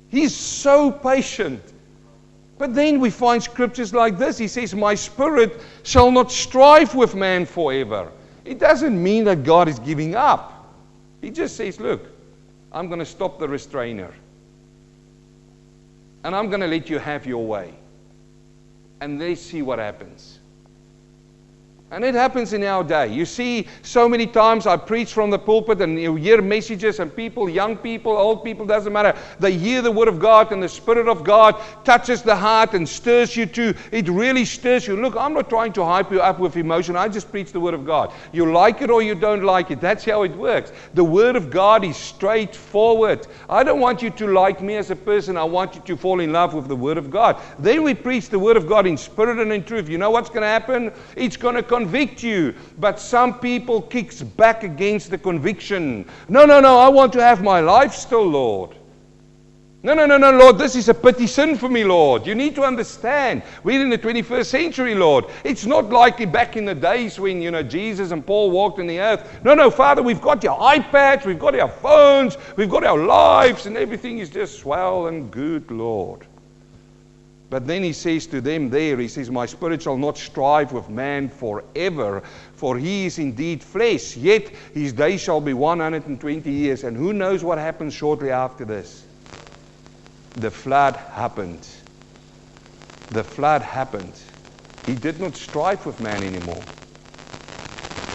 He's 0.09 0.35
so 0.35 0.91
patient. 0.91 1.63
But 2.59 2.75
then 2.75 2.99
we 2.99 3.11
find 3.11 3.41
scriptures 3.41 3.95
like 3.95 4.19
this. 4.19 4.37
He 4.37 4.49
says, 4.49 4.75
My 4.75 4.97
spirit 4.97 5.61
shall 5.85 6.11
not 6.11 6.33
strive 6.33 6.95
with 6.97 7.15
man 7.15 7.47
forever. 7.47 8.11
It 8.45 8.59
doesn't 8.59 9.01
mean 9.01 9.25
that 9.25 9.45
God 9.45 9.69
is 9.69 9.79
giving 9.79 10.17
up. 10.17 10.75
He 11.21 11.31
just 11.31 11.57
says, 11.57 11.79
Look, 11.79 12.09
I'm 12.73 12.89
going 12.89 12.99
to 12.99 13.07
stop 13.07 13.39
the 13.39 13.49
restrainer 13.49 14.13
and 16.25 16.35
I'm 16.35 16.49
going 16.49 16.61
to 16.61 16.67
let 16.67 16.89
you 16.89 16.99
have 16.99 17.27
your 17.27 17.45
way. 17.45 17.75
And 19.01 19.19
let's 19.19 19.41
see 19.41 19.63
what 19.63 19.79
happens. 19.79 20.39
And 21.93 22.07
it 22.07 22.15
happens 22.15 22.55
in 22.55 22.65
our 22.65 22.83
day. 22.83 23.09
You 23.09 23.27
see, 23.27 23.69
so 23.83 24.09
many 24.09 24.27
times 24.27 24.67
I 24.67 24.79
preach 24.79 25.13
from 25.13 25.29
the 25.29 25.39
pulpit 25.39 25.83
and 25.83 26.01
you 26.01 26.15
hear 26.15 26.41
messages, 26.41 27.01
and 27.01 27.15
people, 27.15 27.51
young 27.51 27.77
people, 27.77 28.13
old 28.13 28.43
people, 28.43 28.65
doesn't 28.65 28.95
matter. 28.95 29.15
They 29.39 29.59
hear 29.59 29.83
the 29.83 29.93
Word 29.93 30.09
of 30.09 30.19
God, 30.19 30.53
and 30.53 30.63
the 30.63 30.71
Spirit 30.71 31.07
of 31.07 31.23
God 31.23 31.55
touches 31.85 32.23
the 32.23 32.35
heart 32.35 32.73
and 32.73 32.89
stirs 32.89 33.37
you 33.37 33.45
to. 33.45 33.75
It 33.91 34.09
really 34.09 34.47
stirs 34.47 34.87
you. 34.87 34.97
Look, 34.97 35.17
I'm 35.17 35.35
not 35.35 35.51
trying 35.51 35.75
to 35.75 35.85
hype 35.85 36.11
you 36.11 36.23
up 36.23 36.39
with 36.39 36.57
emotion. 36.57 36.97
I 36.97 37.09
just 37.09 37.31
preach 37.31 37.53
the 37.53 37.61
Word 37.61 37.75
of 37.75 37.85
God. 37.85 38.11
You 38.33 38.51
like 38.51 38.81
it 38.81 38.89
or 38.89 39.03
you 39.03 39.15
don't 39.15 39.45
like 39.45 39.71
it. 39.71 39.83
That's 39.83 40.07
how 40.07 40.23
it 40.23 40.35
works. 40.35 40.73
The 40.95 41.05
Word 41.05 41.37
of 41.37 41.51
God 41.51 41.85
is 41.85 41.99
straightforward. 41.99 43.27
I 43.51 43.63
don't 43.63 43.81
want 43.81 44.01
you 44.01 44.09
to 44.09 44.29
like 44.29 44.63
me 44.63 44.77
as 44.77 44.91
a 44.91 44.97
person. 44.97 45.37
I 45.37 45.45
want 45.45 45.75
you 45.75 45.83
to 45.83 45.97
fall 45.99 46.21
in 46.21 46.33
love 46.33 46.55
with 46.55 46.69
the 46.69 46.77
Word 46.77 46.97
of 46.97 47.11
God. 47.11 47.39
Then 47.59 47.83
we 47.83 47.93
preach 47.93 48.31
the 48.31 48.39
Word 48.39 48.57
of 48.57 48.67
God 48.67 48.87
in 48.87 48.97
spirit 48.97 49.39
and 49.39 49.53
in 49.53 49.63
truth. 49.63 49.91
You 49.91 49.99
know 49.99 50.11
what's 50.11 50.31
going 50.31 50.41
to 50.41 50.47
happen? 50.47 50.91
It's 51.17 51.37
going 51.37 51.57
to 51.57 51.63
convict 51.83 52.23
you. 52.23 52.55
But 52.79 52.99
some 52.99 53.39
people 53.41 53.83
kicks 53.83 54.23
back 54.23 54.63
against 54.63 55.11
the 55.11 55.19
conviction. 55.19 56.07
No, 56.29 56.45
no, 56.45 56.61
no, 56.61 56.79
I 56.79 56.89
want 56.89 57.13
to 57.15 57.23
have 57.23 57.43
my 57.43 57.61
life 57.61 57.95
still, 57.95 58.25
Lord. 58.25 58.77
No, 59.85 59.95
no, 59.95 60.07
no, 60.07 60.17
no, 60.17 60.31
Lord, 60.31 60.59
this 60.59 60.77
is 60.77 60.89
a 60.89 60.95
petty 60.95 61.27
sin 61.27 61.57
for 61.57 61.69
me, 61.69 61.83
Lord. 61.83 62.25
You 62.25 62.37
need 62.37 62.55
to 62.55 62.63
understand. 62.63 63.43
We're 63.65 63.83
in 63.83 63.91
the 63.91 63.99
21st 63.99 64.47
century, 64.47 64.95
Lord. 64.95 65.25
It's 65.43 65.67
not 65.67 65.91
like 65.91 66.31
back 66.31 66.57
in 66.57 66.65
the 66.65 66.75
days 66.75 67.19
when, 67.19 67.43
you 67.43 67.51
know, 67.51 67.65
Jesus 67.65 68.13
and 68.13 68.25
Paul 68.25 68.53
walked 68.53 68.79
in 68.79 68.87
the 68.87 69.01
earth. 69.01 69.41
No, 69.43 69.55
no, 69.55 69.73
Father, 69.73 70.01
we've 70.01 70.21
got 70.21 70.45
your 70.45 70.57
iPads, 70.57 71.27
we've 71.27 71.41
got 71.41 71.59
our 71.59 71.69
phones, 71.69 72.39
we've 72.57 72.71
got 72.71 72.85
our 72.85 72.97
lives, 72.97 73.67
and 73.67 73.77
everything 73.77 74.19
is 74.19 74.31
just 74.31 74.61
swell 74.61 75.09
and 75.09 75.33
good, 75.33 75.69
Lord. 75.69 76.29
But 77.53 77.67
then 77.67 77.83
he 77.83 77.93
says 77.93 78.27
to 78.29 78.41
them 78.41 78.71
there, 78.71 78.97
he 78.97 79.09
says, 79.09 79.31
My 79.31 79.45
spirit 79.45 79.83
shall 79.83 79.99
not 79.99 80.17
strive 80.17 80.73
with 80.73 80.89
man 80.89 81.29
forever, 81.29 82.23
for 82.55 82.79
he 82.79 83.05
is 83.05 83.19
indeed 83.19 83.63
flesh, 83.63 84.17
yet 84.17 84.49
his 84.73 84.95
days 84.95 85.21
shall 85.21 85.43
be 85.43 85.53
120 85.53 86.51
years. 86.51 86.83
And 86.83 86.97
who 86.97 87.13
knows 87.13 87.45
what 87.45 87.59
happens 87.59 87.93
shortly 87.93 88.31
after 88.31 88.65
this? 88.65 89.05
The 90.35 90.51
flood 90.51 90.97
happened. 90.97 91.69
The 93.11 93.23
flood 93.23 93.61
happened. 93.61 94.19
He 94.87 94.95
did 94.95 95.21
not 95.21 95.37
strive 95.37 95.85
with 95.85 96.01
man 96.01 96.23
anymore. 96.23 96.65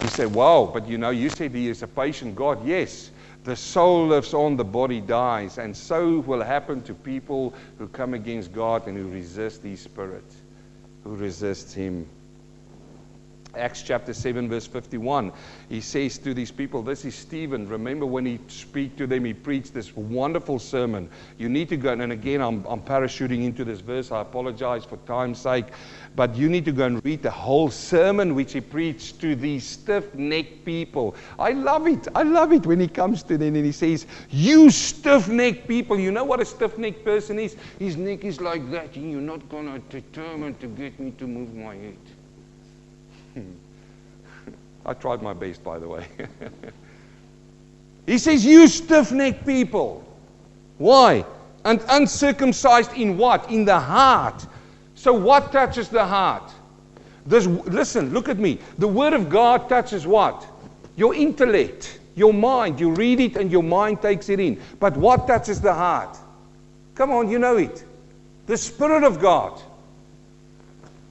You 0.01 0.09
say, 0.09 0.25
Wow, 0.25 0.71
but 0.73 0.87
you 0.87 0.97
know, 0.97 1.11
you 1.11 1.29
said 1.29 1.51
he 1.51 1.69
is 1.69 1.83
a 1.83 1.87
patient 1.87 2.35
God. 2.35 2.65
Yes, 2.65 3.11
the 3.47 3.55
soul 3.55 4.07
lives 4.07 4.33
on, 4.33 4.57
the 4.57 4.65
body 4.65 4.99
dies. 4.99 5.57
And 5.57 5.75
so 5.75 6.19
will 6.19 6.43
happen 6.43 6.81
to 6.81 6.93
people 6.93 7.53
who 7.77 7.87
come 7.87 8.13
against 8.13 8.51
God 8.51 8.87
and 8.87 8.97
who 8.97 9.07
resist 9.07 9.63
His 9.63 9.79
Spirit, 9.79 10.25
who 11.05 11.15
resist 11.15 11.73
Him. 11.73 12.09
Acts 13.55 13.81
chapter 13.81 14.13
7, 14.13 14.49
verse 14.49 14.67
51. 14.67 15.31
He 15.69 15.79
says 15.79 16.17
to 16.19 16.33
these 16.33 16.51
people, 16.51 16.83
This 16.83 17.05
is 17.05 17.15
Stephen. 17.15 17.69
Remember 17.69 18.05
when 18.05 18.25
he 18.25 18.37
speak 18.49 18.97
to 18.97 19.07
them, 19.07 19.23
he 19.23 19.33
preached 19.33 19.73
this 19.73 19.95
wonderful 19.95 20.59
sermon. 20.59 21.09
You 21.37 21.47
need 21.47 21.69
to 21.69 21.77
go, 21.77 21.93
and 21.93 22.11
again, 22.11 22.41
I'm, 22.41 22.65
I'm 22.65 22.81
parachuting 22.81 23.45
into 23.45 23.63
this 23.63 23.79
verse. 23.79 24.11
I 24.11 24.21
apologize 24.21 24.83
for 24.83 24.97
time's 24.97 25.39
sake. 25.39 25.67
But 26.17 26.35
you 26.35 26.49
need 26.49 26.65
to 26.65 26.71
go 26.71 26.87
and 26.87 27.05
read 27.05 27.21
the 27.21 27.29
whole 27.29 27.69
sermon 27.69 28.33
which 28.33 28.53
he 28.53 28.59
preached 28.59 29.21
to 29.21 29.35
these 29.35 29.63
stiff 29.63 30.15
necked 30.15 30.65
people. 30.65 31.15
I 31.37 31.51
love 31.51 31.87
it. 31.87 32.07
I 32.15 32.23
love 32.23 32.51
it 32.53 32.65
when 32.65 32.79
he 32.79 32.87
comes 32.87 33.21
to 33.21 33.37
them 33.37 33.55
and 33.55 33.63
he 33.63 33.71
says, 33.71 34.07
You 34.31 34.71
stiff 34.71 35.27
necked 35.27 35.67
people. 35.67 35.99
You 35.99 36.09
know 36.09 36.23
what 36.23 36.41
a 36.41 36.45
stiff 36.45 36.75
necked 36.79 37.05
person 37.05 37.37
is? 37.37 37.55
His 37.77 37.97
neck 37.97 38.23
is 38.23 38.41
like 38.41 38.71
that, 38.71 38.95
and 38.95 39.11
you're 39.11 39.21
not 39.21 39.47
going 39.47 39.71
to 39.71 39.77
determine 40.01 40.55
to 40.55 40.65
get 40.65 40.99
me 40.99 41.11
to 41.19 41.27
move 41.27 41.53
my 41.53 41.75
head. 41.75 41.97
I 44.87 44.95
tried 44.95 45.21
my 45.21 45.33
best, 45.33 45.63
by 45.63 45.77
the 45.77 45.87
way. 45.87 46.07
he 48.07 48.17
says, 48.17 48.43
You 48.43 48.67
stiff 48.67 49.11
necked 49.11 49.45
people. 49.45 50.03
Why? 50.79 51.23
And 51.63 51.79
uncircumcised 51.89 52.93
in 52.93 53.19
what? 53.19 53.51
In 53.51 53.65
the 53.65 53.79
heart 53.79 54.47
so, 54.97 55.13
what 55.13 55.51
touches 55.51 55.89
the 55.89 56.03
heart? 56.03 56.51
This, 57.27 57.45
listen, 57.45 58.13
look 58.13 58.29
at 58.29 58.39
me. 58.39 58.57
The 58.79 58.87
Word 58.87 59.13
of 59.13 59.29
God 59.29 59.69
touches 59.69 60.07
what? 60.07 60.43
Your 60.95 61.13
intellect, 61.13 61.99
your 62.15 62.33
mind. 62.33 62.79
You 62.79 62.89
read 62.89 63.19
it 63.19 63.37
and 63.37 63.51
your 63.51 63.61
mind 63.61 64.01
takes 64.01 64.27
it 64.27 64.39
in. 64.39 64.59
But 64.79 64.97
what 64.97 65.27
touches 65.27 65.61
the 65.61 65.71
heart? 65.71 66.17
Come 66.95 67.11
on, 67.11 67.29
you 67.29 67.37
know 67.37 67.57
it. 67.57 67.85
The 68.47 68.57
Spirit 68.57 69.03
of 69.03 69.21
God. 69.21 69.61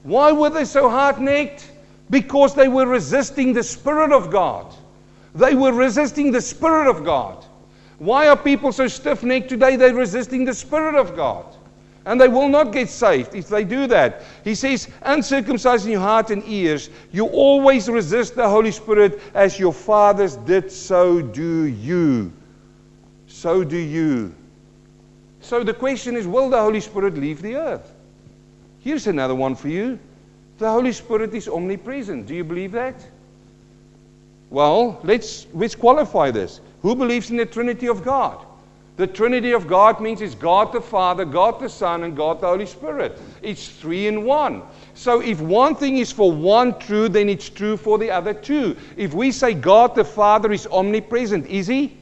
Why 0.03 0.33
were 0.33 0.49
they 0.49 0.65
so 0.65 0.89
hard 0.89 1.19
necked? 1.21 1.71
Because 2.09 2.53
they 2.53 2.67
were 2.67 2.87
resisting 2.87 3.53
the 3.53 3.63
Spirit 3.63 4.11
of 4.11 4.29
God. 4.29 4.75
They 5.33 5.55
were 5.55 5.71
resisting 5.71 6.33
the 6.33 6.41
Spirit 6.41 6.89
of 6.89 7.05
God. 7.05 7.45
Why 7.99 8.27
are 8.27 8.35
people 8.35 8.73
so 8.73 8.89
stiff 8.89 9.23
necked 9.23 9.47
today? 9.47 9.77
They're 9.77 9.95
resisting 9.95 10.43
the 10.43 10.53
Spirit 10.53 10.95
of 10.95 11.15
God 11.15 11.56
and 12.07 12.21
they 12.21 12.29
will 12.29 12.47
not 12.47 12.71
get 12.71 12.89
saved 12.89 13.35
if 13.35 13.49
they 13.49 13.65
do 13.65 13.85
that. 13.85 14.23
He 14.45 14.55
says, 14.55 14.87
uncircumcised 15.01 15.85
in 15.85 15.91
your 15.91 16.01
heart 16.01 16.31
and 16.31 16.41
ears, 16.47 16.89
you 17.11 17.25
always 17.25 17.89
resist 17.89 18.33
the 18.35 18.47
Holy 18.47 18.71
Spirit 18.71 19.19
as 19.33 19.59
your 19.59 19.73
fathers 19.73 20.37
did, 20.37 20.71
so 20.71 21.21
do 21.21 21.63
you. 21.63 22.31
So 23.27 23.65
do 23.65 23.75
you. 23.75 24.33
So 25.41 25.65
the 25.65 25.73
question 25.73 26.15
is, 26.15 26.25
will 26.25 26.49
the 26.49 26.59
Holy 26.59 26.79
Spirit 26.79 27.15
leave 27.15 27.41
the 27.41 27.55
earth? 27.55 27.93
Here's 28.79 29.07
another 29.07 29.35
one 29.35 29.53
for 29.53 29.67
you. 29.67 29.99
The 30.59 30.71
Holy 30.71 30.93
Spirit 30.93 31.33
is 31.33 31.49
omnipresent. 31.49 32.25
Do 32.25 32.33
you 32.33 32.45
believe 32.45 32.71
that? 32.71 33.05
Well, 34.49 35.01
let's, 35.03 35.45
let's 35.53 35.75
qualify 35.75 36.31
this. 36.31 36.61
Who 36.83 36.95
believes 36.95 37.31
in 37.31 37.35
the 37.35 37.45
Trinity 37.45 37.89
of 37.89 38.05
God? 38.05 38.46
The 38.97 39.05
Trinity 39.05 39.51
of 39.51 39.67
God 39.67 40.01
means 40.01 40.21
it's 40.21 40.33
God 40.33 40.73
the 40.73 40.81
Father, 40.81 41.23
God 41.23 41.59
the 41.59 41.69
Son, 41.69 42.03
and 42.03 42.17
God 42.17 42.41
the 42.41 42.47
Holy 42.47 42.65
Spirit. 42.65 43.21
It's 43.43 43.67
three 43.67 44.07
in 44.07 44.25
one. 44.25 44.63
So 44.95 45.21
if 45.21 45.39
one 45.39 45.75
thing 45.75 45.99
is 45.99 46.11
for 46.11 46.31
one 46.31 46.77
true, 46.79 47.07
then 47.07 47.29
it's 47.29 47.47
true 47.47 47.77
for 47.77 47.99
the 47.99 48.09
other 48.09 48.33
two. 48.33 48.75
If 48.97 49.13
we 49.13 49.31
say 49.31 49.53
God 49.53 49.93
the 49.93 50.03
Father 50.03 50.51
is 50.51 50.65
omnipresent, 50.65 51.45
is 51.45 51.67
he? 51.67 51.95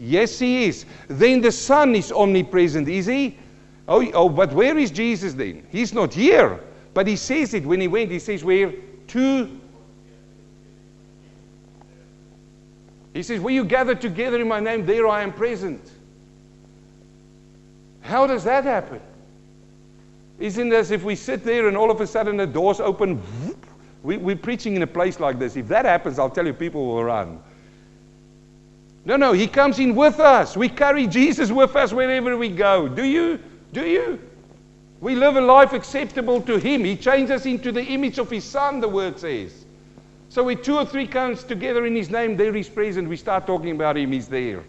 Yes, 0.00 0.36
he 0.40 0.64
is. 0.64 0.84
Then 1.06 1.40
the 1.40 1.52
Son 1.52 1.94
is 1.94 2.10
omnipresent, 2.10 2.88
is 2.88 3.06
he? 3.06 3.38
Oh, 3.86 4.04
oh, 4.12 4.28
but 4.28 4.52
where 4.52 4.76
is 4.76 4.90
Jesus 4.90 5.34
then? 5.34 5.64
He's 5.70 5.94
not 5.94 6.12
here. 6.12 6.58
But 6.92 7.06
he 7.06 7.14
says 7.14 7.54
it 7.54 7.64
when 7.64 7.80
he 7.80 7.86
went. 7.86 8.10
He 8.10 8.18
says, 8.18 8.42
Where 8.42 8.72
two. 9.06 9.60
He 13.14 13.22
says, 13.22 13.40
Where 13.40 13.54
you 13.54 13.64
gather 13.64 13.94
together 13.94 14.40
in 14.40 14.48
my 14.48 14.58
name, 14.58 14.84
there 14.84 15.06
I 15.06 15.22
am 15.22 15.32
present. 15.32 15.92
How 18.02 18.26
does 18.26 18.44
that 18.44 18.64
happen? 18.64 19.00
Isn't 20.38 20.72
it 20.72 20.74
as 20.74 20.90
if 20.90 21.04
we 21.04 21.14
sit 21.14 21.44
there 21.44 21.68
and 21.68 21.76
all 21.76 21.90
of 21.90 22.00
a 22.00 22.06
sudden 22.06 22.36
the 22.36 22.46
doors 22.46 22.80
open? 22.80 23.22
We, 24.02 24.16
we're 24.16 24.36
preaching 24.36 24.74
in 24.74 24.82
a 24.82 24.86
place 24.86 25.20
like 25.20 25.38
this. 25.38 25.56
If 25.56 25.68
that 25.68 25.84
happens, 25.84 26.18
I'll 26.18 26.30
tell 26.30 26.46
you, 26.46 26.52
people 26.52 26.86
will 26.86 27.04
run. 27.04 27.40
No, 29.04 29.16
no, 29.16 29.32
he 29.32 29.46
comes 29.46 29.78
in 29.78 29.94
with 29.94 30.20
us. 30.20 30.56
We 30.56 30.68
carry 30.68 31.06
Jesus 31.06 31.50
with 31.50 31.74
us 31.76 31.92
wherever 31.92 32.36
we 32.36 32.48
go. 32.48 32.88
Do 32.88 33.04
you? 33.04 33.38
Do 33.72 33.86
you? 33.86 34.20
We 35.00 35.16
live 35.16 35.36
a 35.36 35.40
life 35.40 35.72
acceptable 35.72 36.40
to 36.42 36.58
him. 36.58 36.84
He 36.84 36.96
changed 36.96 37.32
us 37.32 37.46
into 37.46 37.72
the 37.72 37.84
image 37.84 38.18
of 38.18 38.30
his 38.30 38.44
son, 38.44 38.80
the 38.80 38.88
word 38.88 39.18
says. 39.18 39.64
So 40.28 40.44
when 40.44 40.62
two 40.62 40.76
or 40.76 40.86
three 40.86 41.06
comes 41.06 41.42
together 41.42 41.86
in 41.86 41.94
his 41.94 42.10
name, 42.10 42.36
there 42.36 42.52
he's 42.52 42.68
present. 42.68 43.08
We 43.08 43.16
start 43.16 43.46
talking 43.46 43.72
about 43.72 43.96
him, 43.96 44.12
he's 44.12 44.28
there. 44.28 44.64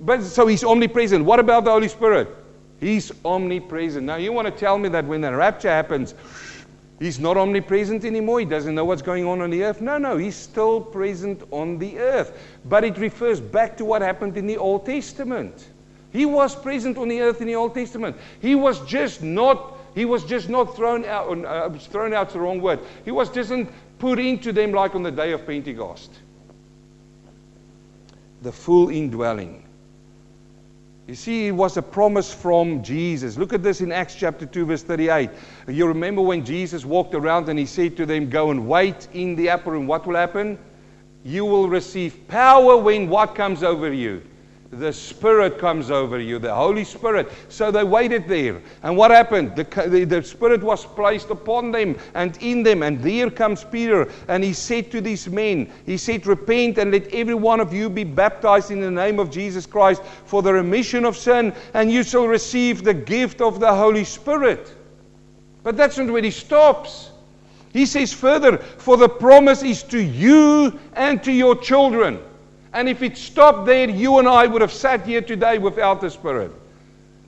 But 0.00 0.22
so 0.22 0.46
he's 0.46 0.62
omnipresent. 0.62 1.24
What 1.24 1.40
about 1.40 1.64
the 1.64 1.70
Holy 1.70 1.88
Spirit? 1.88 2.28
He's 2.80 3.12
omnipresent. 3.24 4.04
Now, 4.04 4.16
you 4.16 4.32
want 4.32 4.46
to 4.46 4.50
tell 4.52 4.78
me 4.78 4.88
that 4.90 5.06
when 5.06 5.22
the 5.22 5.34
rapture 5.34 5.68
happens, 5.70 6.14
he's 6.98 7.18
not 7.18 7.36
omnipresent 7.36 8.04
anymore? 8.04 8.40
He 8.40 8.46
doesn't 8.46 8.74
know 8.74 8.84
what's 8.84 9.02
going 9.02 9.24
on 9.24 9.40
on 9.40 9.50
the 9.50 9.64
earth? 9.64 9.80
No, 9.80 9.98
no, 9.98 10.16
he's 10.16 10.36
still 10.36 10.80
present 10.80 11.42
on 11.50 11.78
the 11.78 11.98
earth. 11.98 12.38
But 12.66 12.84
it 12.84 12.98
refers 12.98 13.40
back 13.40 13.76
to 13.78 13.84
what 13.84 14.02
happened 14.02 14.36
in 14.36 14.46
the 14.46 14.58
Old 14.58 14.84
Testament. 14.84 15.68
He 16.12 16.26
was 16.26 16.54
present 16.54 16.96
on 16.96 17.08
the 17.08 17.20
earth 17.20 17.40
in 17.40 17.46
the 17.46 17.56
Old 17.56 17.74
Testament. 17.74 18.16
He 18.40 18.54
was 18.54 18.80
just 18.86 19.22
not. 19.22 19.74
He 19.94 20.04
was 20.04 20.24
just 20.24 20.48
not 20.48 20.76
thrown 20.76 21.04
out. 21.04 21.44
Uh, 21.44 21.70
thrown 21.70 22.12
out's 22.12 22.34
the 22.34 22.40
wrong 22.40 22.60
word. 22.60 22.80
He 23.04 23.10
was 23.10 23.30
just 23.30 23.52
put 23.98 24.18
into 24.18 24.52
them 24.52 24.72
like 24.72 24.94
on 24.94 25.02
the 25.02 25.10
day 25.10 25.32
of 25.32 25.46
Pentecost. 25.46 26.12
The 28.42 28.52
full 28.52 28.90
indwelling. 28.90 29.65
You 31.06 31.14
see, 31.14 31.46
it 31.46 31.52
was 31.52 31.76
a 31.76 31.82
promise 31.82 32.34
from 32.34 32.82
Jesus. 32.82 33.36
Look 33.36 33.52
at 33.52 33.62
this 33.62 33.80
in 33.80 33.92
Acts 33.92 34.16
chapter 34.16 34.44
2, 34.44 34.66
verse 34.66 34.82
38. 34.82 35.30
You 35.68 35.86
remember 35.86 36.20
when 36.20 36.44
Jesus 36.44 36.84
walked 36.84 37.14
around 37.14 37.48
and 37.48 37.56
he 37.56 37.66
said 37.66 37.96
to 37.98 38.06
them, 38.06 38.28
Go 38.28 38.50
and 38.50 38.66
wait 38.66 39.06
in 39.12 39.36
the 39.36 39.50
upper 39.50 39.70
room. 39.70 39.86
What 39.86 40.04
will 40.04 40.16
happen? 40.16 40.58
You 41.22 41.44
will 41.44 41.68
receive 41.68 42.26
power 42.26 42.76
when 42.76 43.08
what 43.08 43.36
comes 43.36 43.62
over 43.62 43.92
you? 43.92 44.22
The 44.70 44.92
Spirit 44.92 45.58
comes 45.58 45.90
over 45.90 46.18
you, 46.18 46.38
the 46.38 46.54
Holy 46.54 46.84
Spirit. 46.84 47.30
So 47.48 47.70
they 47.70 47.84
waited 47.84 48.26
there. 48.26 48.60
And 48.82 48.96
what 48.96 49.10
happened? 49.10 49.54
The, 49.54 49.64
the, 49.88 50.04
the, 50.04 50.22
Spirit 50.22 50.62
was 50.62 50.84
placed 50.84 51.30
upon 51.30 51.70
them 51.70 51.96
and 52.14 52.36
in 52.42 52.62
them. 52.62 52.82
And 52.82 53.00
there 53.00 53.30
comes 53.30 53.64
Peter. 53.64 54.10
And 54.28 54.42
he 54.42 54.52
said 54.52 54.90
to 54.90 55.00
these 55.00 55.28
men, 55.28 55.70
He 55.86 55.96
said, 55.96 56.26
Repent 56.26 56.78
and 56.78 56.90
let 56.90 57.06
every 57.08 57.34
one 57.34 57.60
of 57.60 57.72
you 57.72 57.88
be 57.88 58.04
baptized 58.04 58.70
in 58.70 58.80
the 58.80 58.90
name 58.90 59.18
of 59.18 59.30
Jesus 59.30 59.66
Christ 59.66 60.02
for 60.24 60.42
the 60.42 60.52
remission 60.52 61.04
of 61.04 61.16
sin, 61.16 61.54
and 61.74 61.90
you 61.90 62.02
shall 62.02 62.26
receive 62.26 62.82
the 62.82 62.94
gift 62.94 63.40
of 63.40 63.60
the 63.60 63.72
Holy 63.72 64.04
Spirit. 64.04 64.74
But 65.62 65.76
that's 65.76 65.98
not 65.98 66.10
where 66.10 66.22
he 66.22 66.30
stops. 66.30 67.10
He 67.72 67.86
says 67.86 68.12
further, 68.12 68.58
For 68.58 68.96
the 68.96 69.08
promise 69.08 69.62
is 69.62 69.82
to 69.84 69.98
you 69.98 70.78
and 70.94 71.22
to 71.22 71.32
your 71.32 71.56
children. 71.56 72.20
And 72.76 72.90
if 72.90 73.02
it 73.02 73.16
stopped 73.16 73.64
there, 73.64 73.88
you 73.88 74.18
and 74.18 74.28
I 74.28 74.46
would 74.46 74.60
have 74.60 74.70
sat 74.70 75.06
here 75.06 75.22
today 75.22 75.56
without 75.56 76.02
the 76.02 76.10
Spirit. 76.10 76.52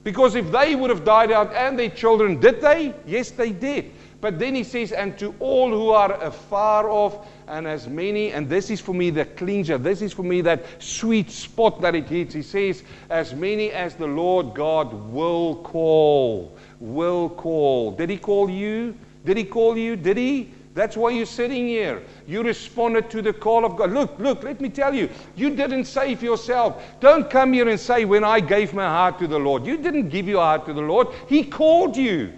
Because 0.04 0.34
if 0.34 0.52
they 0.52 0.76
would 0.76 0.90
have 0.90 1.06
died 1.06 1.32
out 1.32 1.54
and 1.54 1.78
their 1.78 1.88
children, 1.88 2.38
did 2.38 2.60
they? 2.60 2.94
Yes, 3.06 3.30
they 3.30 3.52
did. 3.52 3.92
But 4.20 4.38
then 4.38 4.54
he 4.54 4.62
says, 4.62 4.92
and 4.92 5.18
to 5.18 5.34
all 5.40 5.70
who 5.70 5.88
are 5.88 6.12
afar 6.22 6.90
off, 6.90 7.26
and 7.46 7.66
as 7.66 7.88
many, 7.88 8.32
and 8.32 8.46
this 8.46 8.68
is 8.68 8.78
for 8.78 8.92
me 8.92 9.08
the 9.08 9.24
cleanser, 9.24 9.78
this 9.78 10.02
is 10.02 10.12
for 10.12 10.22
me 10.22 10.42
that 10.42 10.66
sweet 10.82 11.30
spot 11.30 11.80
that 11.80 11.94
it 11.94 12.10
hits. 12.10 12.34
He 12.34 12.42
says, 12.42 12.82
as 13.08 13.32
many 13.34 13.70
as 13.70 13.94
the 13.94 14.06
Lord 14.06 14.54
God 14.54 14.92
will 15.10 15.56
call. 15.62 16.54
Will 16.78 17.30
call. 17.30 17.92
Did 17.92 18.10
he 18.10 18.18
call 18.18 18.50
you? 18.50 18.94
Did 19.24 19.38
he 19.38 19.44
call 19.44 19.78
you? 19.78 19.96
Did 19.96 20.18
he? 20.18 20.52
That's 20.78 20.96
why 20.96 21.10
you're 21.10 21.26
sitting 21.26 21.66
here. 21.66 22.04
You 22.28 22.44
responded 22.44 23.10
to 23.10 23.20
the 23.20 23.32
call 23.32 23.64
of 23.64 23.74
God. 23.74 23.90
Look, 23.90 24.16
look, 24.20 24.44
let 24.44 24.60
me 24.60 24.68
tell 24.68 24.94
you, 24.94 25.08
you 25.34 25.50
didn't 25.50 25.86
save 25.86 26.22
yourself. 26.22 26.80
Don't 27.00 27.28
come 27.28 27.52
here 27.52 27.68
and 27.68 27.80
say, 27.80 28.04
when 28.04 28.22
I 28.22 28.38
gave 28.38 28.72
my 28.72 28.86
heart 28.86 29.18
to 29.18 29.26
the 29.26 29.40
Lord. 29.40 29.66
You 29.66 29.76
didn't 29.76 30.08
give 30.08 30.28
your 30.28 30.40
heart 30.40 30.66
to 30.66 30.72
the 30.72 30.80
Lord, 30.80 31.08
He 31.26 31.42
called 31.42 31.96
you. 31.96 32.32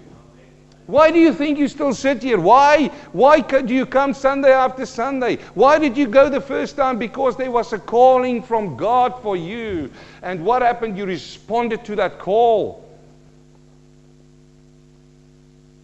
Why 0.86 1.10
do 1.10 1.18
you 1.18 1.34
think 1.34 1.58
you 1.58 1.68
still 1.68 1.92
sit 1.92 2.22
here? 2.22 2.40
Why? 2.40 2.86
Why 3.12 3.40
do 3.40 3.74
you 3.74 3.84
come 3.84 4.14
Sunday 4.14 4.52
after 4.52 4.86
Sunday? 4.86 5.36
Why 5.52 5.78
did 5.78 5.98
you 5.98 6.06
go 6.06 6.30
the 6.30 6.40
first 6.40 6.76
time? 6.76 6.98
Because 6.98 7.36
there 7.36 7.50
was 7.50 7.74
a 7.74 7.78
calling 7.78 8.42
from 8.42 8.74
God 8.74 9.20
for 9.20 9.36
you. 9.36 9.90
And 10.22 10.46
what 10.46 10.62
happened? 10.62 10.96
You 10.96 11.04
responded 11.04 11.84
to 11.84 11.96
that 11.96 12.18
call. 12.18 12.89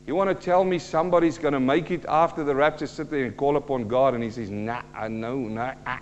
You 0.07 0.15
want 0.15 0.29
to 0.29 0.35
tell 0.35 0.65
me 0.65 0.79
somebody's 0.79 1.37
going 1.37 1.55
to 1.55 1.61
make 1.61 1.91
it 1.91 2.05
after 2.07 2.45
the 2.45 2.55
rapture, 2.55 2.87
sit 2.87 3.11
there 3.11 3.25
and 3.25 3.37
call 3.37 3.57
upon 3.57 3.89
God, 3.89 4.15
and 4.15 4.23
he 4.23 4.31
says, 4.31 4.51
Nah, 4.51 4.83
no, 5.09 5.37
nah. 5.37 5.75
Ah. 5.87 6.01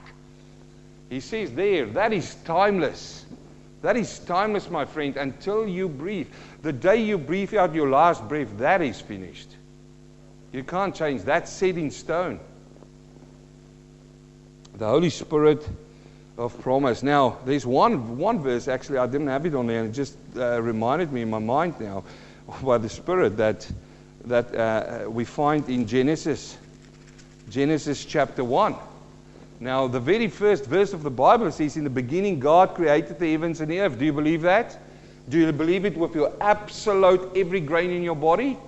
He 1.09 1.21
says 1.21 1.53
there, 1.53 1.87
that 1.87 2.13
is 2.13 2.35
timeless. 2.45 3.25
That 3.83 3.97
is 3.97 4.19
timeless, 4.21 4.71
my 4.71 4.85
friend, 4.85 5.17
until 5.17 5.69
you 5.69 5.89
breathe. 5.89 6.29
The 6.63 6.73
day 6.73 6.97
you 6.97 7.19
breathe 7.19 7.55
out 7.55 7.75
your 7.75 7.91
last 7.91 8.27
breath, 8.29 8.49
that 8.59 8.83
is 8.83 9.01
finished. 9.01 9.57
You 10.53 10.65
can't 10.65 10.95
change. 10.95 11.23
That's 11.23 11.51
set 11.51 11.77
in 11.77 11.91
stone. 11.91 12.41
The 14.77 14.87
Holy 14.87 15.11
Spirit 15.11 15.69
of 16.37 16.59
promise. 16.61 17.03
Now, 17.03 17.39
there's 17.45 17.67
one, 17.67 18.19
one 18.19 18.41
verse, 18.41 18.69
actually, 18.69 18.99
I 18.99 19.07
didn't 19.07 19.29
have 19.29 19.47
it 19.47 19.55
on 19.55 19.67
there, 19.67 19.81
and 19.81 19.91
it 19.91 19.93
just 19.93 20.17
uh, 20.37 20.61
reminded 20.61 21.13
me 21.13 21.23
in 21.23 21.31
my 21.31 21.39
mind 21.39 21.79
now 21.79 22.05
by 22.63 22.79
the 22.79 22.89
Spirit 22.89 23.37
that, 23.37 23.71
that 24.27 24.55
uh, 24.55 25.11
we 25.11 25.25
find 25.25 25.69
in 25.69 25.87
Genesis, 25.87 26.57
Genesis 27.51 28.05
chapter 28.05 28.43
1. 28.45 28.75
Now, 29.61 29.87
the 29.87 30.01
very 30.01 30.29
first 30.29 30.67
verse 30.67 30.93
of 30.93 31.03
the 31.03 31.11
Bible 31.11 31.51
says, 31.51 31.77
In 31.77 31.85
the 31.85 31.91
beginning, 31.91 32.41
God 32.41 32.75
created 32.75 33.19
the 33.19 33.31
heavens 33.31 33.61
and 33.61 33.71
the 33.71 33.81
earth. 33.81 33.99
Do 33.99 34.05
you 34.05 34.13
believe 34.13 34.43
that? 34.43 34.79
Do 35.29 35.39
you 35.39 35.53
believe 35.53 35.85
it 35.85 35.97
with 35.97 36.15
your 36.15 36.33
absolute 36.41 37.37
every 37.37 37.61
grain 37.61 37.91
in 37.91 38.03
your 38.03 38.17
body? 38.17 38.59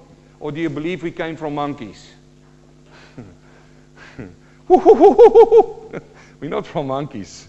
Or 0.40 0.52
do 0.52 0.60
you 0.60 0.70
believe 0.70 1.02
we 1.02 1.10
came 1.10 1.36
from 1.36 1.54
monkeys? 1.54 2.10
We're 4.68 6.50
not 6.50 6.66
from 6.66 6.88
monkeys. 6.88 7.48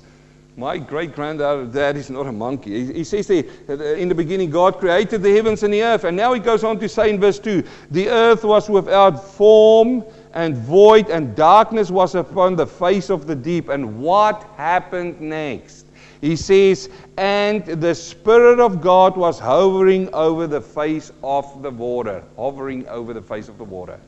My 0.57 0.79
great 0.79 1.13
granddad 1.13 1.97
is 1.97 2.09
not 2.09 2.25
a 2.25 2.31
monkey. 2.31 2.87
He, 2.87 2.93
he 2.93 3.03
says 3.03 3.27
there, 3.27 3.43
uh, 3.69 3.75
in 3.93 4.09
the 4.09 4.15
beginning, 4.15 4.49
God 4.49 4.79
created 4.79 5.21
the 5.21 5.31
heavens 5.31 5.61
and 5.61 5.71
the 5.71 5.83
earth. 5.83 6.03
And 6.03 6.17
now 6.17 6.33
he 6.33 6.39
goes 6.39 6.63
on 6.63 6.79
to 6.79 6.89
say 6.89 7.11
in 7.11 7.19
verse 7.19 7.37
2 7.37 7.63
the 7.91 8.09
earth 8.09 8.43
was 8.43 8.67
without 8.67 9.23
form 9.23 10.03
and 10.33 10.57
void, 10.57 11.09
and 11.09 11.35
darkness 11.35 11.91
was 11.91 12.15
upon 12.15 12.55
the 12.55 12.65
face 12.65 13.11
of 13.11 13.27
the 13.27 13.35
deep. 13.35 13.69
And 13.69 13.99
what 13.99 14.43
happened 14.57 15.21
next? 15.21 15.85
He 16.21 16.35
says, 16.35 16.89
and 17.17 17.63
the 17.63 17.93
Spirit 17.93 18.59
of 18.59 18.81
God 18.81 19.15
was 19.15 19.37
hovering 19.37 20.11
over 20.11 20.47
the 20.47 20.61
face 20.61 21.11
of 21.23 21.61
the 21.61 21.69
water. 21.69 22.23
Hovering 22.35 22.87
over 22.87 23.13
the 23.13 23.21
face 23.21 23.47
of 23.47 23.59
the 23.59 23.63
water. 23.63 23.99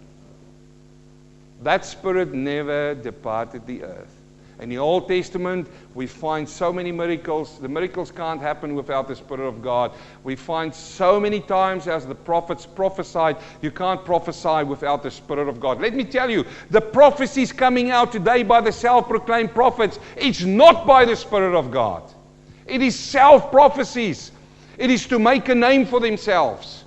That 1.62 1.86
Spirit 1.86 2.34
never 2.34 2.95
departed 2.95 3.68
the 3.68 3.84
earth. 3.84 4.19
In 4.60 4.68
the 4.68 4.78
Old 4.78 5.07
Testament, 5.07 5.70
we 5.95 6.05
find 6.05 6.47
so 6.47 6.74
many 6.74 6.91
miracles. 6.91 7.60
The 7.60 7.70
miracles 7.70 8.12
can't 8.12 8.41
happen 8.41 8.76
without 8.76 9.07
the 9.07 9.16
Spirit 9.16 9.47
of 9.47 9.62
God. 9.62 9.93
We 10.26 10.36
find 10.36 10.76
so 10.76 11.18
many 11.18 11.39
times, 11.39 11.88
as 11.88 12.05
the 12.05 12.16
prophets 12.16 12.66
prophesied, 12.66 13.38
you 13.62 13.72
can't 13.72 14.03
prophesy 14.03 14.66
without 14.66 15.01
the 15.01 15.12
Spirit 15.12 15.47
of 15.47 15.62
God. 15.62 15.80
Let 15.80 15.93
me 15.93 16.03
tell 16.03 16.30
you, 16.30 16.45
the 16.72 16.82
prophecies 16.82 17.53
coming 17.53 17.89
out 17.89 18.12
today 18.12 18.43
by 18.43 18.60
the 18.60 18.72
self 18.72 19.07
proclaimed 19.07 19.53
prophets, 19.53 19.97
it's 20.18 20.43
not 20.43 20.86
by 20.86 21.05
the 21.05 21.16
Spirit 21.16 21.57
of 21.57 21.72
God. 21.72 22.03
It 22.68 22.82
is 22.82 22.99
self 22.99 23.51
prophecies, 23.51 24.32
it 24.78 24.89
is 24.89 25.07
to 25.07 25.20
make 25.20 25.47
a 25.47 25.55
name 25.55 25.86
for 25.86 26.01
themselves. 26.01 26.84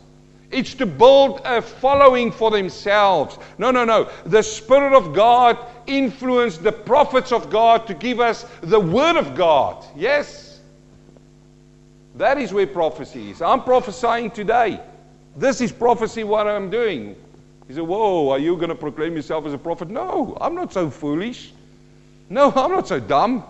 It's 0.53 0.75
to 0.75 0.87
build 0.87 1.41
a 1.45 1.63
following 1.63 2.31
for 2.31 2.51
themselves. 2.51 3.39
No, 3.59 3.71
no, 3.71 3.85
no. 3.85 4.11
The 4.27 4.43
Spirit 4.43 4.93
of 4.93 5.15
God 5.15 5.59
influenced 5.87 6.63
the 6.63 6.73
prophets 6.73 7.33
of 7.33 7.51
God 7.51 7.87
to 7.87 7.95
give 7.95 8.21
us 8.21 8.45
the 8.61 8.79
Word 8.79 9.17
of 9.17 9.35
God. 9.35 9.85
Yes? 9.97 10.61
That 12.17 12.39
is 12.39 12.53
where 12.53 12.67
prophecy 12.67 13.31
is. 13.31 13.41
I'm 13.41 13.63
prophesying 13.63 14.31
today. 14.31 14.81
This 15.37 15.63
is 15.63 15.73
prophecy, 15.73 16.25
what 16.25 16.47
I'm 16.47 16.69
doing. 16.69 17.17
He 17.67 17.75
said, 17.75 17.85
Whoa, 17.85 18.29
are 18.29 18.39
you 18.39 18.57
going 18.57 18.69
to 18.69 18.75
proclaim 18.75 19.17
yourself 19.17 19.47
as 19.47 19.55
a 19.55 19.59
prophet? 19.59 19.89
No, 19.89 20.37
I'm 20.41 20.55
not 20.55 20.73
so 20.73 20.91
foolish. 20.91 21.53
No, 22.29 22.53
I'm 22.55 22.71
not 22.71 22.87
so 22.87 23.01
dumb. 23.01 23.45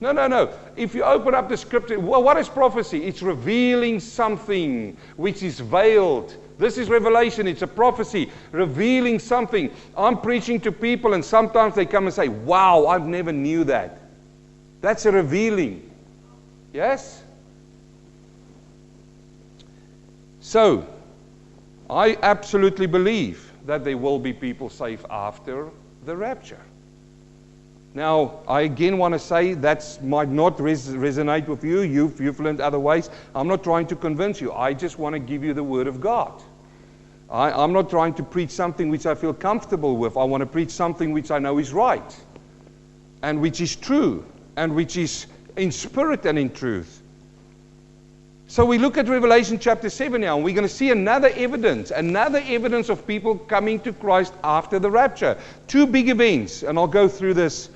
No, 0.00 0.12
no, 0.12 0.26
no. 0.26 0.50
If 0.76 0.94
you 0.94 1.04
open 1.04 1.34
up 1.34 1.48
the 1.48 1.56
scripture, 1.56 2.00
what 2.00 2.36
is 2.38 2.48
prophecy? 2.48 3.04
It's 3.04 3.20
revealing 3.20 4.00
something 4.00 4.96
which 5.16 5.42
is 5.42 5.60
veiled. 5.60 6.34
This 6.58 6.78
is 6.78 6.88
revelation. 6.88 7.46
It's 7.46 7.62
a 7.62 7.66
prophecy 7.66 8.30
revealing 8.50 9.18
something. 9.18 9.70
I'm 9.96 10.18
preaching 10.18 10.58
to 10.60 10.72
people, 10.72 11.12
and 11.12 11.24
sometimes 11.24 11.74
they 11.74 11.84
come 11.84 12.06
and 12.06 12.14
say, 12.14 12.28
Wow, 12.28 12.86
I've 12.86 13.06
never 13.06 13.32
knew 13.32 13.64
that. 13.64 13.98
That's 14.80 15.04
a 15.04 15.12
revealing. 15.12 15.90
Yes? 16.72 17.22
So, 20.40 20.86
I 21.90 22.16
absolutely 22.22 22.86
believe 22.86 23.52
that 23.66 23.84
there 23.84 23.98
will 23.98 24.18
be 24.18 24.32
people 24.32 24.70
safe 24.70 25.04
after 25.10 25.68
the 26.06 26.16
rapture. 26.16 26.60
Now, 27.92 28.40
I 28.46 28.62
again 28.62 28.98
want 28.98 29.14
to 29.14 29.18
say 29.18 29.54
that 29.54 29.98
might 30.02 30.28
not 30.28 30.60
res- 30.60 30.88
resonate 30.88 31.48
with 31.48 31.64
you. 31.64 31.80
You've, 31.80 32.20
you've 32.20 32.38
learned 32.38 32.60
other 32.60 32.78
ways. 32.78 33.10
I'm 33.34 33.48
not 33.48 33.64
trying 33.64 33.86
to 33.88 33.96
convince 33.96 34.40
you. 34.40 34.52
I 34.52 34.74
just 34.74 34.98
want 34.98 35.14
to 35.14 35.18
give 35.18 35.42
you 35.42 35.54
the 35.54 35.64
Word 35.64 35.88
of 35.88 36.00
God. 36.00 36.40
I, 37.28 37.50
I'm 37.50 37.72
not 37.72 37.90
trying 37.90 38.14
to 38.14 38.22
preach 38.22 38.50
something 38.50 38.90
which 38.90 39.06
I 39.06 39.14
feel 39.14 39.34
comfortable 39.34 39.96
with. 39.96 40.16
I 40.16 40.24
want 40.24 40.40
to 40.40 40.46
preach 40.46 40.70
something 40.70 41.12
which 41.12 41.32
I 41.32 41.38
know 41.38 41.58
is 41.58 41.72
right 41.72 42.16
and 43.22 43.40
which 43.40 43.60
is 43.60 43.74
true 43.74 44.24
and 44.56 44.74
which 44.74 44.96
is 44.96 45.26
in 45.56 45.72
spirit 45.72 46.26
and 46.26 46.38
in 46.38 46.50
truth. 46.50 47.02
So 48.46 48.64
we 48.64 48.78
look 48.78 48.98
at 48.98 49.08
Revelation 49.08 49.60
chapter 49.60 49.88
7 49.88 50.20
now, 50.20 50.34
and 50.34 50.44
we're 50.44 50.56
going 50.56 50.66
to 50.66 50.74
see 50.74 50.90
another 50.90 51.30
evidence, 51.36 51.92
another 51.92 52.42
evidence 52.46 52.88
of 52.88 53.06
people 53.06 53.38
coming 53.38 53.78
to 53.80 53.92
Christ 53.92 54.34
after 54.42 54.80
the 54.80 54.90
rapture. 54.90 55.38
Two 55.68 55.86
big 55.86 56.08
events, 56.08 56.64
and 56.64 56.76
I'll 56.76 56.88
go 56.88 57.06
through 57.06 57.34
this 57.34 57.70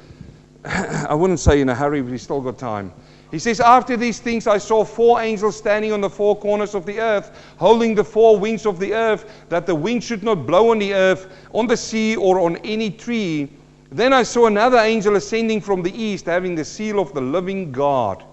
I 1.08 1.14
wouldn't 1.14 1.40
say 1.40 1.60
in 1.60 1.68
a 1.68 1.74
hurry, 1.74 2.00
but 2.00 2.10
he's 2.10 2.22
still 2.22 2.40
got 2.40 2.56
time. 2.56 2.92
He 3.30 3.38
says, 3.38 3.60
After 3.60 3.96
these 3.96 4.18
things, 4.18 4.46
I 4.46 4.58
saw 4.58 4.84
four 4.84 5.20
angels 5.20 5.56
standing 5.56 5.92
on 5.92 6.00
the 6.00 6.08
four 6.08 6.36
corners 6.36 6.74
of 6.74 6.86
the 6.86 7.00
earth, 7.00 7.36
holding 7.58 7.94
the 7.94 8.04
four 8.04 8.38
winds 8.38 8.64
of 8.64 8.78
the 8.78 8.94
earth, 8.94 9.44
that 9.50 9.66
the 9.66 9.74
wind 9.74 10.02
should 10.02 10.22
not 10.22 10.46
blow 10.46 10.70
on 10.70 10.78
the 10.78 10.94
earth, 10.94 11.26
on 11.52 11.66
the 11.66 11.76
sea, 11.76 12.16
or 12.16 12.40
on 12.40 12.56
any 12.58 12.90
tree. 12.90 13.50
Then 13.90 14.12
I 14.12 14.22
saw 14.22 14.46
another 14.46 14.78
angel 14.78 15.16
ascending 15.16 15.60
from 15.60 15.82
the 15.82 15.94
east, 16.00 16.26
having 16.26 16.54
the 16.54 16.64
seal 16.64 16.98
of 16.98 17.12
the 17.12 17.20
living 17.20 17.70
God. 17.70 18.24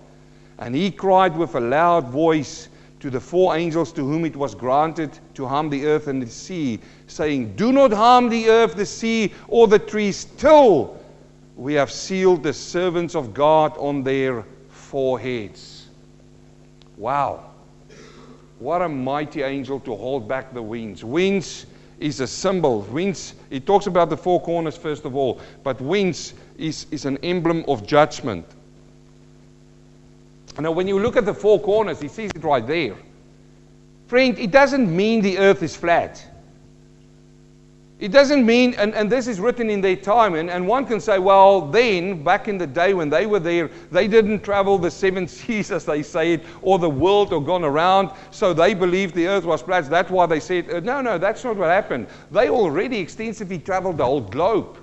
And 0.60 0.74
he 0.74 0.90
cried 0.90 1.36
with 1.36 1.56
a 1.56 1.60
loud 1.60 2.08
voice 2.08 2.70
to 3.02 3.10
the 3.10 3.20
four 3.20 3.58
angels 3.58 3.92
to 3.94 4.06
whom 4.06 4.24
it 4.24 4.36
was 4.36 4.56
granted 4.56 5.18
to 5.34 5.48
harm 5.48 5.70
the 5.70 5.86
earth 5.88 6.08
and 6.08 6.22
the 6.22 6.28
sea, 6.28 6.80
saying, 7.08 7.56
Do 7.56 7.72
not 7.72 7.92
harm 7.92 8.30
the 8.30 8.48
earth, 8.50 8.76
the 8.76 8.86
sea, 8.86 9.34
or 9.48 9.68
the 9.68 9.80
trees, 9.80 10.26
till 10.38 11.01
we 11.56 11.74
have 11.74 11.92
sealed 11.92 12.44
the 12.44 12.54
servants 12.54 13.16
of 13.16 13.34
God 13.34 13.78
on 13.78 14.04
their 14.04 14.46
foreheads. 14.70 15.88
Wow. 16.98 17.52
What 18.60 18.82
a 18.82 18.90
mighty 18.90 19.42
angel 19.42 19.80
to 19.82 19.96
hold 19.96 20.28
back 20.28 20.54
the 20.54 20.62
winds. 20.62 21.04
Winds 21.04 21.66
is 22.00 22.20
a 22.20 22.28
symbol. 22.28 22.82
Winds, 22.82 23.36
it 23.50 23.66
talks 23.66 23.88
about 23.88 24.10
the 24.10 24.18
four 24.18 24.42
corners 24.42 24.78
first 24.78 25.06
of 25.06 25.16
all, 25.16 25.40
but 25.64 25.80
winds 25.82 26.34
is, 26.58 26.86
is 26.92 27.06
an 27.06 27.18
emblem 27.24 27.64
of 27.68 27.86
judgment. 27.88 28.46
Now, 30.60 30.72
when 30.72 30.88
you 30.88 31.00
look 31.00 31.16
at 31.16 31.26
the 31.26 31.34
four 31.34 31.60
corners, 31.60 32.02
he 32.02 32.08
sees 32.08 32.32
it 32.36 32.44
right 32.44 32.66
there. 32.66 32.96
Friend, 34.08 34.38
it 34.38 34.52
doesn't 34.52 34.94
mean 34.94 35.22
the 35.22 35.38
earth 35.38 35.64
is 35.64 35.76
flat. 35.76 36.24
It 38.02 38.12
doesn't 38.12 38.44
mean, 38.44 38.74
and, 38.80 38.96
and 38.96 39.12
this 39.12 39.28
is 39.28 39.40
written 39.40 39.70
in 39.70 39.80
their 39.80 39.96
time, 39.96 40.34
and, 40.34 40.50
and 40.50 40.68
one 40.68 40.88
can 40.88 41.00
say, 41.00 41.20
well, 41.20 41.62
then, 41.62 42.24
back 42.24 42.48
in 42.48 42.58
the 42.58 42.66
day 42.66 42.96
when 42.96 43.12
they 43.12 43.28
were 43.28 43.40
there, 43.40 43.70
they 43.92 44.08
didn't 44.08 44.42
travel 44.42 44.80
the 44.80 44.90
seven 44.90 45.28
seas, 45.28 45.72
as 45.72 45.86
they 45.86 46.02
say 46.02 46.34
it, 46.34 46.44
or 46.64 46.80
the 46.80 46.90
world, 46.90 47.32
or 47.32 47.44
gone 47.44 47.64
around, 47.64 48.10
so 48.32 48.56
they 48.56 48.74
believed 48.74 49.14
the 49.14 49.28
earth 49.28 49.46
was 49.46 49.62
flat. 49.62 49.88
That's 49.88 50.10
why 50.10 50.26
they 50.26 50.40
said, 50.40 50.68
uh, 50.72 50.80
no, 50.80 51.00
no, 51.02 51.20
that's 51.20 51.44
not 51.44 51.58
what 51.58 51.70
happened. 51.70 52.08
They 52.32 52.50
already 52.50 52.98
extensively 52.98 53.60
traveled 53.60 53.98
the 53.98 54.06
whole 54.06 54.22
globe. 54.22 54.80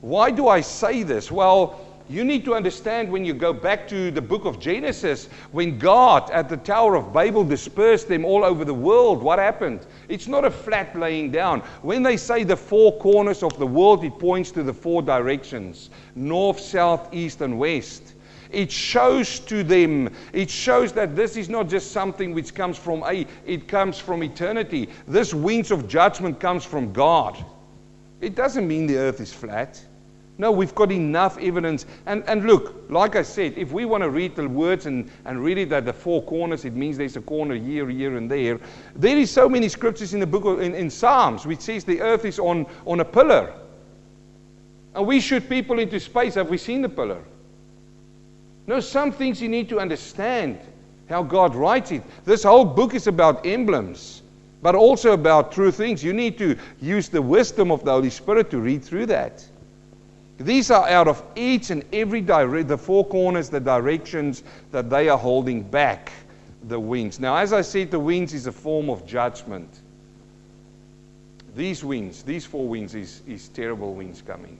Why 0.00 0.32
do 0.32 0.48
I 0.48 0.62
say 0.62 1.04
this? 1.04 1.30
Well, 1.30 1.78
you 2.12 2.24
need 2.24 2.44
to 2.44 2.54
understand 2.54 3.10
when 3.10 3.24
you 3.24 3.32
go 3.32 3.52
back 3.52 3.88
to 3.88 4.10
the 4.10 4.20
book 4.20 4.44
of 4.44 4.60
Genesis, 4.60 5.28
when 5.50 5.78
God 5.78 6.30
at 6.30 6.48
the 6.48 6.58
Tower 6.58 6.94
of 6.94 7.12
Babel 7.12 7.44
dispersed 7.44 8.08
them 8.08 8.24
all 8.24 8.44
over 8.44 8.64
the 8.64 8.74
world, 8.74 9.22
what 9.22 9.38
happened? 9.38 9.86
It's 10.08 10.28
not 10.28 10.44
a 10.44 10.50
flat 10.50 10.94
laying 10.94 11.30
down. 11.30 11.60
When 11.80 12.02
they 12.02 12.16
say 12.16 12.44
the 12.44 12.56
four 12.56 12.98
corners 12.98 13.42
of 13.42 13.58
the 13.58 13.66
world, 13.66 14.04
it 14.04 14.18
points 14.18 14.50
to 14.52 14.62
the 14.62 14.74
four 14.74 15.02
directions 15.02 15.90
north, 16.14 16.60
south, 16.60 17.12
east, 17.14 17.40
and 17.40 17.58
west. 17.58 18.14
It 18.50 18.70
shows 18.70 19.38
to 19.40 19.64
them, 19.64 20.10
it 20.34 20.50
shows 20.50 20.92
that 20.92 21.16
this 21.16 21.38
is 21.38 21.48
not 21.48 21.70
just 21.70 21.92
something 21.92 22.34
which 22.34 22.54
comes 22.54 22.76
from 22.76 23.02
a, 23.04 23.26
it 23.46 23.66
comes 23.66 23.98
from 23.98 24.22
eternity. 24.22 24.90
This 25.08 25.32
winds 25.32 25.70
of 25.70 25.88
judgment 25.88 26.38
comes 26.38 26.64
from 26.64 26.92
God. 26.92 27.42
It 28.20 28.34
doesn't 28.34 28.68
mean 28.68 28.86
the 28.86 28.98
earth 28.98 29.20
is 29.20 29.32
flat. 29.32 29.82
No, 30.38 30.50
we've 30.50 30.74
got 30.74 30.90
enough 30.90 31.38
evidence. 31.38 31.86
And, 32.06 32.24
and 32.26 32.46
look, 32.46 32.84
like 32.88 33.16
I 33.16 33.22
said, 33.22 33.54
if 33.56 33.70
we 33.72 33.84
want 33.84 34.02
to 34.02 34.10
read 34.10 34.34
the 34.34 34.48
words 34.48 34.86
and, 34.86 35.10
and 35.24 35.44
read 35.44 35.58
it 35.58 35.72
at 35.72 35.84
the 35.84 35.92
four 35.92 36.22
corners, 36.22 36.64
it 36.64 36.74
means 36.74 36.96
there's 36.96 37.16
a 37.16 37.20
corner 37.20 37.54
here, 37.54 37.88
here, 37.88 38.16
and 38.16 38.30
there. 38.30 38.58
There 38.96 39.16
is 39.16 39.30
so 39.30 39.48
many 39.48 39.68
scriptures 39.68 40.14
in 40.14 40.20
the 40.20 40.26
book 40.26 40.44
of, 40.44 40.60
in, 40.60 40.74
in 40.74 40.88
Psalms 40.88 41.46
which 41.46 41.60
says 41.60 41.84
the 41.84 42.00
earth 42.00 42.24
is 42.24 42.38
on, 42.38 42.66
on 42.86 43.00
a 43.00 43.04
pillar. 43.04 43.52
And 44.94 45.06
we 45.06 45.20
shoot 45.20 45.48
people 45.48 45.78
into 45.78 46.00
space. 46.00 46.34
Have 46.34 46.50
we 46.50 46.58
seen 46.58 46.82
the 46.82 46.88
pillar? 46.88 47.22
No, 48.66 48.80
some 48.80 49.12
things 49.12 49.40
you 49.40 49.48
need 49.48 49.68
to 49.68 49.80
understand 49.80 50.60
how 51.08 51.22
God 51.22 51.54
writes 51.54 51.90
it. 51.90 52.02
This 52.24 52.42
whole 52.42 52.64
book 52.64 52.94
is 52.94 53.06
about 53.06 53.46
emblems, 53.46 54.22
but 54.62 54.74
also 54.74 55.12
about 55.12 55.52
true 55.52 55.70
things. 55.70 56.02
You 56.02 56.12
need 56.12 56.38
to 56.38 56.56
use 56.80 57.08
the 57.08 57.20
wisdom 57.20 57.70
of 57.70 57.84
the 57.84 57.90
Holy 57.90 58.10
Spirit 58.10 58.50
to 58.50 58.58
read 58.58 58.82
through 58.82 59.06
that. 59.06 59.44
These 60.44 60.70
are 60.70 60.88
out 60.88 61.08
of 61.08 61.22
each 61.36 61.70
and 61.70 61.84
every 61.92 62.20
direct, 62.20 62.68
the 62.68 62.78
four 62.78 63.06
corners, 63.06 63.48
the 63.48 63.60
directions 63.60 64.42
that 64.70 64.90
they 64.90 65.08
are 65.08 65.18
holding 65.18 65.62
back 65.62 66.12
the 66.64 66.78
winds. 66.78 67.20
Now, 67.20 67.36
as 67.36 67.52
I 67.52 67.60
said, 67.62 67.90
the 67.90 67.98
winds 67.98 68.34
is 68.34 68.46
a 68.46 68.52
form 68.52 68.90
of 68.90 69.06
judgment. 69.06 69.80
These 71.54 71.84
winds, 71.84 72.22
these 72.22 72.46
four 72.46 72.66
winds, 72.66 72.94
is, 72.94 73.22
is 73.26 73.48
terrible 73.48 73.94
winds 73.94 74.22
coming. 74.22 74.58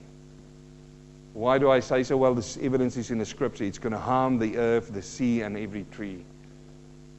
Why 1.33 1.59
do 1.59 1.70
I 1.70 1.80
say 1.80 2.03
so? 2.03 2.16
Well, 2.16 2.35
this 2.35 2.59
evidence 2.59 2.97
is 2.97 3.11
in 3.11 3.18
the 3.18 3.24
scripture. 3.24 3.64
It's 3.64 3.78
going 3.78 3.95
to 3.95 3.99
harm 3.99 4.39
the 4.39 4.59
earth, 4.59 4.93
the 4.93 5.01
sea, 5.01 5.41
and 5.41 5.57
every 5.57 5.87
tree. 5.91 6.24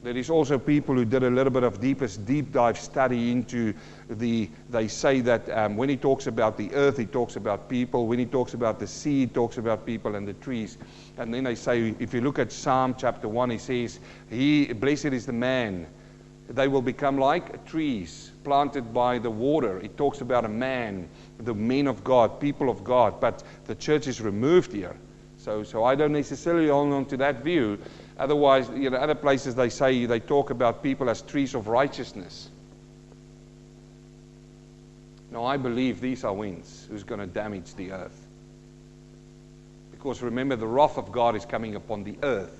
There 0.04 0.18
is 0.18 0.28
also 0.28 0.58
people 0.58 0.94
who 0.94 1.06
did 1.06 1.22
a 1.22 1.30
little 1.30 1.50
bit 1.50 1.62
of 1.62 1.80
deepest 1.80 2.26
deep 2.26 2.52
dive 2.52 2.78
study 2.78 3.32
into 3.32 3.72
the. 4.10 4.50
They 4.68 4.86
say 4.86 5.22
that 5.22 5.48
um, 5.48 5.78
when 5.78 5.88
he 5.88 5.96
talks 5.96 6.26
about 6.26 6.58
the 6.58 6.70
earth, 6.74 6.98
he 6.98 7.06
talks 7.06 7.36
about 7.36 7.70
people. 7.70 8.06
When 8.06 8.18
he 8.18 8.26
talks 8.26 8.52
about 8.52 8.78
the 8.78 8.86
sea, 8.86 9.20
he 9.20 9.26
talks 9.26 9.56
about 9.56 9.86
people 9.86 10.14
and 10.16 10.28
the 10.28 10.34
trees. 10.34 10.76
And 11.16 11.32
then 11.32 11.44
they 11.44 11.54
say, 11.54 11.94
if 11.98 12.12
you 12.12 12.20
look 12.20 12.38
at 12.38 12.52
Psalm 12.52 12.94
chapter 12.98 13.28
one, 13.28 13.48
he 13.48 13.56
says, 13.56 13.98
"He 14.28 14.70
blessed 14.74 15.06
is 15.06 15.24
the 15.24 15.32
man." 15.32 15.86
They 16.50 16.68
will 16.68 16.82
become 16.82 17.16
like 17.16 17.64
trees 17.64 18.30
planted 18.44 18.92
by 18.92 19.18
the 19.18 19.30
water. 19.30 19.78
It 19.78 19.96
talks 19.96 20.20
about 20.20 20.44
a 20.44 20.50
man, 20.50 21.08
the 21.38 21.54
men 21.54 21.86
of 21.86 22.04
God, 22.04 22.38
people 22.40 22.68
of 22.68 22.84
God. 22.84 23.20
But 23.20 23.42
the 23.64 23.74
church 23.74 24.06
is 24.06 24.20
removed 24.20 24.70
here. 24.70 24.96
So, 25.38 25.62
so 25.62 25.84
I 25.84 25.94
don't 25.94 26.12
necessarily 26.12 26.68
hold 26.68 26.92
on 26.92 27.06
to 27.06 27.16
that 27.16 27.42
view. 27.42 27.78
Otherwise, 28.18 28.68
you 28.74 28.90
know, 28.90 28.96
other 28.96 29.14
places 29.14 29.54
they 29.54 29.68
say 29.68 30.06
they 30.06 30.20
talk 30.20 30.50
about 30.50 30.82
people 30.82 31.10
as 31.10 31.22
trees 31.22 31.54
of 31.54 31.66
righteousness. 31.66 32.48
Now, 35.30 35.44
I 35.44 35.56
believe 35.56 36.00
these 36.00 36.22
are 36.22 36.32
winds 36.32 36.86
who's 36.88 37.02
going 37.02 37.20
to 37.20 37.26
damage 37.26 37.74
the 37.74 37.90
earth. 37.90 38.28
Because 39.90 40.22
remember, 40.22 40.54
the 40.54 40.66
wrath 40.66 40.96
of 40.96 41.10
God 41.10 41.34
is 41.34 41.44
coming 41.44 41.74
upon 41.74 42.04
the 42.04 42.16
earth, 42.22 42.56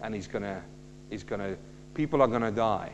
and 0.00 0.14
He's 0.14 0.28
going 0.28 0.44
to, 0.44 0.62
He's 1.10 1.24
going 1.24 1.40
to, 1.40 1.56
people 1.94 2.22
are 2.22 2.28
going 2.28 2.42
to 2.42 2.52
die. 2.52 2.92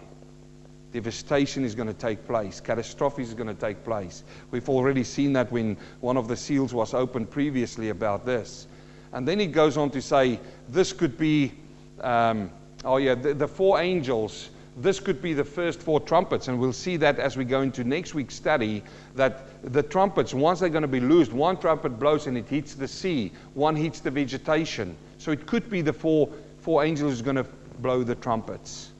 Devastation 0.92 1.64
is 1.64 1.74
going 1.74 1.88
to 1.88 1.94
take 1.94 2.26
place. 2.26 2.60
Catastrophe 2.60 3.22
is 3.22 3.34
going 3.34 3.48
to 3.48 3.54
take 3.54 3.84
place. 3.84 4.24
We've 4.50 4.68
already 4.68 5.04
seen 5.04 5.34
that 5.34 5.52
when 5.52 5.76
one 6.00 6.16
of 6.16 6.28
the 6.28 6.36
seals 6.36 6.72
was 6.72 6.94
opened 6.94 7.30
previously 7.30 7.90
about 7.90 8.24
this. 8.24 8.66
And 9.12 9.28
then 9.28 9.38
he 9.38 9.46
goes 9.46 9.76
on 9.76 9.90
to 9.90 10.00
say, 10.00 10.40
this 10.68 10.92
could 10.92 11.18
be, 11.18 11.52
um, 12.00 12.50
oh 12.84 12.96
yeah, 12.96 13.14
the, 13.14 13.34
the, 13.34 13.48
four 13.48 13.80
angels, 13.80 14.50
this 14.76 15.00
could 15.00 15.20
be 15.20 15.34
the 15.34 15.44
first 15.44 15.80
four 15.80 16.00
trumpets. 16.00 16.48
And 16.48 16.58
we'll 16.58 16.72
see 16.72 16.96
that 16.98 17.18
as 17.18 17.36
we 17.36 17.44
go 17.44 17.60
into 17.60 17.84
next 17.84 18.14
week's 18.14 18.34
study, 18.34 18.82
that 19.14 19.72
the 19.72 19.82
trumpets, 19.82 20.32
once 20.32 20.60
they're 20.60 20.70
going 20.70 20.82
to 20.82 20.88
be 20.88 21.00
loosed, 21.00 21.32
one 21.32 21.58
trumpet 21.58 21.98
blows 21.98 22.26
and 22.26 22.38
it 22.38 22.48
hits 22.48 22.74
the 22.74 22.88
sea, 22.88 23.32
one 23.54 23.76
hits 23.76 24.00
the 24.00 24.10
vegetation. 24.10 24.96
So 25.18 25.30
it 25.30 25.46
could 25.46 25.68
be 25.68 25.82
the 25.82 25.92
four, 25.92 26.30
four 26.60 26.84
angels 26.84 27.12
who's 27.12 27.22
going 27.22 27.36
to 27.36 27.46
blow 27.80 28.02
the 28.02 28.14
trumpets. 28.14 28.91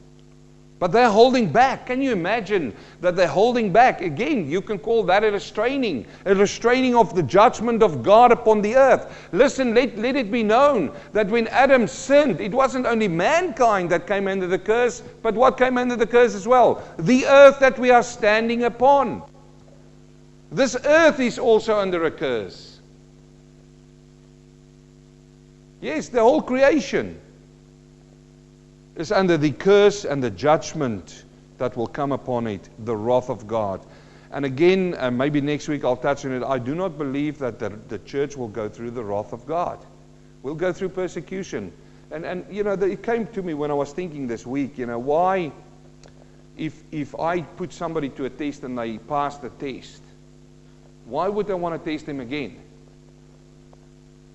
But 0.83 0.91
they're 0.91 1.09
holding 1.09 1.49
back. 1.49 1.87
Can 1.87 2.03
you 2.03 2.11
imagine 2.11 2.75
that 3.03 3.15
they're 3.15 3.29
holding 3.29 3.73
back? 3.73 4.01
Again, 4.01 4.51
you 4.51 4.61
can 4.61 4.81
call 4.81 5.05
that 5.05 5.23
a 5.23 5.31
restraining, 5.31 6.05
a 6.25 6.35
restraining 6.35 6.97
of 6.97 7.15
the 7.15 7.23
judgment 7.23 7.85
of 7.85 8.03
God 8.03 8.33
upon 8.33 8.63
the 8.63 8.75
earth. 8.75 9.29
Listen, 9.31 9.75
let, 9.75 9.97
let 9.97 10.17
it 10.17 10.33
be 10.33 10.43
known 10.43 10.91
that 11.13 11.29
when 11.29 11.47
Adam 11.47 11.87
sinned, 11.87 12.41
it 12.41 12.51
wasn't 12.51 12.87
only 12.87 13.07
mankind 13.07 13.91
that 13.91 14.09
came 14.09 14.27
under 14.27 14.49
the 14.49 14.59
curse, 14.59 15.05
but 15.23 15.37
what 15.37 15.57
came 15.57 15.79
under 15.79 15.95
the 15.95 16.05
curse 16.05 16.35
as 16.35 16.49
well? 16.49 16.83
The 16.99 17.27
earth 17.27 17.61
that 17.61 17.79
we 17.79 17.93
are 17.93 18.03
standing 18.03 18.65
upon. 18.65 19.23
This 20.51 20.75
earth 20.85 21.21
is 21.21 21.39
also 21.39 21.79
under 21.79 22.07
a 22.07 22.11
curse. 22.11 22.81
Yes, 25.81 26.09
the 26.09 26.23
whole 26.23 26.43
creation 26.43 27.21
is 28.97 29.13
under 29.13 29.37
the 29.37 29.51
curse 29.51 30.05
and 30.05 30.23
the 30.23 30.31
judgment 30.31 31.25
that 31.59 31.77
will 31.77 31.87
come 31.87 32.13
upon 32.13 32.47
it, 32.47 32.69
the 32.85 32.97
wrath 32.97 33.31
of 33.31 33.47
God. 33.47 33.85
And 34.33 34.45
again, 34.45 34.97
uh, 34.99 35.11
maybe 35.11 35.41
next 35.41 35.69
week 35.69 35.85
I'll 35.85 35.97
touch 35.97 36.25
on 36.25 36.33
it. 36.33 36.43
I 36.43 36.59
do 36.59 36.75
not 36.75 36.99
believe 36.99 37.39
that 37.39 37.59
the, 37.59 37.71
the 37.89 37.99
church 38.01 38.37
will 38.37 38.49
go 38.49 38.69
through 38.69 38.93
the 38.93 39.05
wrath 39.05 39.33
of 39.33 39.47
God. 39.47 39.79
We'll 40.43 40.55
go 40.55 40.73
through 40.73 40.91
persecution. 40.91 41.73
And, 42.11 42.25
and 42.25 42.45
you 42.51 42.63
know, 42.63 42.77
the, 42.77 42.87
it 42.87 43.03
came 43.03 43.27
to 43.29 43.43
me 43.43 43.55
when 43.55 43.71
I 43.71 43.75
was 43.75 43.93
thinking 43.93 44.27
this 44.27 44.47
week, 44.47 44.77
you 44.79 44.87
know, 44.87 44.99
why, 44.99 45.53
if, 46.57 46.83
if 46.91 47.15
I 47.19 47.43
put 47.43 47.73
somebody 47.73 48.09
to 48.11 48.25
a 48.25 48.31
test 48.31 48.65
and 48.65 48.77
they 48.77 48.99
pass 48.99 49.39
the 49.39 49.51
test, 49.51 50.03
why 51.07 51.29
would 51.29 51.51
I 51.51 51.55
want 51.55 51.83
to 51.83 51.91
test 51.91 52.07
them 52.07 52.21
again? 52.21 52.59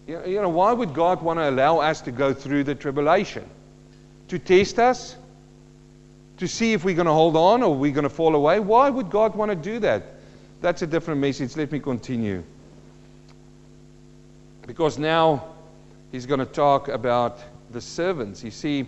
You 0.07 0.41
know, 0.41 0.49
why 0.49 0.71
would 0.71 0.93
God 0.93 1.21
want 1.21 1.39
to 1.39 1.49
allow 1.49 1.79
us 1.79 2.01
to 2.01 2.11
go 2.11 2.33
through 2.33 2.63
the 2.63 2.75
tribulation? 2.75 3.49
To 4.27 4.39
test 4.39 4.79
us, 4.79 5.15
to 6.37 6.47
see 6.47 6.73
if 6.73 6.83
we're 6.83 6.95
going 6.95 7.07
to 7.07 7.13
hold 7.13 7.35
on 7.35 7.63
or 7.63 7.75
we're 7.75 7.91
going 7.91 8.03
to 8.03 8.09
fall 8.09 8.35
away. 8.35 8.59
Why 8.59 8.89
would 8.89 9.09
God 9.09 9.35
want 9.35 9.51
to 9.51 9.55
do 9.55 9.79
that? 9.79 10.03
That's 10.61 10.81
a 10.81 10.87
different 10.87 11.19
message. 11.21 11.55
Let 11.55 11.71
me 11.71 11.79
continue. 11.79 12.43
Because 14.65 14.97
now 14.97 15.45
he's 16.11 16.25
going 16.25 16.39
to 16.39 16.45
talk 16.45 16.87
about 16.87 17.39
the 17.71 17.81
servants. 17.81 18.43
You 18.43 18.51
see, 18.51 18.87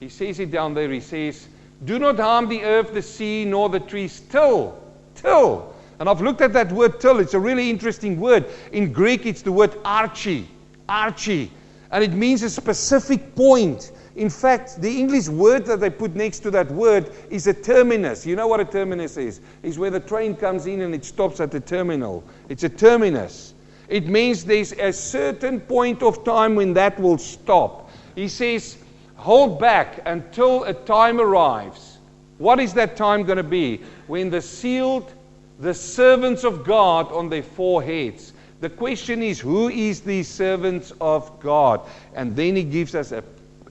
he 0.00 0.08
says 0.08 0.40
it 0.40 0.50
down 0.50 0.74
there. 0.74 0.90
He 0.90 1.00
says, 1.00 1.48
Do 1.84 1.98
not 1.98 2.18
harm 2.18 2.48
the 2.48 2.62
earth, 2.64 2.92
the 2.92 3.02
sea, 3.02 3.44
nor 3.44 3.68
the 3.68 3.80
trees 3.80 4.20
till, 4.28 4.78
till. 5.14 5.74
And 5.98 6.08
I've 6.08 6.20
looked 6.20 6.42
at 6.42 6.52
that 6.52 6.70
word 6.72 7.00
till. 7.00 7.20
It's 7.20 7.34
a 7.34 7.40
really 7.40 7.70
interesting 7.70 8.20
word. 8.20 8.46
In 8.72 8.92
Greek, 8.92 9.24
it's 9.26 9.42
the 9.42 9.52
word 9.52 9.74
archi, 9.84 10.48
archi. 10.88 11.50
And 11.90 12.04
it 12.04 12.12
means 12.12 12.42
a 12.42 12.50
specific 12.50 13.34
point. 13.34 13.92
In 14.16 14.30
fact, 14.30 14.80
the 14.80 14.98
English 14.98 15.28
word 15.28 15.66
that 15.66 15.78
they 15.80 15.90
put 15.90 16.14
next 16.14 16.40
to 16.40 16.50
that 16.52 16.70
word 16.70 17.12
is 17.28 17.46
a 17.46 17.52
terminus. 17.52 18.24
You 18.24 18.34
know 18.34 18.46
what 18.46 18.60
a 18.60 18.64
terminus 18.64 19.18
is? 19.18 19.42
It's 19.62 19.76
where 19.76 19.90
the 19.90 20.00
train 20.00 20.34
comes 20.34 20.66
in 20.66 20.80
and 20.80 20.94
it 20.94 21.04
stops 21.04 21.38
at 21.38 21.50
the 21.50 21.60
terminal. 21.60 22.24
It's 22.48 22.64
a 22.64 22.68
terminus. 22.70 23.52
It 23.88 24.06
means 24.08 24.44
there's 24.44 24.72
a 24.72 24.90
certain 24.90 25.60
point 25.60 26.02
of 26.02 26.24
time 26.24 26.54
when 26.54 26.72
that 26.74 26.98
will 26.98 27.18
stop. 27.18 27.90
He 28.14 28.28
says, 28.28 28.78
hold 29.16 29.60
back 29.60 30.00
until 30.06 30.64
a 30.64 30.72
time 30.72 31.20
arrives. 31.20 31.98
What 32.38 32.58
is 32.58 32.72
that 32.72 32.96
time 32.96 33.22
going 33.24 33.36
to 33.36 33.42
be? 33.42 33.82
When 34.06 34.30
the 34.30 34.40
sealed, 34.40 35.12
the 35.60 35.74
servants 35.74 36.42
of 36.42 36.64
God 36.64 37.12
on 37.12 37.28
their 37.28 37.42
foreheads. 37.42 38.32
The 38.60 38.70
question 38.70 39.22
is, 39.22 39.38
who 39.38 39.68
is 39.68 40.00
these 40.00 40.26
servants 40.26 40.92
of 41.02 41.38
God? 41.40 41.82
And 42.14 42.34
then 42.34 42.56
he 42.56 42.64
gives 42.64 42.94
us 42.94 43.12
a 43.12 43.22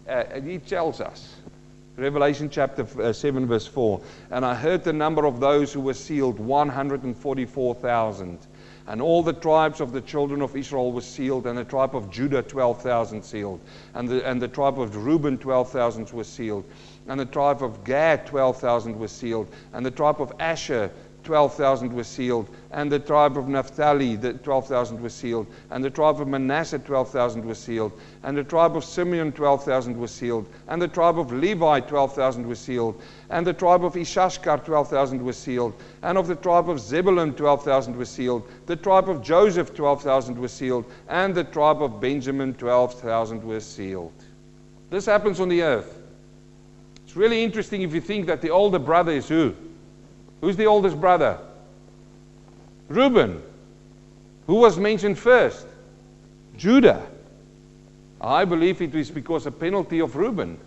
uh, 0.07 0.39
he 0.41 0.59
tells 0.59 1.01
us. 1.01 1.35
Revelation 1.97 2.49
chapter 2.49 2.85
uh, 3.01 3.13
7, 3.13 3.45
verse 3.45 3.67
4. 3.67 4.01
And 4.31 4.45
I 4.45 4.53
heard 4.53 4.83
the 4.83 4.91
number 4.91 5.25
of 5.25 5.39
those 5.39 5.71
who 5.71 5.79
were 5.79 5.93
sealed 5.93 6.39
144,000. 6.39 8.37
And 8.87 9.01
all 9.01 9.23
the 9.23 9.33
tribes 9.33 9.81
of 9.81 9.93
the 9.93 10.01
children 10.01 10.41
of 10.41 10.55
Israel 10.55 10.91
were 10.91 11.01
sealed, 11.01 11.47
and 11.47 11.57
the 11.57 11.63
tribe 11.63 11.95
of 11.95 12.11
Judah 12.11 12.43
12,000 12.43 13.23
sealed. 13.23 13.59
And 13.95 14.07
the, 14.07 14.27
and 14.27 14.41
the 14.41 14.47
tribe 14.47 14.79
of 14.79 14.95
Reuben 14.95 15.39
12,000 15.39 16.11
were 16.11 16.23
sealed. 16.23 16.65
And 17.07 17.19
the 17.19 17.25
tribe 17.25 17.63
of 17.63 17.83
Gad 17.83 18.27
12,000 18.27 18.99
were 18.99 19.07
sealed. 19.07 19.47
And 19.73 19.85
the 19.85 19.91
tribe 19.91 20.21
of 20.21 20.33
Asher 20.39 20.91
12,000 21.25 21.91
were 21.91 22.03
sealed, 22.03 22.47
and 22.71 22.91
the 22.91 22.99
tribe 22.99 23.37
of 23.37 23.47
Naphtali, 23.47 24.15
the 24.15 24.33
12,000 24.33 25.01
were 25.01 25.09
sealed, 25.09 25.47
and 25.71 25.83
the 25.83 25.89
tribe 25.89 26.21
of 26.21 26.27
Manasseh, 26.27 26.79
12,000 26.79 27.43
were 27.43 27.55
sealed, 27.55 27.91
and 28.23 28.37
the 28.37 28.43
tribe 28.43 28.77
of 28.77 28.85
Simeon, 28.85 29.31
12,000 29.31 29.97
were 29.97 30.07
sealed, 30.07 30.47
and 30.67 30.81
the 30.81 30.87
tribe 30.87 31.19
of 31.19 31.33
Levi, 31.33 31.79
12,000 31.81 32.47
were 32.47 32.55
sealed, 32.55 33.01
and 33.29 33.45
the 33.45 33.53
tribe 33.53 33.83
of 33.83 33.97
Issachar, 33.97 34.59
12,000 34.59 35.25
were 35.25 35.33
sealed, 35.33 35.73
and 36.03 36.17
of 36.17 36.27
the 36.27 36.35
tribe 36.35 36.69
of 36.69 36.79
Zebulun, 36.79 37.33
12,000 37.33 37.97
were 37.97 38.05
sealed, 38.05 38.47
the 38.67 38.75
tribe 38.75 39.09
of 39.09 39.21
Joseph, 39.21 39.73
12,000 39.73 40.37
were 40.37 40.47
sealed, 40.47 40.85
and 41.09 41.35
the 41.35 41.43
tribe 41.43 41.81
of 41.81 41.99
Benjamin, 41.99 42.53
12,000 42.53 43.43
were 43.43 43.59
sealed. 43.59 44.13
This 44.91 45.07
happens 45.07 45.39
on 45.39 45.49
the 45.49 45.63
earth. 45.63 46.01
It's 47.03 47.15
really 47.15 47.43
interesting 47.43 47.81
if 47.81 47.93
you 47.93 48.01
think 48.01 48.27
that 48.27 48.41
the 48.41 48.51
older 48.51 48.79
brother 48.79 49.11
is 49.11 49.27
who? 49.27 49.55
Who's 50.45 50.57
the 50.57 50.67
oldest 50.67 51.01
brother? 51.01 51.39
Reuben. 52.87 53.41
Who 54.45 54.53
was 54.57 54.77
mentioned 54.77 55.17
first? 55.17 55.65
Judah. 56.55 57.03
I 58.21 58.45
believe 58.45 58.79
it 58.79 58.93
was 58.93 59.09
because 59.09 59.47
a 59.47 59.51
penalty 59.51 60.01
of 60.01 60.15
Reuben. 60.15 60.59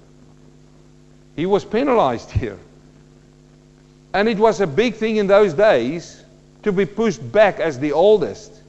He 1.37 1.47
was 1.47 1.64
penalized 1.64 2.29
here. 2.43 2.59
And 4.12 4.29
it 4.29 4.37
was 4.37 4.61
a 4.61 4.66
big 4.66 4.97
thing 4.97 5.18
in 5.18 5.29
those 5.29 5.55
days 5.55 6.24
to 6.64 6.72
be 6.72 6.85
pushed 6.85 7.31
back 7.31 7.61
as 7.61 7.79
the 7.79 7.93
oldest 7.93 8.61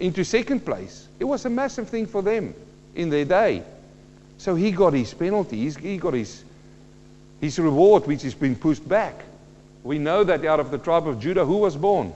into 0.00 0.24
second 0.24 0.64
place. 0.64 1.06
It 1.20 1.24
was 1.24 1.44
a 1.44 1.50
massive 1.50 1.88
thing 1.88 2.04
for 2.04 2.20
them 2.20 2.52
in 2.96 3.10
their 3.10 3.26
day. 3.26 3.62
So 4.38 4.56
he 4.56 4.72
got 4.72 4.92
his 4.92 5.14
penalty, 5.14 5.70
he 5.70 5.98
got 5.98 6.14
his, 6.14 6.42
his 7.40 7.60
reward, 7.60 8.08
which 8.08 8.22
has 8.22 8.34
been 8.34 8.56
pushed 8.56 8.88
back. 8.88 9.25
We 9.86 9.98
know 10.00 10.24
that 10.24 10.44
out 10.44 10.58
of 10.58 10.72
the 10.72 10.78
tribe 10.78 11.06
of 11.06 11.20
Judah, 11.20 11.44
who 11.44 11.58
was 11.58 11.76
born? 11.76 12.12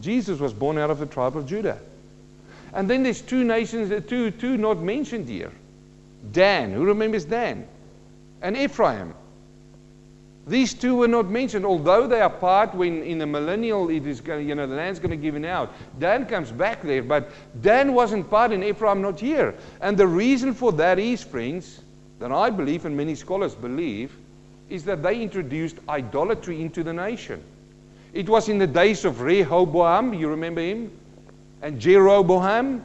Jesus 0.00 0.40
was 0.40 0.54
born 0.54 0.78
out 0.78 0.90
of 0.90 0.98
the 0.98 1.04
tribe 1.04 1.36
of 1.36 1.46
Judah. 1.46 1.78
And 2.72 2.88
then 2.88 3.02
there's 3.02 3.20
two 3.20 3.44
nations, 3.44 3.90
uh, 3.90 4.00
two, 4.06 4.30
two 4.30 4.56
not 4.56 4.80
mentioned 4.80 5.28
here. 5.28 5.52
Dan, 6.32 6.72
who 6.72 6.84
remembers 6.86 7.26
Dan? 7.26 7.68
And 8.40 8.56
Ephraim. 8.56 9.12
These 10.46 10.72
two 10.72 10.96
were 10.96 11.08
not 11.08 11.28
mentioned, 11.28 11.66
although 11.66 12.06
they 12.06 12.22
are 12.22 12.30
part 12.30 12.74
when 12.74 13.02
in 13.02 13.18
the 13.18 13.26
millennial 13.26 13.90
it 13.90 14.06
is 14.06 14.22
going, 14.22 14.48
you 14.48 14.54
know, 14.54 14.66
the 14.66 14.76
land's 14.76 14.98
going 14.98 15.10
to 15.10 15.16
give 15.16 15.36
it 15.36 15.44
out. 15.44 15.74
Dan 15.98 16.24
comes 16.24 16.50
back 16.50 16.82
there, 16.82 17.02
but 17.02 17.30
Dan 17.60 17.92
wasn't 17.92 18.30
part 18.30 18.50
in 18.50 18.64
Ephraim, 18.64 19.02
not 19.02 19.20
here. 19.20 19.54
And 19.82 19.98
the 19.98 20.06
reason 20.06 20.54
for 20.54 20.72
that 20.72 20.98
is, 20.98 21.22
friends, 21.22 21.82
that 22.18 22.32
I 22.32 22.48
believe 22.48 22.86
and 22.86 22.96
many 22.96 23.14
scholars 23.14 23.54
believe, 23.54 24.10
is 24.68 24.84
that 24.84 25.02
they 25.02 25.20
introduced 25.22 25.76
idolatry 25.88 26.60
into 26.60 26.82
the 26.82 26.92
nation. 26.92 27.42
It 28.12 28.28
was 28.28 28.48
in 28.48 28.58
the 28.58 28.66
days 28.66 29.04
of 29.04 29.20
Rehoboam, 29.20 30.14
you 30.14 30.28
remember 30.28 30.60
him? 30.60 30.90
And 31.62 31.80
Jeroboam. 31.80 32.84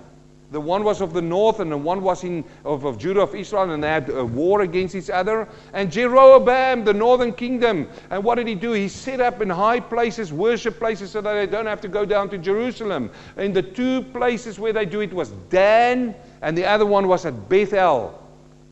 The 0.51 0.61
one 0.61 0.83
was 0.83 1.01
of 1.01 1.13
the 1.13 1.21
north 1.21 1.59
and 1.59 1.71
the 1.71 1.77
one 1.77 2.03
was 2.03 2.23
in, 2.23 2.43
of, 2.63 2.85
of 2.85 2.99
Judah 2.99 3.21
of 3.21 3.33
Israel, 3.33 3.71
and 3.71 3.83
they 3.83 3.87
had 3.87 4.07
a 4.09 4.23
war 4.23 4.61
against 4.61 4.93
each 4.93 5.09
other. 5.09 5.47
And 5.73 5.91
Jeroboam, 5.91 6.85
the 6.85 6.93
northern 6.93 7.33
kingdom, 7.33 7.89
and 8.11 8.23
what 8.23 8.35
did 8.35 8.45
he 8.45 8.53
do? 8.53 8.73
He 8.73 8.87
set 8.87 9.19
up 9.19 9.41
in 9.41 9.49
high 9.49 9.79
places, 9.79 10.31
worship 10.31 10.77
places, 10.77 11.09
so 11.09 11.21
that 11.21 11.33
they 11.33 11.47
don't 11.47 11.65
have 11.65 11.81
to 11.81 11.87
go 11.87 12.05
down 12.05 12.29
to 12.29 12.37
Jerusalem. 12.37 13.09
And 13.35 13.55
the 13.55 13.63
two 13.63 14.03
places 14.03 14.59
where 14.59 14.73
they 14.73 14.85
do 14.85 14.99
it 14.99 15.11
was 15.11 15.31
Dan, 15.49 16.13
and 16.43 16.55
the 16.55 16.65
other 16.65 16.85
one 16.85 17.07
was 17.07 17.25
at 17.25 17.49
Bethel. 17.49 18.22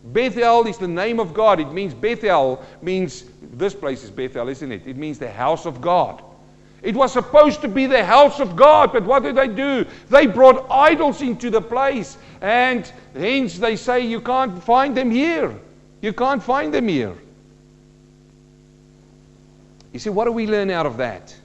Bethel 0.04 0.66
is 0.68 0.78
the 0.78 0.88
name 0.88 1.20
of 1.20 1.34
God. 1.34 1.60
It 1.60 1.72
means 1.72 1.94
Bethel 1.94 2.64
means 2.82 3.26
this 3.54 3.74
place 3.74 4.04
is 4.04 4.10
Bethel, 4.10 4.50
isn't 4.50 4.72
it? 4.72 4.88
It 4.88 4.98
means 4.98 5.20
the 5.20 5.32
house 5.32 5.66
of 5.66 5.82
God. 5.82 6.24
It 6.82 6.96
was 6.96 7.14
supposed 7.14 7.62
to 7.62 7.68
be 7.68 7.86
the 7.86 8.04
house 8.04 8.40
of 8.40 8.56
God, 8.56 8.92
but 8.92 9.04
what 9.04 9.22
did 9.22 9.36
they 9.36 9.48
do? 9.48 9.86
They 10.10 10.26
brought 10.26 10.66
idols 10.72 11.22
into 11.22 11.52
the 11.52 11.62
place, 11.62 12.18
and 12.42 12.92
hence 13.14 13.60
they 13.60 13.76
say 13.76 14.00
you 14.00 14.20
can't 14.20 14.62
find 14.64 14.98
them 14.98 15.12
here. 15.12 15.56
You 16.02 16.14
can't 16.14 16.42
find 16.42 16.74
them 16.74 16.88
here. 16.88 17.14
You 19.94 20.00
see, 20.00 20.10
what 20.10 20.26
do 20.26 20.32
we 20.32 20.48
learn 20.48 20.72
out 20.72 20.88
of 20.88 20.98
that? 20.98 21.36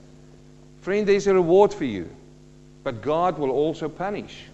Friend, 0.81 1.07
there's 1.07 1.27
a 1.27 1.35
reward 1.35 1.75
for 1.75 1.85
you, 1.85 2.09
but 2.83 3.03
God 3.03 3.39
will 3.39 3.51
also 3.51 3.89
punish. 3.91 4.45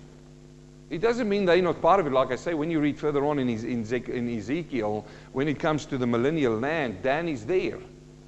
It 0.93 1.01
doesn't 1.01 1.27
mean 1.27 1.47
they're 1.47 1.63
not 1.63 1.81
part 1.81 2.01
of 2.01 2.07
it. 2.07 2.13
Like 2.13 2.33
I 2.33 2.37
say, 2.37 2.53
when 2.53 2.71
you 2.71 2.79
read 2.79 2.99
further 2.99 3.25
on 3.25 3.39
in, 3.39 3.49
in 3.49 4.39
Ezekiel, 4.39 5.07
when 5.33 5.49
it 5.49 5.59
comes 5.59 5.87
to 5.87 5.97
the 5.97 6.07
millennial 6.07 6.59
land, 6.59 7.03
Dan 7.03 7.31
is 7.31 7.47
there, 7.47 7.79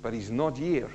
but 0.00 0.14
he's 0.14 0.30
not 0.30 0.56
here. 0.56 0.88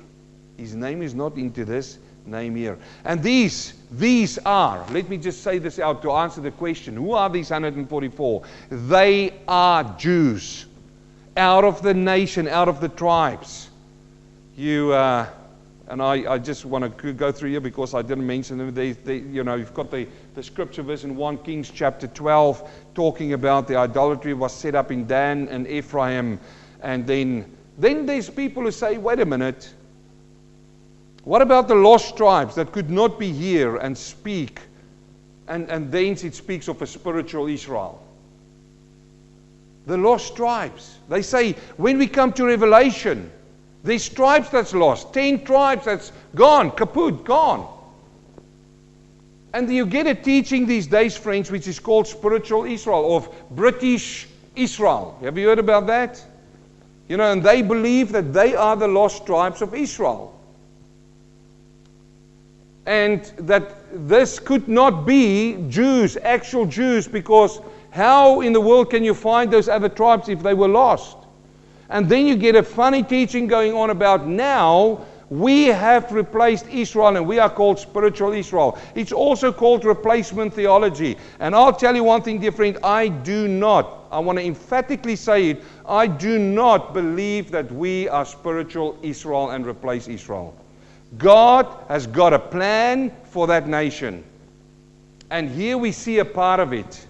His 0.56 0.74
name 0.74 1.00
is 1.00 1.14
not 1.14 1.36
into 1.36 1.64
this 1.64 1.98
name 2.26 2.56
here. 2.56 2.76
And 3.04 3.22
these, 3.22 3.74
these 3.92 4.36
are, 4.38 4.84
let 4.90 5.08
me 5.08 5.16
just 5.16 5.44
say 5.44 5.58
this 5.58 5.78
out 5.78 6.02
to 6.02 6.10
answer 6.10 6.40
the 6.40 6.50
question 6.50 6.96
who 6.96 7.12
are 7.12 7.30
these 7.30 7.50
144? 7.50 8.42
They 8.68 9.32
are 9.46 9.96
Jews 9.96 10.66
out 11.36 11.62
of 11.62 11.82
the 11.82 11.94
nation, 11.94 12.48
out 12.48 12.66
of 12.66 12.80
the 12.80 12.88
tribes. 12.88 13.70
You, 14.56 14.92
uh, 14.92 15.28
and 15.90 16.00
I, 16.00 16.34
I 16.34 16.38
just 16.38 16.64
want 16.64 16.98
to 16.98 17.12
go 17.12 17.32
through 17.32 17.50
here 17.50 17.60
because 17.60 17.94
I 17.94 18.02
didn't 18.02 18.24
mention 18.24 18.58
them. 18.58 18.72
They, 18.72 18.92
they, 18.92 19.16
you 19.16 19.42
know, 19.42 19.56
you've 19.56 19.74
got 19.74 19.90
the, 19.90 20.06
the 20.36 20.42
scripture 20.42 20.82
verse 20.82 21.02
in 21.02 21.16
1 21.16 21.38
Kings 21.38 21.68
chapter 21.68 22.06
12 22.06 22.70
talking 22.94 23.32
about 23.32 23.66
the 23.66 23.74
idolatry 23.74 24.32
was 24.32 24.54
set 24.54 24.76
up 24.76 24.92
in 24.92 25.08
Dan 25.08 25.48
and 25.48 25.66
Ephraim. 25.66 26.38
And 26.80 27.04
then, 27.08 27.56
then 27.76 28.06
there's 28.06 28.30
people 28.30 28.62
who 28.62 28.70
say, 28.70 28.98
wait 28.98 29.18
a 29.18 29.26
minute, 29.26 29.74
what 31.24 31.42
about 31.42 31.66
the 31.66 31.74
lost 31.74 32.16
tribes 32.16 32.54
that 32.54 32.70
could 32.70 32.88
not 32.88 33.18
be 33.18 33.32
here 33.32 33.76
and 33.76 33.98
speak? 33.98 34.60
And, 35.48 35.68
and 35.68 35.90
thence 35.90 36.22
it 36.22 36.36
speaks 36.36 36.68
of 36.68 36.80
a 36.82 36.86
spiritual 36.86 37.48
Israel. 37.48 38.00
The 39.86 39.96
lost 39.96 40.36
tribes. 40.36 40.98
They 41.08 41.22
say 41.22 41.54
when 41.78 41.98
we 41.98 42.06
come 42.06 42.32
to 42.34 42.44
Revelation, 42.44 43.32
there's 43.82 44.08
tribes 44.08 44.50
that's 44.50 44.74
lost, 44.74 45.12
10 45.14 45.44
tribes 45.44 45.84
that's 45.84 46.12
gone, 46.34 46.70
kaput, 46.72 47.24
gone. 47.24 47.66
And 49.52 49.72
you 49.72 49.86
get 49.86 50.06
a 50.06 50.14
teaching 50.14 50.66
these 50.66 50.86
days, 50.86 51.16
friends, 51.16 51.50
which 51.50 51.66
is 51.66 51.78
called 51.78 52.06
spiritual 52.06 52.64
Israel, 52.64 53.16
of 53.16 53.28
British 53.50 54.28
Israel. 54.54 55.18
Have 55.22 55.36
you 55.38 55.48
heard 55.48 55.58
about 55.58 55.86
that? 55.88 56.24
You 57.08 57.16
know, 57.16 57.32
and 57.32 57.42
they 57.42 57.62
believe 57.62 58.12
that 58.12 58.32
they 58.32 58.54
are 58.54 58.76
the 58.76 58.86
lost 58.86 59.26
tribes 59.26 59.62
of 59.62 59.74
Israel 59.74 60.40
and 62.86 63.24
that 63.38 63.76
this 64.08 64.38
could 64.38 64.66
not 64.66 65.06
be 65.06 65.64
Jews, 65.68 66.16
actual 66.16 66.66
Jews, 66.66 67.06
because 67.06 67.60
how 67.90 68.40
in 68.40 68.52
the 68.52 68.60
world 68.60 68.90
can 68.90 69.04
you 69.04 69.14
find 69.14 69.50
those 69.50 69.68
other 69.68 69.88
tribes 69.88 70.28
if 70.28 70.42
they 70.42 70.54
were 70.54 70.68
lost? 70.68 71.16
And 71.90 72.08
then 72.08 72.26
you 72.26 72.36
get 72.36 72.56
a 72.56 72.62
funny 72.62 73.02
teaching 73.02 73.46
going 73.46 73.74
on 73.74 73.90
about 73.90 74.26
now 74.26 75.04
we 75.30 75.66
have 75.66 76.10
replaced 76.10 76.66
Israel 76.66 77.16
and 77.16 77.26
we 77.26 77.38
are 77.38 77.48
called 77.48 77.78
spiritual 77.78 78.32
Israel. 78.32 78.76
It's 78.96 79.12
also 79.12 79.52
called 79.52 79.84
replacement 79.84 80.52
theology. 80.52 81.16
And 81.38 81.54
I'll 81.54 81.72
tell 81.72 81.94
you 81.94 82.02
one 82.02 82.22
thing, 82.22 82.40
dear 82.40 82.50
friend, 82.50 82.76
I 82.82 83.06
do 83.08 83.46
not, 83.46 84.08
I 84.10 84.18
want 84.18 84.40
to 84.40 84.44
emphatically 84.44 85.14
say 85.14 85.50
it, 85.50 85.62
I 85.86 86.08
do 86.08 86.36
not 86.36 86.92
believe 86.92 87.52
that 87.52 87.70
we 87.70 88.08
are 88.08 88.24
spiritual 88.24 88.98
Israel 89.02 89.50
and 89.50 89.64
replace 89.64 90.08
Israel. 90.08 90.52
God 91.16 91.66
has 91.88 92.08
got 92.08 92.32
a 92.32 92.38
plan 92.38 93.12
for 93.22 93.46
that 93.46 93.68
nation. 93.68 94.24
And 95.30 95.48
here 95.48 95.78
we 95.78 95.92
see 95.92 96.18
a 96.18 96.24
part 96.24 96.58
of 96.58 96.72
it. 96.72 97.06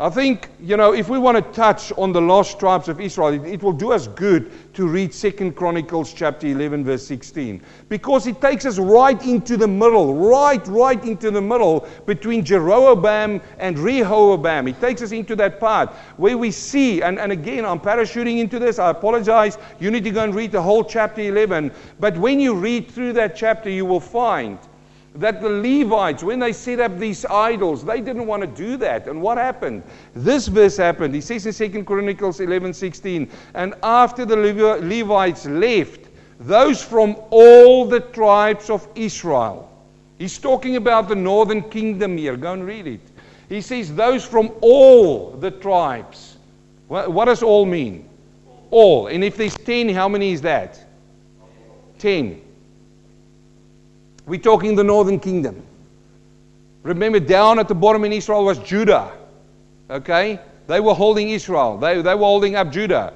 I 0.00 0.08
think, 0.10 0.48
you 0.60 0.76
know, 0.76 0.94
if 0.94 1.08
we 1.08 1.18
want 1.18 1.44
to 1.44 1.52
touch 1.52 1.90
on 1.98 2.12
the 2.12 2.20
lost 2.20 2.60
tribes 2.60 2.88
of 2.88 3.00
Israel, 3.00 3.30
it, 3.30 3.44
it, 3.44 3.62
will 3.64 3.72
do 3.72 3.90
us 3.90 4.06
good 4.06 4.52
to 4.74 4.86
read 4.86 5.12
Second 5.12 5.56
Chronicles 5.56 6.12
chapter 6.12 6.46
11, 6.46 6.84
verse 6.84 7.04
16. 7.04 7.60
Because 7.88 8.28
it 8.28 8.40
takes 8.40 8.64
us 8.64 8.78
right 8.78 9.20
into 9.24 9.56
the 9.56 9.66
middle, 9.66 10.14
right, 10.14 10.64
right 10.68 11.04
into 11.04 11.32
the 11.32 11.40
middle 11.40 11.88
between 12.06 12.44
Jeroboam 12.44 13.40
and 13.58 13.76
Rehoboam. 13.76 14.68
It 14.68 14.80
takes 14.80 15.02
us 15.02 15.10
into 15.10 15.34
that 15.34 15.58
part 15.58 15.90
where 16.16 16.38
we 16.38 16.52
see, 16.52 17.02
and, 17.02 17.18
and 17.18 17.32
again, 17.32 17.64
I'm 17.64 17.80
parachuting 17.80 18.38
into 18.38 18.60
this. 18.60 18.78
I 18.78 18.90
apologize. 18.90 19.58
You 19.80 19.90
need 19.90 20.04
to 20.04 20.12
go 20.12 20.22
and 20.22 20.32
read 20.32 20.52
the 20.52 20.62
whole 20.62 20.84
chapter 20.84 21.22
11. 21.22 21.72
But 21.98 22.16
when 22.16 22.38
you 22.38 22.54
read 22.54 22.88
through 22.88 23.14
that 23.14 23.34
chapter, 23.34 23.68
you 23.68 23.84
will 23.84 23.98
find 23.98 24.60
that 25.18 25.40
the 25.40 25.48
Levites, 25.48 26.22
when 26.22 26.38
they 26.38 26.52
set 26.52 26.80
up 26.80 26.98
these 26.98 27.24
idols, 27.26 27.84
they 27.84 28.00
didn't 28.00 28.26
want 28.26 28.40
to 28.42 28.46
do 28.46 28.76
that. 28.76 29.08
And 29.08 29.20
what 29.20 29.36
happened? 29.36 29.82
This 30.14 30.46
verse 30.46 30.76
happened. 30.76 31.14
He 31.14 31.20
says 31.20 31.46
in 31.46 31.72
2 31.72 31.84
Chronicles 31.84 32.40
11 32.40 32.72
16, 32.72 33.30
and 33.54 33.74
after 33.82 34.24
the 34.24 34.36
Levites 34.36 35.46
left, 35.46 36.08
those 36.40 36.82
from 36.82 37.16
all 37.30 37.84
the 37.84 38.00
tribes 38.00 38.70
of 38.70 38.86
Israel. 38.94 39.68
He's 40.18 40.38
talking 40.38 40.76
about 40.76 41.08
the 41.08 41.16
northern 41.16 41.68
kingdom 41.68 42.16
here. 42.16 42.36
Go 42.36 42.52
and 42.52 42.64
read 42.64 42.86
it. 42.86 43.00
He 43.48 43.60
says, 43.60 43.94
those 43.94 44.24
from 44.24 44.52
all 44.60 45.32
the 45.32 45.50
tribes. 45.50 46.36
What, 46.86 47.12
what 47.12 47.24
does 47.26 47.42
all 47.42 47.64
mean? 47.64 48.08
All. 48.70 49.08
And 49.08 49.24
if 49.24 49.36
there's 49.36 49.54
10, 49.54 49.88
how 49.90 50.08
many 50.08 50.32
is 50.32 50.42
that? 50.42 50.84
10. 51.98 52.40
We're 54.28 54.40
talking 54.40 54.76
the 54.76 54.84
northern 54.84 55.18
kingdom. 55.18 55.62
Remember, 56.82 57.18
down 57.18 57.58
at 57.58 57.66
the 57.66 57.74
bottom 57.74 58.04
in 58.04 58.12
Israel 58.12 58.44
was 58.44 58.58
Judah. 58.58 59.10
Okay? 59.90 60.38
They 60.66 60.80
were 60.80 60.94
holding 60.94 61.30
Israel, 61.30 61.78
they, 61.78 62.02
they 62.02 62.14
were 62.14 62.20
holding 62.20 62.54
up 62.54 62.70
Judah. 62.70 63.14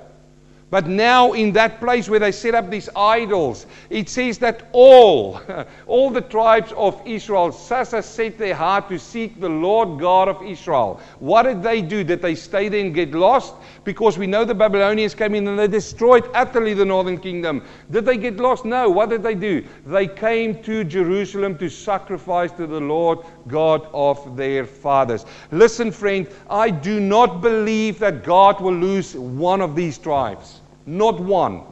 But 0.72 0.86
now, 0.86 1.32
in 1.34 1.52
that 1.52 1.80
place 1.80 2.08
where 2.08 2.18
they 2.18 2.32
set 2.32 2.54
up 2.54 2.70
these 2.70 2.88
idols, 2.96 3.66
it 3.90 4.08
says 4.08 4.38
that 4.38 4.68
all, 4.72 5.38
all 5.86 6.08
the 6.08 6.22
tribes 6.22 6.72
of 6.78 6.98
Israel, 7.04 7.52
Sasa 7.52 8.02
set 8.02 8.38
their 8.38 8.54
heart 8.54 8.88
to 8.88 8.98
seek 8.98 9.38
the 9.38 9.50
Lord 9.50 10.00
God 10.00 10.28
of 10.28 10.42
Israel. 10.42 10.98
What 11.18 11.42
did 11.42 11.62
they 11.62 11.82
do? 11.82 12.02
Did 12.04 12.22
they 12.22 12.34
stay 12.34 12.70
there 12.70 12.80
and 12.80 12.94
get 12.94 13.10
lost? 13.10 13.54
Because 13.84 14.16
we 14.16 14.26
know 14.26 14.46
the 14.46 14.54
Babylonians 14.54 15.14
came 15.14 15.34
in 15.34 15.46
and 15.46 15.58
they 15.58 15.68
destroyed 15.68 16.26
utterly 16.32 16.72
the 16.72 16.86
northern 16.86 17.18
kingdom. 17.18 17.62
Did 17.90 18.06
they 18.06 18.16
get 18.16 18.38
lost? 18.38 18.64
No. 18.64 18.88
What 18.88 19.10
did 19.10 19.22
they 19.22 19.34
do? 19.34 19.62
They 19.84 20.06
came 20.06 20.62
to 20.62 20.84
Jerusalem 20.84 21.58
to 21.58 21.68
sacrifice 21.68 22.50
to 22.52 22.66
the 22.66 22.80
Lord 22.80 23.18
God 23.46 23.86
of 23.92 24.38
their 24.38 24.64
fathers. 24.64 25.26
Listen, 25.50 25.90
friend, 25.90 26.26
I 26.48 26.70
do 26.70 26.98
not 26.98 27.42
believe 27.42 27.98
that 27.98 28.24
God 28.24 28.58
will 28.58 28.74
lose 28.74 29.14
one 29.14 29.60
of 29.60 29.76
these 29.76 29.98
tribes. 29.98 30.61
Not 30.86 31.20
one. 31.20 31.62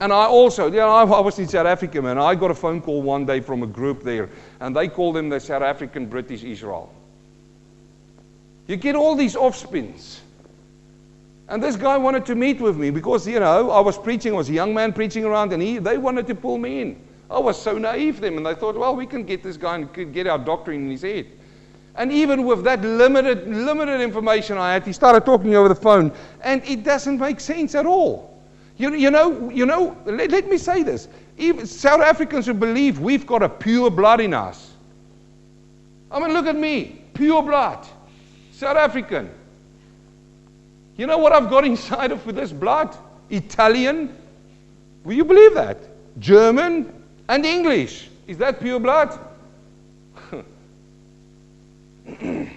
And 0.00 0.12
I 0.12 0.26
also, 0.26 0.66
you 0.66 0.78
know, 0.78 0.88
I 0.88 1.20
was 1.20 1.38
in 1.38 1.46
South 1.46 1.66
Africa, 1.66 2.02
man. 2.02 2.18
I 2.18 2.34
got 2.34 2.50
a 2.50 2.54
phone 2.54 2.80
call 2.80 3.02
one 3.02 3.24
day 3.24 3.40
from 3.40 3.62
a 3.62 3.66
group 3.66 4.02
there, 4.02 4.30
and 4.58 4.74
they 4.74 4.88
called 4.88 5.14
them 5.14 5.28
the 5.28 5.38
South 5.38 5.62
African 5.62 6.06
British 6.06 6.42
Israel. 6.42 6.92
You 8.66 8.76
get 8.76 8.96
all 8.96 9.14
these 9.14 9.36
offspins. 9.36 10.20
And 11.48 11.62
this 11.62 11.76
guy 11.76 11.96
wanted 11.98 12.24
to 12.26 12.34
meet 12.34 12.60
with 12.60 12.76
me 12.76 12.90
because, 12.90 13.28
you 13.28 13.38
know, 13.38 13.70
I 13.70 13.80
was 13.80 13.98
preaching, 13.98 14.32
I 14.32 14.36
was 14.36 14.48
a 14.48 14.52
young 14.52 14.72
man 14.74 14.92
preaching 14.92 15.24
around, 15.24 15.52
and 15.52 15.62
he, 15.62 15.78
they 15.78 15.98
wanted 15.98 16.26
to 16.28 16.34
pull 16.34 16.58
me 16.58 16.80
in. 16.80 17.00
I 17.30 17.38
was 17.38 17.60
so 17.60 17.78
naive 17.78 18.20
then, 18.20 18.36
and 18.36 18.44
they 18.44 18.54
thought, 18.54 18.76
well, 18.76 18.96
we 18.96 19.06
can 19.06 19.24
get 19.24 19.42
this 19.42 19.56
guy 19.56 19.76
and 19.76 20.12
get 20.12 20.26
our 20.26 20.38
doctrine 20.38 20.84
in 20.84 20.90
his 20.90 21.02
head. 21.02 21.26
And 21.94 22.10
even 22.10 22.44
with 22.44 22.64
that 22.64 22.80
limited, 22.82 23.46
limited 23.46 24.00
information 24.00 24.56
I 24.56 24.74
had, 24.74 24.86
he 24.86 24.92
started 24.92 25.26
talking 25.26 25.54
over 25.54 25.68
the 25.68 25.74
phone, 25.74 26.10
and 26.42 26.64
it 26.64 26.84
doesn't 26.84 27.18
make 27.18 27.38
sense 27.38 27.74
at 27.74 27.84
all. 27.84 28.40
You, 28.78 28.94
you 28.94 29.10
know, 29.10 29.50
you 29.50 29.66
know 29.66 29.96
let, 30.06 30.30
let 30.30 30.48
me 30.48 30.56
say 30.56 30.82
this. 30.82 31.08
Even 31.36 31.66
South 31.66 32.00
Africans 32.00 32.46
who 32.46 32.54
believe 32.54 32.98
we've 32.98 33.26
got 33.26 33.42
a 33.42 33.48
pure 33.48 33.90
blood 33.90 34.20
in 34.20 34.32
us. 34.32 34.70
I 36.10 36.18
mean, 36.18 36.32
look 36.32 36.46
at 36.46 36.56
me, 36.56 37.02
pure 37.14 37.42
blood, 37.42 37.86
South 38.52 38.76
African. 38.76 39.30
You 40.96 41.06
know 41.06 41.18
what 41.18 41.32
I've 41.32 41.50
got 41.50 41.64
inside 41.72 42.12
of 42.12 42.24
with 42.24 42.36
this 42.36 42.52
blood? 42.52 42.96
Italian. 43.28 44.16
Will 45.04 45.14
you 45.14 45.24
believe 45.24 45.54
that? 45.54 45.78
German 46.18 46.92
and 47.28 47.44
English. 47.44 48.08
Is 48.26 48.38
that 48.38 48.60
pure 48.60 48.78
blood? 48.78 49.18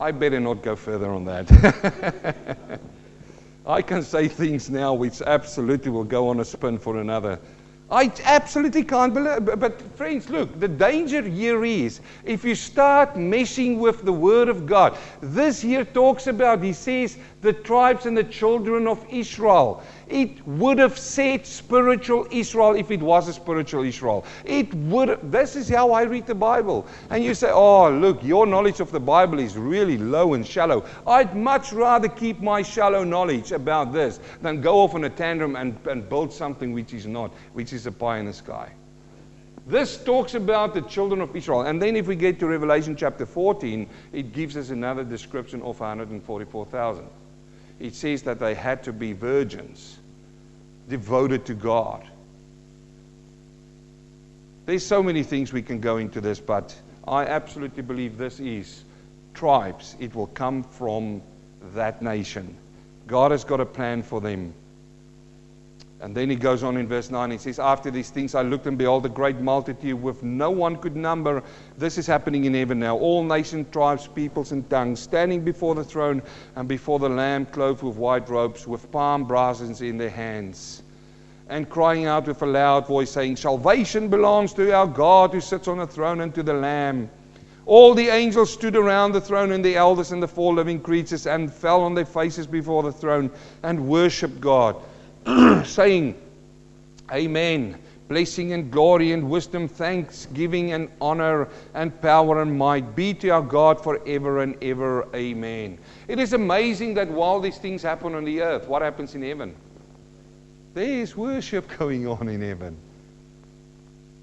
I 0.00 0.10
better 0.10 0.40
not 0.40 0.62
go 0.62 0.76
further 0.76 1.10
on 1.10 1.24
that. 1.24 2.80
I 3.66 3.82
can 3.82 4.02
say 4.02 4.28
things 4.28 4.70
now 4.70 4.94
which 4.94 5.22
absolutely 5.22 5.90
will 5.90 6.04
go 6.04 6.28
on 6.28 6.40
a 6.40 6.44
spin 6.44 6.78
for 6.78 7.00
another 7.00 7.40
I 7.90 8.10
absolutely 8.24 8.82
can't 8.82 9.14
believe. 9.14 9.44
But, 9.44 9.80
friends, 9.96 10.28
look, 10.28 10.58
the 10.58 10.66
danger 10.66 11.22
here 11.22 11.64
is 11.64 12.00
if 12.24 12.44
you 12.44 12.56
start 12.56 13.16
messing 13.16 13.78
with 13.78 14.04
the 14.04 14.12
Word 14.12 14.48
of 14.48 14.66
God. 14.66 14.98
This 15.20 15.62
here 15.62 15.84
talks 15.84 16.26
about, 16.26 16.64
he 16.64 16.72
says, 16.72 17.16
the 17.42 17.52
tribes 17.52 18.06
and 18.06 18.16
the 18.16 18.24
children 18.24 18.88
of 18.88 19.04
Israel. 19.08 19.84
It 20.08 20.46
would 20.46 20.78
have 20.78 20.96
said 20.96 21.44
spiritual 21.44 22.28
Israel 22.30 22.76
if 22.76 22.92
it 22.92 23.00
was 23.00 23.26
a 23.26 23.32
spiritual 23.32 23.82
Israel. 23.82 24.24
It 24.44 24.72
would. 24.74 25.18
This 25.32 25.56
is 25.56 25.68
how 25.68 25.90
I 25.90 26.02
read 26.02 26.26
the 26.26 26.34
Bible. 26.34 26.86
And 27.10 27.24
you 27.24 27.34
say, 27.34 27.50
oh, 27.50 27.90
look, 27.90 28.22
your 28.22 28.46
knowledge 28.46 28.78
of 28.78 28.92
the 28.92 29.00
Bible 29.00 29.40
is 29.40 29.56
really 29.56 29.98
low 29.98 30.34
and 30.34 30.46
shallow. 30.46 30.84
I'd 31.06 31.34
much 31.34 31.72
rather 31.72 32.08
keep 32.08 32.40
my 32.40 32.62
shallow 32.62 33.02
knowledge 33.02 33.50
about 33.50 33.92
this 33.92 34.20
than 34.42 34.60
go 34.60 34.78
off 34.78 34.94
on 34.94 35.04
a 35.04 35.10
tantrum 35.10 35.56
and, 35.56 35.76
and 35.88 36.08
build 36.08 36.32
something 36.32 36.72
which 36.72 36.94
is 36.94 37.06
not, 37.06 37.32
which 37.54 37.72
is 37.72 37.86
a 37.86 37.92
pie 37.92 38.18
in 38.18 38.26
the 38.26 38.32
sky. 38.32 38.70
This 39.66 39.96
talks 39.96 40.34
about 40.34 40.74
the 40.74 40.82
children 40.82 41.20
of 41.20 41.34
Israel. 41.34 41.62
And 41.62 41.82
then 41.82 41.96
if 41.96 42.06
we 42.06 42.14
get 42.14 42.38
to 42.38 42.46
Revelation 42.46 42.94
chapter 42.94 43.26
14, 43.26 43.88
it 44.12 44.32
gives 44.32 44.56
us 44.56 44.70
another 44.70 45.02
description 45.02 45.60
of 45.62 45.80
144,000 45.80 47.08
it 47.78 47.94
says 47.94 48.22
that 48.22 48.38
they 48.38 48.54
had 48.54 48.82
to 48.84 48.92
be 48.92 49.12
virgins, 49.12 49.95
devoted 50.88 51.46
to 51.46 51.54
God. 51.54 52.06
There's 54.66 54.84
so 54.84 55.02
many 55.02 55.22
things 55.22 55.52
we 55.52 55.62
can 55.62 55.80
go 55.80 55.96
into 55.98 56.20
this, 56.20 56.40
but 56.40 56.74
I 57.06 57.24
absolutely 57.24 57.82
believe 57.82 58.18
this 58.18 58.40
is 58.40 58.84
tribes. 59.32 59.96
It 60.00 60.14
will 60.14 60.26
come 60.28 60.64
from 60.64 61.22
that 61.74 62.02
nation. 62.02 62.56
God 63.06 63.30
has 63.30 63.44
got 63.44 63.60
a 63.60 63.66
plan 63.66 64.02
for 64.02 64.20
them. 64.20 64.52
And 65.98 66.14
then 66.14 66.28
he 66.28 66.36
goes 66.36 66.62
on 66.62 66.76
in 66.76 66.86
verse 66.86 67.10
9. 67.10 67.30
He 67.30 67.38
says, 67.38 67.58
After 67.58 67.90
these 67.90 68.10
things 68.10 68.34
I 68.34 68.42
looked 68.42 68.66
and 68.66 68.76
behold 68.76 69.06
a 69.06 69.08
great 69.08 69.40
multitude 69.40 70.00
with 70.00 70.22
no 70.22 70.50
one 70.50 70.76
could 70.76 70.94
number. 70.94 71.42
This 71.78 71.96
is 71.96 72.06
happening 72.06 72.44
in 72.44 72.52
heaven 72.52 72.78
now. 72.78 72.98
All 72.98 73.24
nations, 73.24 73.66
tribes, 73.72 74.06
peoples, 74.06 74.52
and 74.52 74.68
tongues 74.68 75.00
standing 75.00 75.42
before 75.42 75.74
the 75.74 75.84
throne 75.84 76.22
and 76.54 76.68
before 76.68 76.98
the 76.98 77.08
Lamb 77.08 77.46
clothed 77.46 77.82
with 77.82 77.96
white 77.96 78.28
robes, 78.28 78.66
with 78.66 78.90
palm 78.92 79.24
branches 79.24 79.80
in 79.80 79.96
their 79.96 80.10
hands. 80.10 80.82
And 81.48 81.68
crying 81.70 82.04
out 82.04 82.26
with 82.26 82.42
a 82.42 82.46
loud 82.46 82.86
voice, 82.86 83.10
saying, 83.10 83.36
Salvation 83.36 84.08
belongs 84.08 84.52
to 84.54 84.74
our 84.74 84.86
God 84.86 85.32
who 85.32 85.40
sits 85.40 85.66
on 85.66 85.78
the 85.78 85.86
throne 85.86 86.20
and 86.20 86.34
to 86.34 86.42
the 86.42 86.52
Lamb. 86.52 87.08
All 87.64 87.94
the 87.94 88.08
angels 88.08 88.52
stood 88.52 88.76
around 88.76 89.12
the 89.12 89.20
throne 89.20 89.50
and 89.50 89.64
the 89.64 89.76
elders 89.76 90.12
and 90.12 90.22
the 90.22 90.28
four 90.28 90.52
living 90.52 90.80
creatures 90.80 91.26
and 91.26 91.52
fell 91.52 91.82
on 91.82 91.94
their 91.94 92.04
faces 92.04 92.46
before 92.46 92.82
the 92.82 92.92
throne 92.92 93.30
and 93.62 93.88
worshipped 93.88 94.40
God. 94.40 94.76
saying, 95.64 96.14
Amen. 97.12 97.78
Blessing 98.08 98.52
and 98.52 98.70
glory 98.70 99.12
and 99.12 99.28
wisdom, 99.28 99.66
thanksgiving 99.66 100.72
and 100.72 100.88
honor 101.00 101.48
and 101.74 102.00
power 102.00 102.40
and 102.40 102.56
might 102.56 102.94
be 102.94 103.12
to 103.14 103.30
our 103.30 103.42
God 103.42 103.82
forever 103.82 104.42
and 104.42 104.56
ever. 104.62 105.08
Amen. 105.14 105.78
It 106.06 106.20
is 106.20 106.32
amazing 106.32 106.94
that 106.94 107.08
while 107.08 107.40
these 107.40 107.58
things 107.58 107.82
happen 107.82 108.14
on 108.14 108.24
the 108.24 108.42
earth, 108.42 108.68
what 108.68 108.82
happens 108.82 109.16
in 109.16 109.22
heaven? 109.22 109.56
There 110.74 110.84
is 110.84 111.16
worship 111.16 111.66
going 111.78 112.06
on 112.06 112.28
in 112.28 112.42
heaven. 112.42 112.76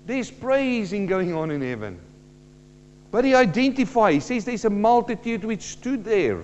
There's 0.05 0.31
praising 0.31 1.05
going 1.05 1.33
on 1.33 1.51
in 1.51 1.61
heaven. 1.61 1.99
But 3.11 3.25
he 3.25 3.35
identifies, 3.35 4.27
he 4.27 4.35
says 4.35 4.45
there's 4.45 4.65
a 4.65 4.69
multitude 4.69 5.43
which 5.43 5.61
stood 5.61 6.05
there 6.05 6.41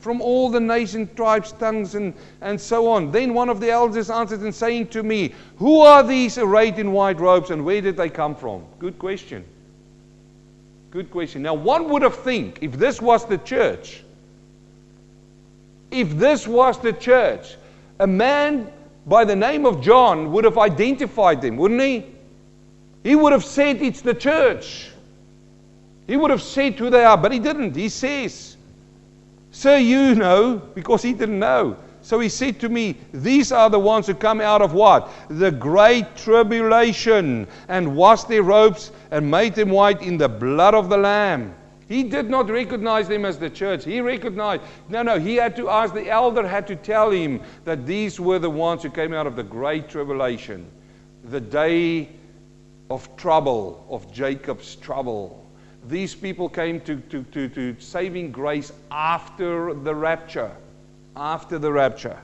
from 0.00 0.20
all 0.22 0.48
the 0.48 0.58
nation, 0.58 1.08
tribes, 1.14 1.52
tongues, 1.52 1.94
and, 1.94 2.14
and 2.40 2.60
so 2.60 2.88
on. 2.88 3.12
Then 3.12 3.34
one 3.34 3.48
of 3.48 3.60
the 3.60 3.70
elders 3.70 4.10
answered 4.10 4.40
and 4.40 4.54
saying 4.54 4.88
to 4.88 5.02
me, 5.02 5.34
Who 5.58 5.80
are 5.80 6.02
these 6.02 6.38
arrayed 6.38 6.78
in 6.78 6.90
white 6.92 7.20
robes 7.20 7.50
and 7.50 7.64
where 7.64 7.80
did 7.80 7.96
they 7.96 8.08
come 8.08 8.34
from? 8.34 8.64
Good 8.78 8.98
question. 8.98 9.44
Good 10.90 11.10
question. 11.10 11.42
Now, 11.42 11.54
one 11.54 11.88
would 11.90 12.02
have 12.02 12.16
think 12.16 12.58
if 12.62 12.72
this 12.72 13.00
was 13.00 13.26
the 13.26 13.38
church, 13.38 14.02
if 15.90 16.16
this 16.16 16.48
was 16.48 16.80
the 16.80 16.92
church, 16.92 17.56
a 17.98 18.06
man 18.06 18.72
by 19.06 19.24
the 19.24 19.36
name 19.36 19.66
of 19.66 19.82
John 19.82 20.32
would 20.32 20.44
have 20.44 20.58
identified 20.58 21.42
them, 21.42 21.56
wouldn't 21.56 21.80
he? 21.80 22.06
He 23.04 23.14
would 23.14 23.32
have 23.32 23.44
said 23.44 23.82
it's 23.82 24.00
the 24.00 24.14
church. 24.14 24.90
He 26.06 26.16
would 26.16 26.30
have 26.30 26.42
said 26.42 26.74
who 26.74 26.90
they 26.90 27.04
are, 27.04 27.16
but 27.16 27.32
he 27.32 27.38
didn't. 27.38 27.76
He 27.76 27.88
says, 27.88 28.49
Sir, 29.52 29.78
you 29.78 30.14
know, 30.14 30.56
because 30.74 31.02
he 31.02 31.12
didn't 31.12 31.38
know. 31.38 31.76
So 32.02 32.20
he 32.20 32.28
said 32.28 32.60
to 32.60 32.68
me, 32.68 32.96
These 33.12 33.52
are 33.52 33.68
the 33.68 33.78
ones 33.78 34.06
who 34.06 34.14
come 34.14 34.40
out 34.40 34.62
of 34.62 34.72
what? 34.72 35.10
The 35.28 35.50
great 35.50 36.16
tribulation, 36.16 37.46
and 37.68 37.96
washed 37.96 38.28
their 38.28 38.42
robes 38.42 38.92
and 39.10 39.30
made 39.30 39.54
them 39.54 39.70
white 39.70 40.02
in 40.02 40.16
the 40.16 40.28
blood 40.28 40.74
of 40.74 40.88
the 40.88 40.96
Lamb. 40.96 41.54
He 41.88 42.04
did 42.04 42.30
not 42.30 42.48
recognize 42.48 43.08
them 43.08 43.24
as 43.24 43.38
the 43.38 43.50
church. 43.50 43.84
He 43.84 44.00
recognized, 44.00 44.62
no, 44.88 45.02
no, 45.02 45.18
he 45.18 45.34
had 45.34 45.56
to 45.56 45.68
ask, 45.68 45.92
the 45.92 46.08
elder 46.08 46.46
had 46.46 46.68
to 46.68 46.76
tell 46.76 47.10
him 47.10 47.40
that 47.64 47.84
these 47.84 48.20
were 48.20 48.38
the 48.38 48.48
ones 48.48 48.84
who 48.84 48.90
came 48.90 49.12
out 49.12 49.26
of 49.26 49.34
the 49.34 49.42
great 49.42 49.88
tribulation, 49.88 50.70
the 51.24 51.40
day 51.40 52.08
of 52.88 53.14
trouble, 53.16 53.84
of 53.90 54.12
Jacob's 54.12 54.76
trouble 54.76 55.39
these 55.90 56.14
people 56.14 56.48
came 56.48 56.80
to, 56.82 56.96
to, 56.96 57.22
to, 57.24 57.48
to 57.48 57.76
saving 57.80 58.30
grace 58.30 58.72
after 58.90 59.74
the 59.74 59.94
rapture. 59.94 60.52
After 61.16 61.58
the 61.58 61.72
rapture. 61.72 62.18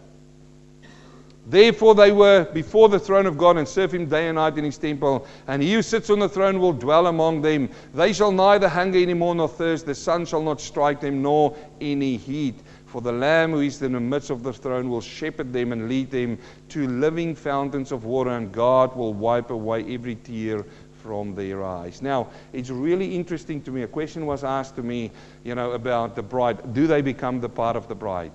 Therefore, 1.49 1.95
they 1.95 2.11
were 2.11 2.45
before 2.53 2.89
the 2.89 2.99
throne 2.99 3.27
of 3.27 3.39
God 3.39 3.57
and 3.57 3.69
serve 3.69 3.95
him 3.95 4.07
day 4.07 4.27
and 4.29 4.35
night 4.35 4.59
in 4.59 4.65
his 4.65 4.79
temple. 4.79 5.27
And 5.47 5.63
he 5.63 5.75
who 5.75 5.83
sits 5.83 6.11
on 6.11 6.19
the 6.19 6.29
throne 6.29 6.59
will 6.59 6.73
dwell 6.73 7.07
among 7.07 7.41
them. 7.43 7.69
They 7.95 8.13
shall 8.13 8.33
neither 8.33 8.69
hunger 8.69 8.99
any 8.99 9.15
more 9.15 9.35
nor 9.35 9.49
thirst. 9.49 9.87
The 9.87 9.95
sun 9.95 10.27
shall 10.27 10.43
not 10.43 10.61
strike 10.61 11.01
them, 11.01 11.23
nor 11.23 11.57
any 11.81 12.17
heat. 12.17 12.57
For 12.87 13.01
the 13.01 13.13
Lamb 13.13 13.53
who 13.53 13.61
is 13.61 13.81
in 13.83 13.93
the 13.93 14.01
midst 14.01 14.31
of 14.31 14.43
the 14.43 14.53
throne 14.53 14.89
will 14.89 15.01
shepherd 15.01 15.53
them 15.53 15.73
and 15.73 15.89
lead 15.89 16.11
them 16.11 16.39
to 16.71 16.89
living 16.89 17.35
fountains 17.35 17.93
of 17.93 18.05
water, 18.05 18.31
and 18.31 18.51
God 18.51 18.97
will 18.97 19.13
wipe 19.13 19.51
away 19.51 19.85
every 19.93 20.17
tear 20.17 20.65
from 21.07 21.37
their 21.37 21.65
eyes. 21.65 22.03
Now, 22.03 22.29
it's 22.53 22.69
really 22.69 23.15
interesting 23.15 23.63
to 23.63 23.71
me. 23.71 23.83
A 23.83 23.87
question 23.87 24.27
was 24.27 24.43
asked 24.43 24.75
to 24.75 24.83
me, 24.83 25.13
you 25.45 25.55
know, 25.55 25.71
about 25.73 26.17
the 26.17 26.23
bride. 26.23 26.75
Do 26.75 26.89
they 26.89 27.01
become 27.01 27.41
the 27.41 27.49
part 27.49 27.77
of 27.77 27.87
the 27.87 27.95
bride? 27.95 28.33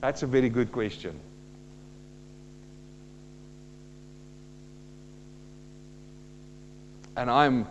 That's 0.00 0.24
a 0.24 0.26
very 0.26 0.48
good 0.48 0.72
question. 0.72 1.18
And 7.16 7.30
I'm 7.30 7.68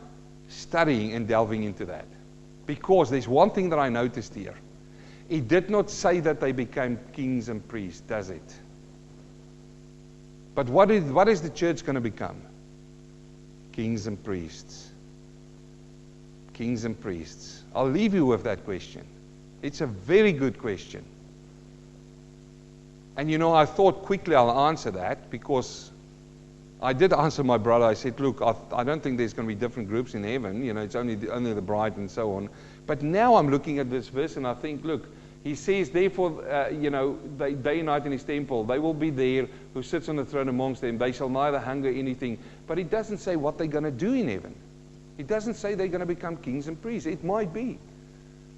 studying 0.47 1.13
and 1.13 1.27
delving 1.27 1.63
into 1.63 1.85
that. 1.85 2.05
Because 2.65 3.09
there's 3.09 3.27
one 3.27 3.49
thing 3.51 3.69
that 3.69 3.79
I 3.79 3.89
noticed 3.89 4.33
here. 4.33 4.55
It 5.27 5.49
did 5.49 5.69
not 5.69 5.89
say 5.89 6.21
that 6.21 6.39
they 6.39 6.53
became 6.53 6.99
kings 7.11 7.49
and 7.49 7.67
priests, 7.67 8.01
does 8.01 8.29
it? 8.29 8.55
But 10.55 10.69
what 10.69 10.89
is, 10.89 11.03
what 11.03 11.27
is 11.27 11.41
the 11.41 11.49
church 11.49 11.83
going 11.83 11.95
to 11.95 12.01
become? 12.01 12.41
Kings 13.79 14.07
and 14.07 14.21
priests. 14.25 14.91
Kings 16.51 16.83
and 16.83 16.99
priests. 16.99 17.63
I'll 17.73 17.89
leave 17.89 18.13
you 18.13 18.25
with 18.25 18.43
that 18.43 18.65
question. 18.65 19.05
It's 19.61 19.79
a 19.79 19.87
very 19.87 20.33
good 20.33 20.59
question. 20.59 21.05
And 23.15 23.31
you 23.31 23.37
know, 23.37 23.53
I 23.53 23.65
thought 23.65 24.03
quickly 24.03 24.35
I'll 24.35 24.67
answer 24.67 24.91
that 24.91 25.29
because 25.29 25.91
I 26.81 26.91
did 26.91 27.13
answer 27.13 27.41
my 27.41 27.57
brother. 27.57 27.85
I 27.85 27.93
said, 27.93 28.19
Look, 28.19 28.41
I, 28.41 28.53
I 28.75 28.83
don't 28.83 29.01
think 29.01 29.17
there's 29.17 29.31
going 29.31 29.47
to 29.47 29.55
be 29.55 29.57
different 29.57 29.87
groups 29.87 30.13
in 30.13 30.25
heaven. 30.25 30.61
You 30.61 30.73
know, 30.73 30.81
it's 30.81 30.95
only 30.95 31.15
the, 31.15 31.31
only 31.31 31.53
the 31.53 31.61
bride 31.61 31.95
and 31.95 32.11
so 32.11 32.33
on. 32.33 32.49
But 32.85 33.01
now 33.01 33.35
I'm 33.35 33.49
looking 33.49 33.79
at 33.79 33.89
this 33.89 34.09
verse 34.09 34.35
and 34.35 34.45
I 34.45 34.55
think, 34.55 34.83
Look, 34.83 35.07
He 35.43 35.55
says, 35.55 35.89
therefore, 35.89 36.45
uh, 36.49 36.69
you 36.69 36.89
know, 36.89 37.17
they, 37.37 37.53
day 37.53 37.79
and 37.79 37.85
night 37.85 38.05
in 38.05 38.11
his 38.11 38.23
temple, 38.23 38.65
they 38.65 38.77
will 38.77 38.93
be 38.93 39.09
there 39.09 39.47
who 39.73 39.81
sits 39.81 40.09
on 40.09 40.17
the 40.17 40.25
throne 40.25 40.49
amongst 40.49 40.81
them. 40.81 40.97
They 40.97 41.13
shall 41.13 41.29
neither 41.29 41.59
hunger 41.59 41.89
anything. 41.89 42.37
But 42.67 42.77
he 42.77 42.83
doesn't 42.83 43.19
say 43.19 43.37
what 43.37 43.57
they're 43.57 43.67
going 43.67 43.85
to 43.85 43.91
do 43.91 44.13
in 44.13 44.27
heaven. 44.27 44.53
He 45.15 45.23
doesn't 45.23 45.53
say 45.55 45.75
they're 45.75 45.87
going 45.87 46.01
to 46.01 46.05
become 46.05 46.37
kings 46.37 46.67
and 46.67 46.81
priests. 46.81 47.07
It 47.07 47.23
might 47.23 47.53
be. 47.53 47.79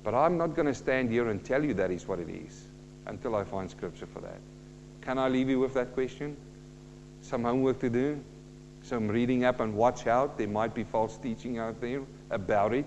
But 0.03 0.15
I'm 0.15 0.37
not 0.37 0.55
going 0.55 0.65
to 0.65 0.73
stand 0.73 1.11
here 1.11 1.29
and 1.29 1.43
tell 1.43 1.63
you 1.63 1.75
that 1.75 1.91
is 1.91 2.07
what 2.07 2.19
it 2.19 2.29
is 2.29 2.65
until 3.05 3.35
I 3.35 3.43
find 3.43 3.69
scripture 3.69 4.07
for 4.07 4.19
that. 4.21 4.39
Can 5.01 5.19
I 5.19 5.27
leave 5.27 5.49
you 5.49 5.59
with 5.59 5.73
that 5.75 5.93
question? 5.93 6.35
Some 7.21 7.43
homework 7.43 7.79
to 7.81 7.89
do? 7.89 8.19
Some 8.83 9.07
reading 9.07 9.43
up 9.43 9.59
and 9.59 9.75
watch 9.75 10.07
out. 10.07 10.37
There 10.37 10.47
might 10.47 10.73
be 10.73 10.83
false 10.83 11.17
teaching 11.17 11.59
out 11.59 11.79
there 11.79 12.01
about 12.31 12.73
it. 12.73 12.85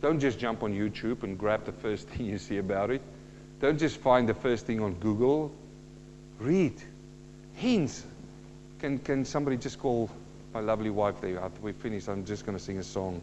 Don't 0.00 0.18
just 0.18 0.38
jump 0.38 0.62
on 0.62 0.72
YouTube 0.72 1.22
and 1.22 1.38
grab 1.38 1.64
the 1.64 1.72
first 1.72 2.08
thing 2.10 2.26
you 2.26 2.38
see 2.38 2.58
about 2.58 2.90
it. 2.90 3.02
Don't 3.60 3.78
just 3.78 3.98
find 3.98 4.28
the 4.28 4.34
first 4.34 4.66
thing 4.66 4.80
on 4.80 4.94
Google. 4.94 5.52
Read. 6.38 6.74
Hence, 7.56 8.04
can, 8.78 8.98
can 8.98 9.24
somebody 9.24 9.58
just 9.58 9.78
call 9.78 10.10
my 10.54 10.60
lovely 10.60 10.88
wife 10.88 11.20
there? 11.20 11.38
After 11.38 11.60
we 11.60 11.72
finish, 11.72 12.08
I'm 12.08 12.24
just 12.24 12.46
going 12.46 12.56
to 12.56 12.64
sing 12.64 12.78
a 12.78 12.82
song. 12.82 13.20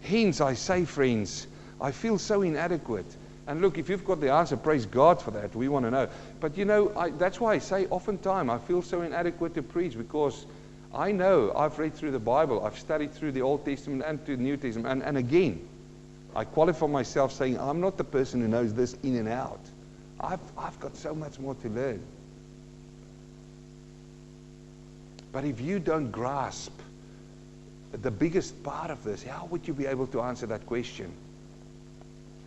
Hence, 0.00 0.40
I 0.40 0.54
say, 0.54 0.84
friends, 0.84 1.46
I 1.80 1.92
feel 1.92 2.18
so 2.18 2.42
inadequate. 2.42 3.06
And 3.46 3.62
look, 3.62 3.78
if 3.78 3.88
you've 3.88 4.04
got 4.04 4.20
the 4.20 4.32
answer, 4.32 4.56
praise 4.56 4.84
God 4.84 5.22
for 5.22 5.30
that. 5.30 5.54
We 5.54 5.68
want 5.68 5.86
to 5.86 5.90
know. 5.90 6.08
But 6.40 6.58
you 6.58 6.64
know, 6.64 6.92
I, 6.96 7.10
that's 7.10 7.40
why 7.40 7.54
I 7.54 7.58
say 7.58 7.86
oftentimes 7.86 8.50
I 8.50 8.58
feel 8.58 8.82
so 8.82 9.02
inadequate 9.02 9.54
to 9.54 9.62
preach 9.62 9.96
because 9.96 10.44
I 10.92 11.12
know 11.12 11.52
I've 11.56 11.78
read 11.78 11.94
through 11.94 12.10
the 12.10 12.18
Bible, 12.18 12.64
I've 12.64 12.78
studied 12.78 13.12
through 13.12 13.32
the 13.32 13.42
Old 13.42 13.64
Testament 13.64 14.02
and 14.06 14.24
to 14.26 14.36
the 14.36 14.42
New 14.42 14.56
Testament. 14.56 14.88
And, 14.88 15.02
and 15.02 15.16
again, 15.16 15.66
I 16.38 16.44
qualify 16.44 16.86
myself 16.86 17.32
saying 17.32 17.58
I'm 17.58 17.80
not 17.80 17.96
the 17.96 18.04
person 18.04 18.40
who 18.40 18.46
knows 18.46 18.72
this 18.72 18.96
in 19.02 19.16
and 19.16 19.26
out. 19.26 19.58
I've, 20.20 20.38
I've 20.56 20.78
got 20.78 20.96
so 20.96 21.12
much 21.12 21.40
more 21.40 21.56
to 21.56 21.68
learn. 21.68 22.00
But 25.32 25.44
if 25.44 25.60
you 25.60 25.80
don't 25.80 26.12
grasp 26.12 26.72
the 27.90 28.12
biggest 28.12 28.62
part 28.62 28.92
of 28.92 29.02
this, 29.02 29.24
how 29.24 29.46
would 29.46 29.66
you 29.66 29.74
be 29.74 29.86
able 29.86 30.06
to 30.06 30.20
answer 30.20 30.46
that 30.46 30.64
question? 30.64 31.10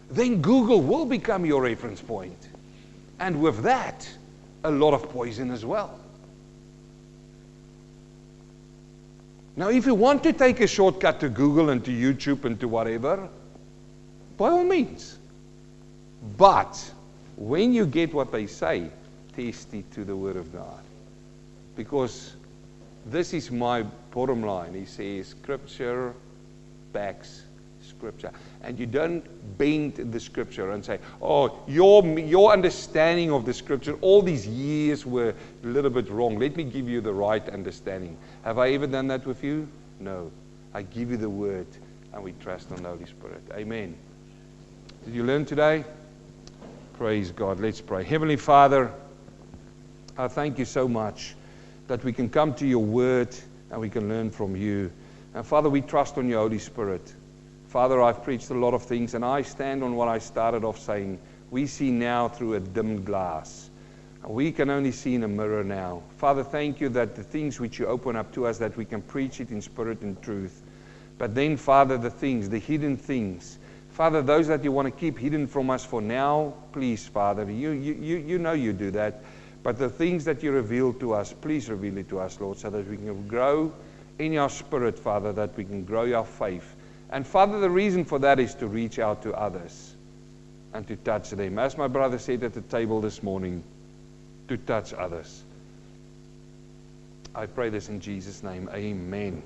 Then 0.10 0.42
Google 0.42 0.82
will 0.82 1.06
become 1.06 1.46
your 1.46 1.62
reference 1.62 2.00
point. 2.00 2.48
And 3.20 3.42
with 3.42 3.62
that, 3.64 4.10
a 4.64 4.72
lot 4.72 4.94
of 4.94 5.10
poison 5.10 5.52
as 5.52 5.66
well. 5.66 6.00
Now, 9.58 9.68
if 9.68 9.86
you 9.86 9.96
want 9.96 10.24
to 10.24 10.32
take 10.32 10.62
a 10.62 10.68
shortcut 10.68 11.20
to 11.20 11.28
Google 11.28 11.72
and 11.72 11.84
to 11.84 11.92
YouTube 11.92 12.46
and 12.46 12.58
to 12.62 12.70
whatever, 12.70 13.28
by 14.42 14.50
all 14.50 14.64
means. 14.64 15.20
But 16.36 16.92
when 17.36 17.74
you 17.74 17.86
get 17.86 18.12
what 18.12 18.32
they 18.32 18.48
say, 18.48 18.90
test 19.36 19.72
it 19.76 19.92
to 19.92 20.04
the 20.04 20.16
Word 20.16 20.36
of 20.36 20.52
God. 20.52 20.84
Because 21.76 22.34
this 23.06 23.36
is 23.36 23.52
my 23.52 23.84
bottom 24.10 24.42
line. 24.42 24.74
He 24.74 24.86
says, 24.86 25.28
Scripture 25.28 26.16
backs 26.92 27.44
Scripture. 27.82 28.32
And 28.64 28.80
you 28.80 28.88
don't 28.88 29.24
bend 29.60 29.94
the 29.96 30.20
Scripture 30.20 30.72
and 30.72 30.84
say, 30.84 30.98
oh, 31.22 31.60
your, 31.68 32.04
your 32.18 32.52
understanding 32.52 33.32
of 33.32 33.46
the 33.46 33.54
Scripture 33.54 33.94
all 34.02 34.24
these 34.24 34.48
years 34.48 35.06
were 35.06 35.36
a 35.64 35.68
little 35.68 35.92
bit 35.92 36.10
wrong. 36.10 36.40
Let 36.40 36.56
me 36.56 36.64
give 36.64 36.90
you 36.90 37.00
the 37.00 37.14
right 37.14 37.48
understanding. 37.50 38.18
Have 38.44 38.58
I 38.58 38.72
ever 38.72 38.88
done 38.88 39.08
that 39.08 39.24
with 39.24 39.44
you? 39.44 39.68
No. 40.00 40.32
I 40.74 40.82
give 40.82 41.12
you 41.12 41.18
the 41.18 41.30
Word 41.30 41.68
and 42.12 42.24
we 42.24 42.32
trust 42.34 42.72
on 42.72 42.82
the 42.82 42.90
Holy 42.90 43.06
Spirit. 43.06 43.44
Amen. 43.54 43.96
Did 45.04 45.16
you 45.16 45.24
learn 45.24 45.46
today? 45.46 45.84
Praise 46.94 47.32
God. 47.32 47.60
Let's 47.60 47.82
pray. 47.82 48.04
Heavenly 48.04 48.36
Father, 48.36 48.94
I 50.16 50.28
thank 50.28 50.60
you 50.60 50.66
so 50.66 50.88
much 50.88 51.34
that 51.88 52.04
we 52.04 52.14
can 52.14 52.30
come 52.30 52.54
to 52.56 52.68
your 52.68 52.84
word 52.84 53.36
and 53.72 53.82
we 53.82 53.90
can 53.90 54.08
learn 54.08 54.30
from 54.30 54.56
you. 54.56 54.92
And 55.34 55.44
Father, 55.44 55.72
we 55.72 55.82
trust 55.82 56.20
on 56.20 56.30
your 56.30 56.42
Holy 56.42 56.60
Spirit. 56.60 57.16
Father, 57.68 58.00
I've 58.00 58.24
preached 58.24 58.52
a 58.52 58.54
lot 58.54 58.76
of 58.76 58.84
things, 58.84 59.16
and 59.16 59.26
I 59.26 59.42
stand 59.42 59.84
on 59.84 59.96
what 59.96 60.08
I 60.08 60.20
started 60.20 60.64
off 60.64 60.78
saying. 60.78 61.20
We 61.50 61.66
see 61.66 61.90
now 61.90 62.28
through 62.28 62.54
a 62.54 62.60
dimmed 62.60 63.04
glass. 63.06 63.72
We 64.24 64.52
can 64.52 64.70
only 64.70 64.92
see 64.92 65.16
in 65.16 65.24
a 65.24 65.28
mirror 65.28 65.64
now. 65.64 66.04
Father, 66.18 66.44
thank 66.44 66.80
you 66.80 66.90
that 66.90 67.16
the 67.16 67.24
things 67.24 67.60
which 67.60 67.80
you 67.80 67.88
open 67.88 68.16
up 68.16 68.32
to 68.34 68.46
us, 68.46 68.60
that 68.60 68.78
we 68.78 68.86
can 68.86 69.02
preach 69.02 69.42
it 69.42 69.50
in 69.50 69.62
spirit 69.62 70.02
and 70.02 70.22
truth. 70.22 70.62
But 71.18 71.34
then, 71.34 71.58
Father, 71.58 71.98
the 71.98 72.12
things, 72.12 72.50
the 72.50 72.60
hidden 72.60 72.98
things, 72.98 73.58
Father, 73.92 74.22
those 74.22 74.48
that 74.48 74.64
you 74.64 74.72
want 74.72 74.88
to 74.88 74.92
keep 74.92 75.18
hidden 75.18 75.48
from 75.48 75.70
us 75.70 75.84
for 75.84 76.02
now, 76.02 76.54
please, 76.72 77.08
Father, 77.08 77.50
you, 77.50 77.72
you, 77.72 78.18
you, 78.18 78.40
know 78.40 78.54
you 78.54 78.74
do 78.74 78.92
that. 78.92 79.22
But 79.64 79.78
the 79.78 79.90
things 79.90 80.26
that 80.26 80.42
you 80.42 80.52
reveal 80.52 80.94
to 80.94 81.14
us, 81.14 81.34
please 81.34 81.70
reveal 81.70 81.98
it 81.98 82.10
to 82.10 82.20
us, 82.20 82.40
Lord, 82.40 82.58
so 82.58 82.70
that 82.70 82.88
we 82.88 82.98
can 82.98 83.28
grow 83.28 83.72
in 84.18 84.34
your 84.34 84.50
spirit, 84.50 84.98
Father, 84.98 85.34
that 85.34 85.56
we 85.58 85.66
can 85.66 85.84
grow 85.84 86.06
your 86.06 86.26
faith. 86.26 86.76
And 87.10 87.28
Father, 87.28 87.60
the 87.60 87.70
reason 87.70 88.06
for 88.06 88.20
that 88.20 88.40
is 88.40 88.56
to 88.56 88.68
reach 88.68 88.98
out 88.98 89.24
to 89.24 89.34
others 89.34 89.96
and 90.74 90.88
to 90.88 90.96
touch 90.96 91.30
them. 91.32 91.60
As 91.60 91.78
my 91.78 91.88
brother 91.88 92.18
said 92.18 92.44
at 92.44 92.54
the 92.54 92.62
table 92.62 93.02
this 93.02 93.22
morning, 93.22 93.64
to 94.48 94.58
touch 94.58 94.94
others. 94.94 95.44
I 97.34 97.46
pray 97.46 97.70
this 97.70 97.88
in 97.88 98.02
Jesus' 98.02 98.44
name. 98.44 98.70
Amen. 98.74 99.44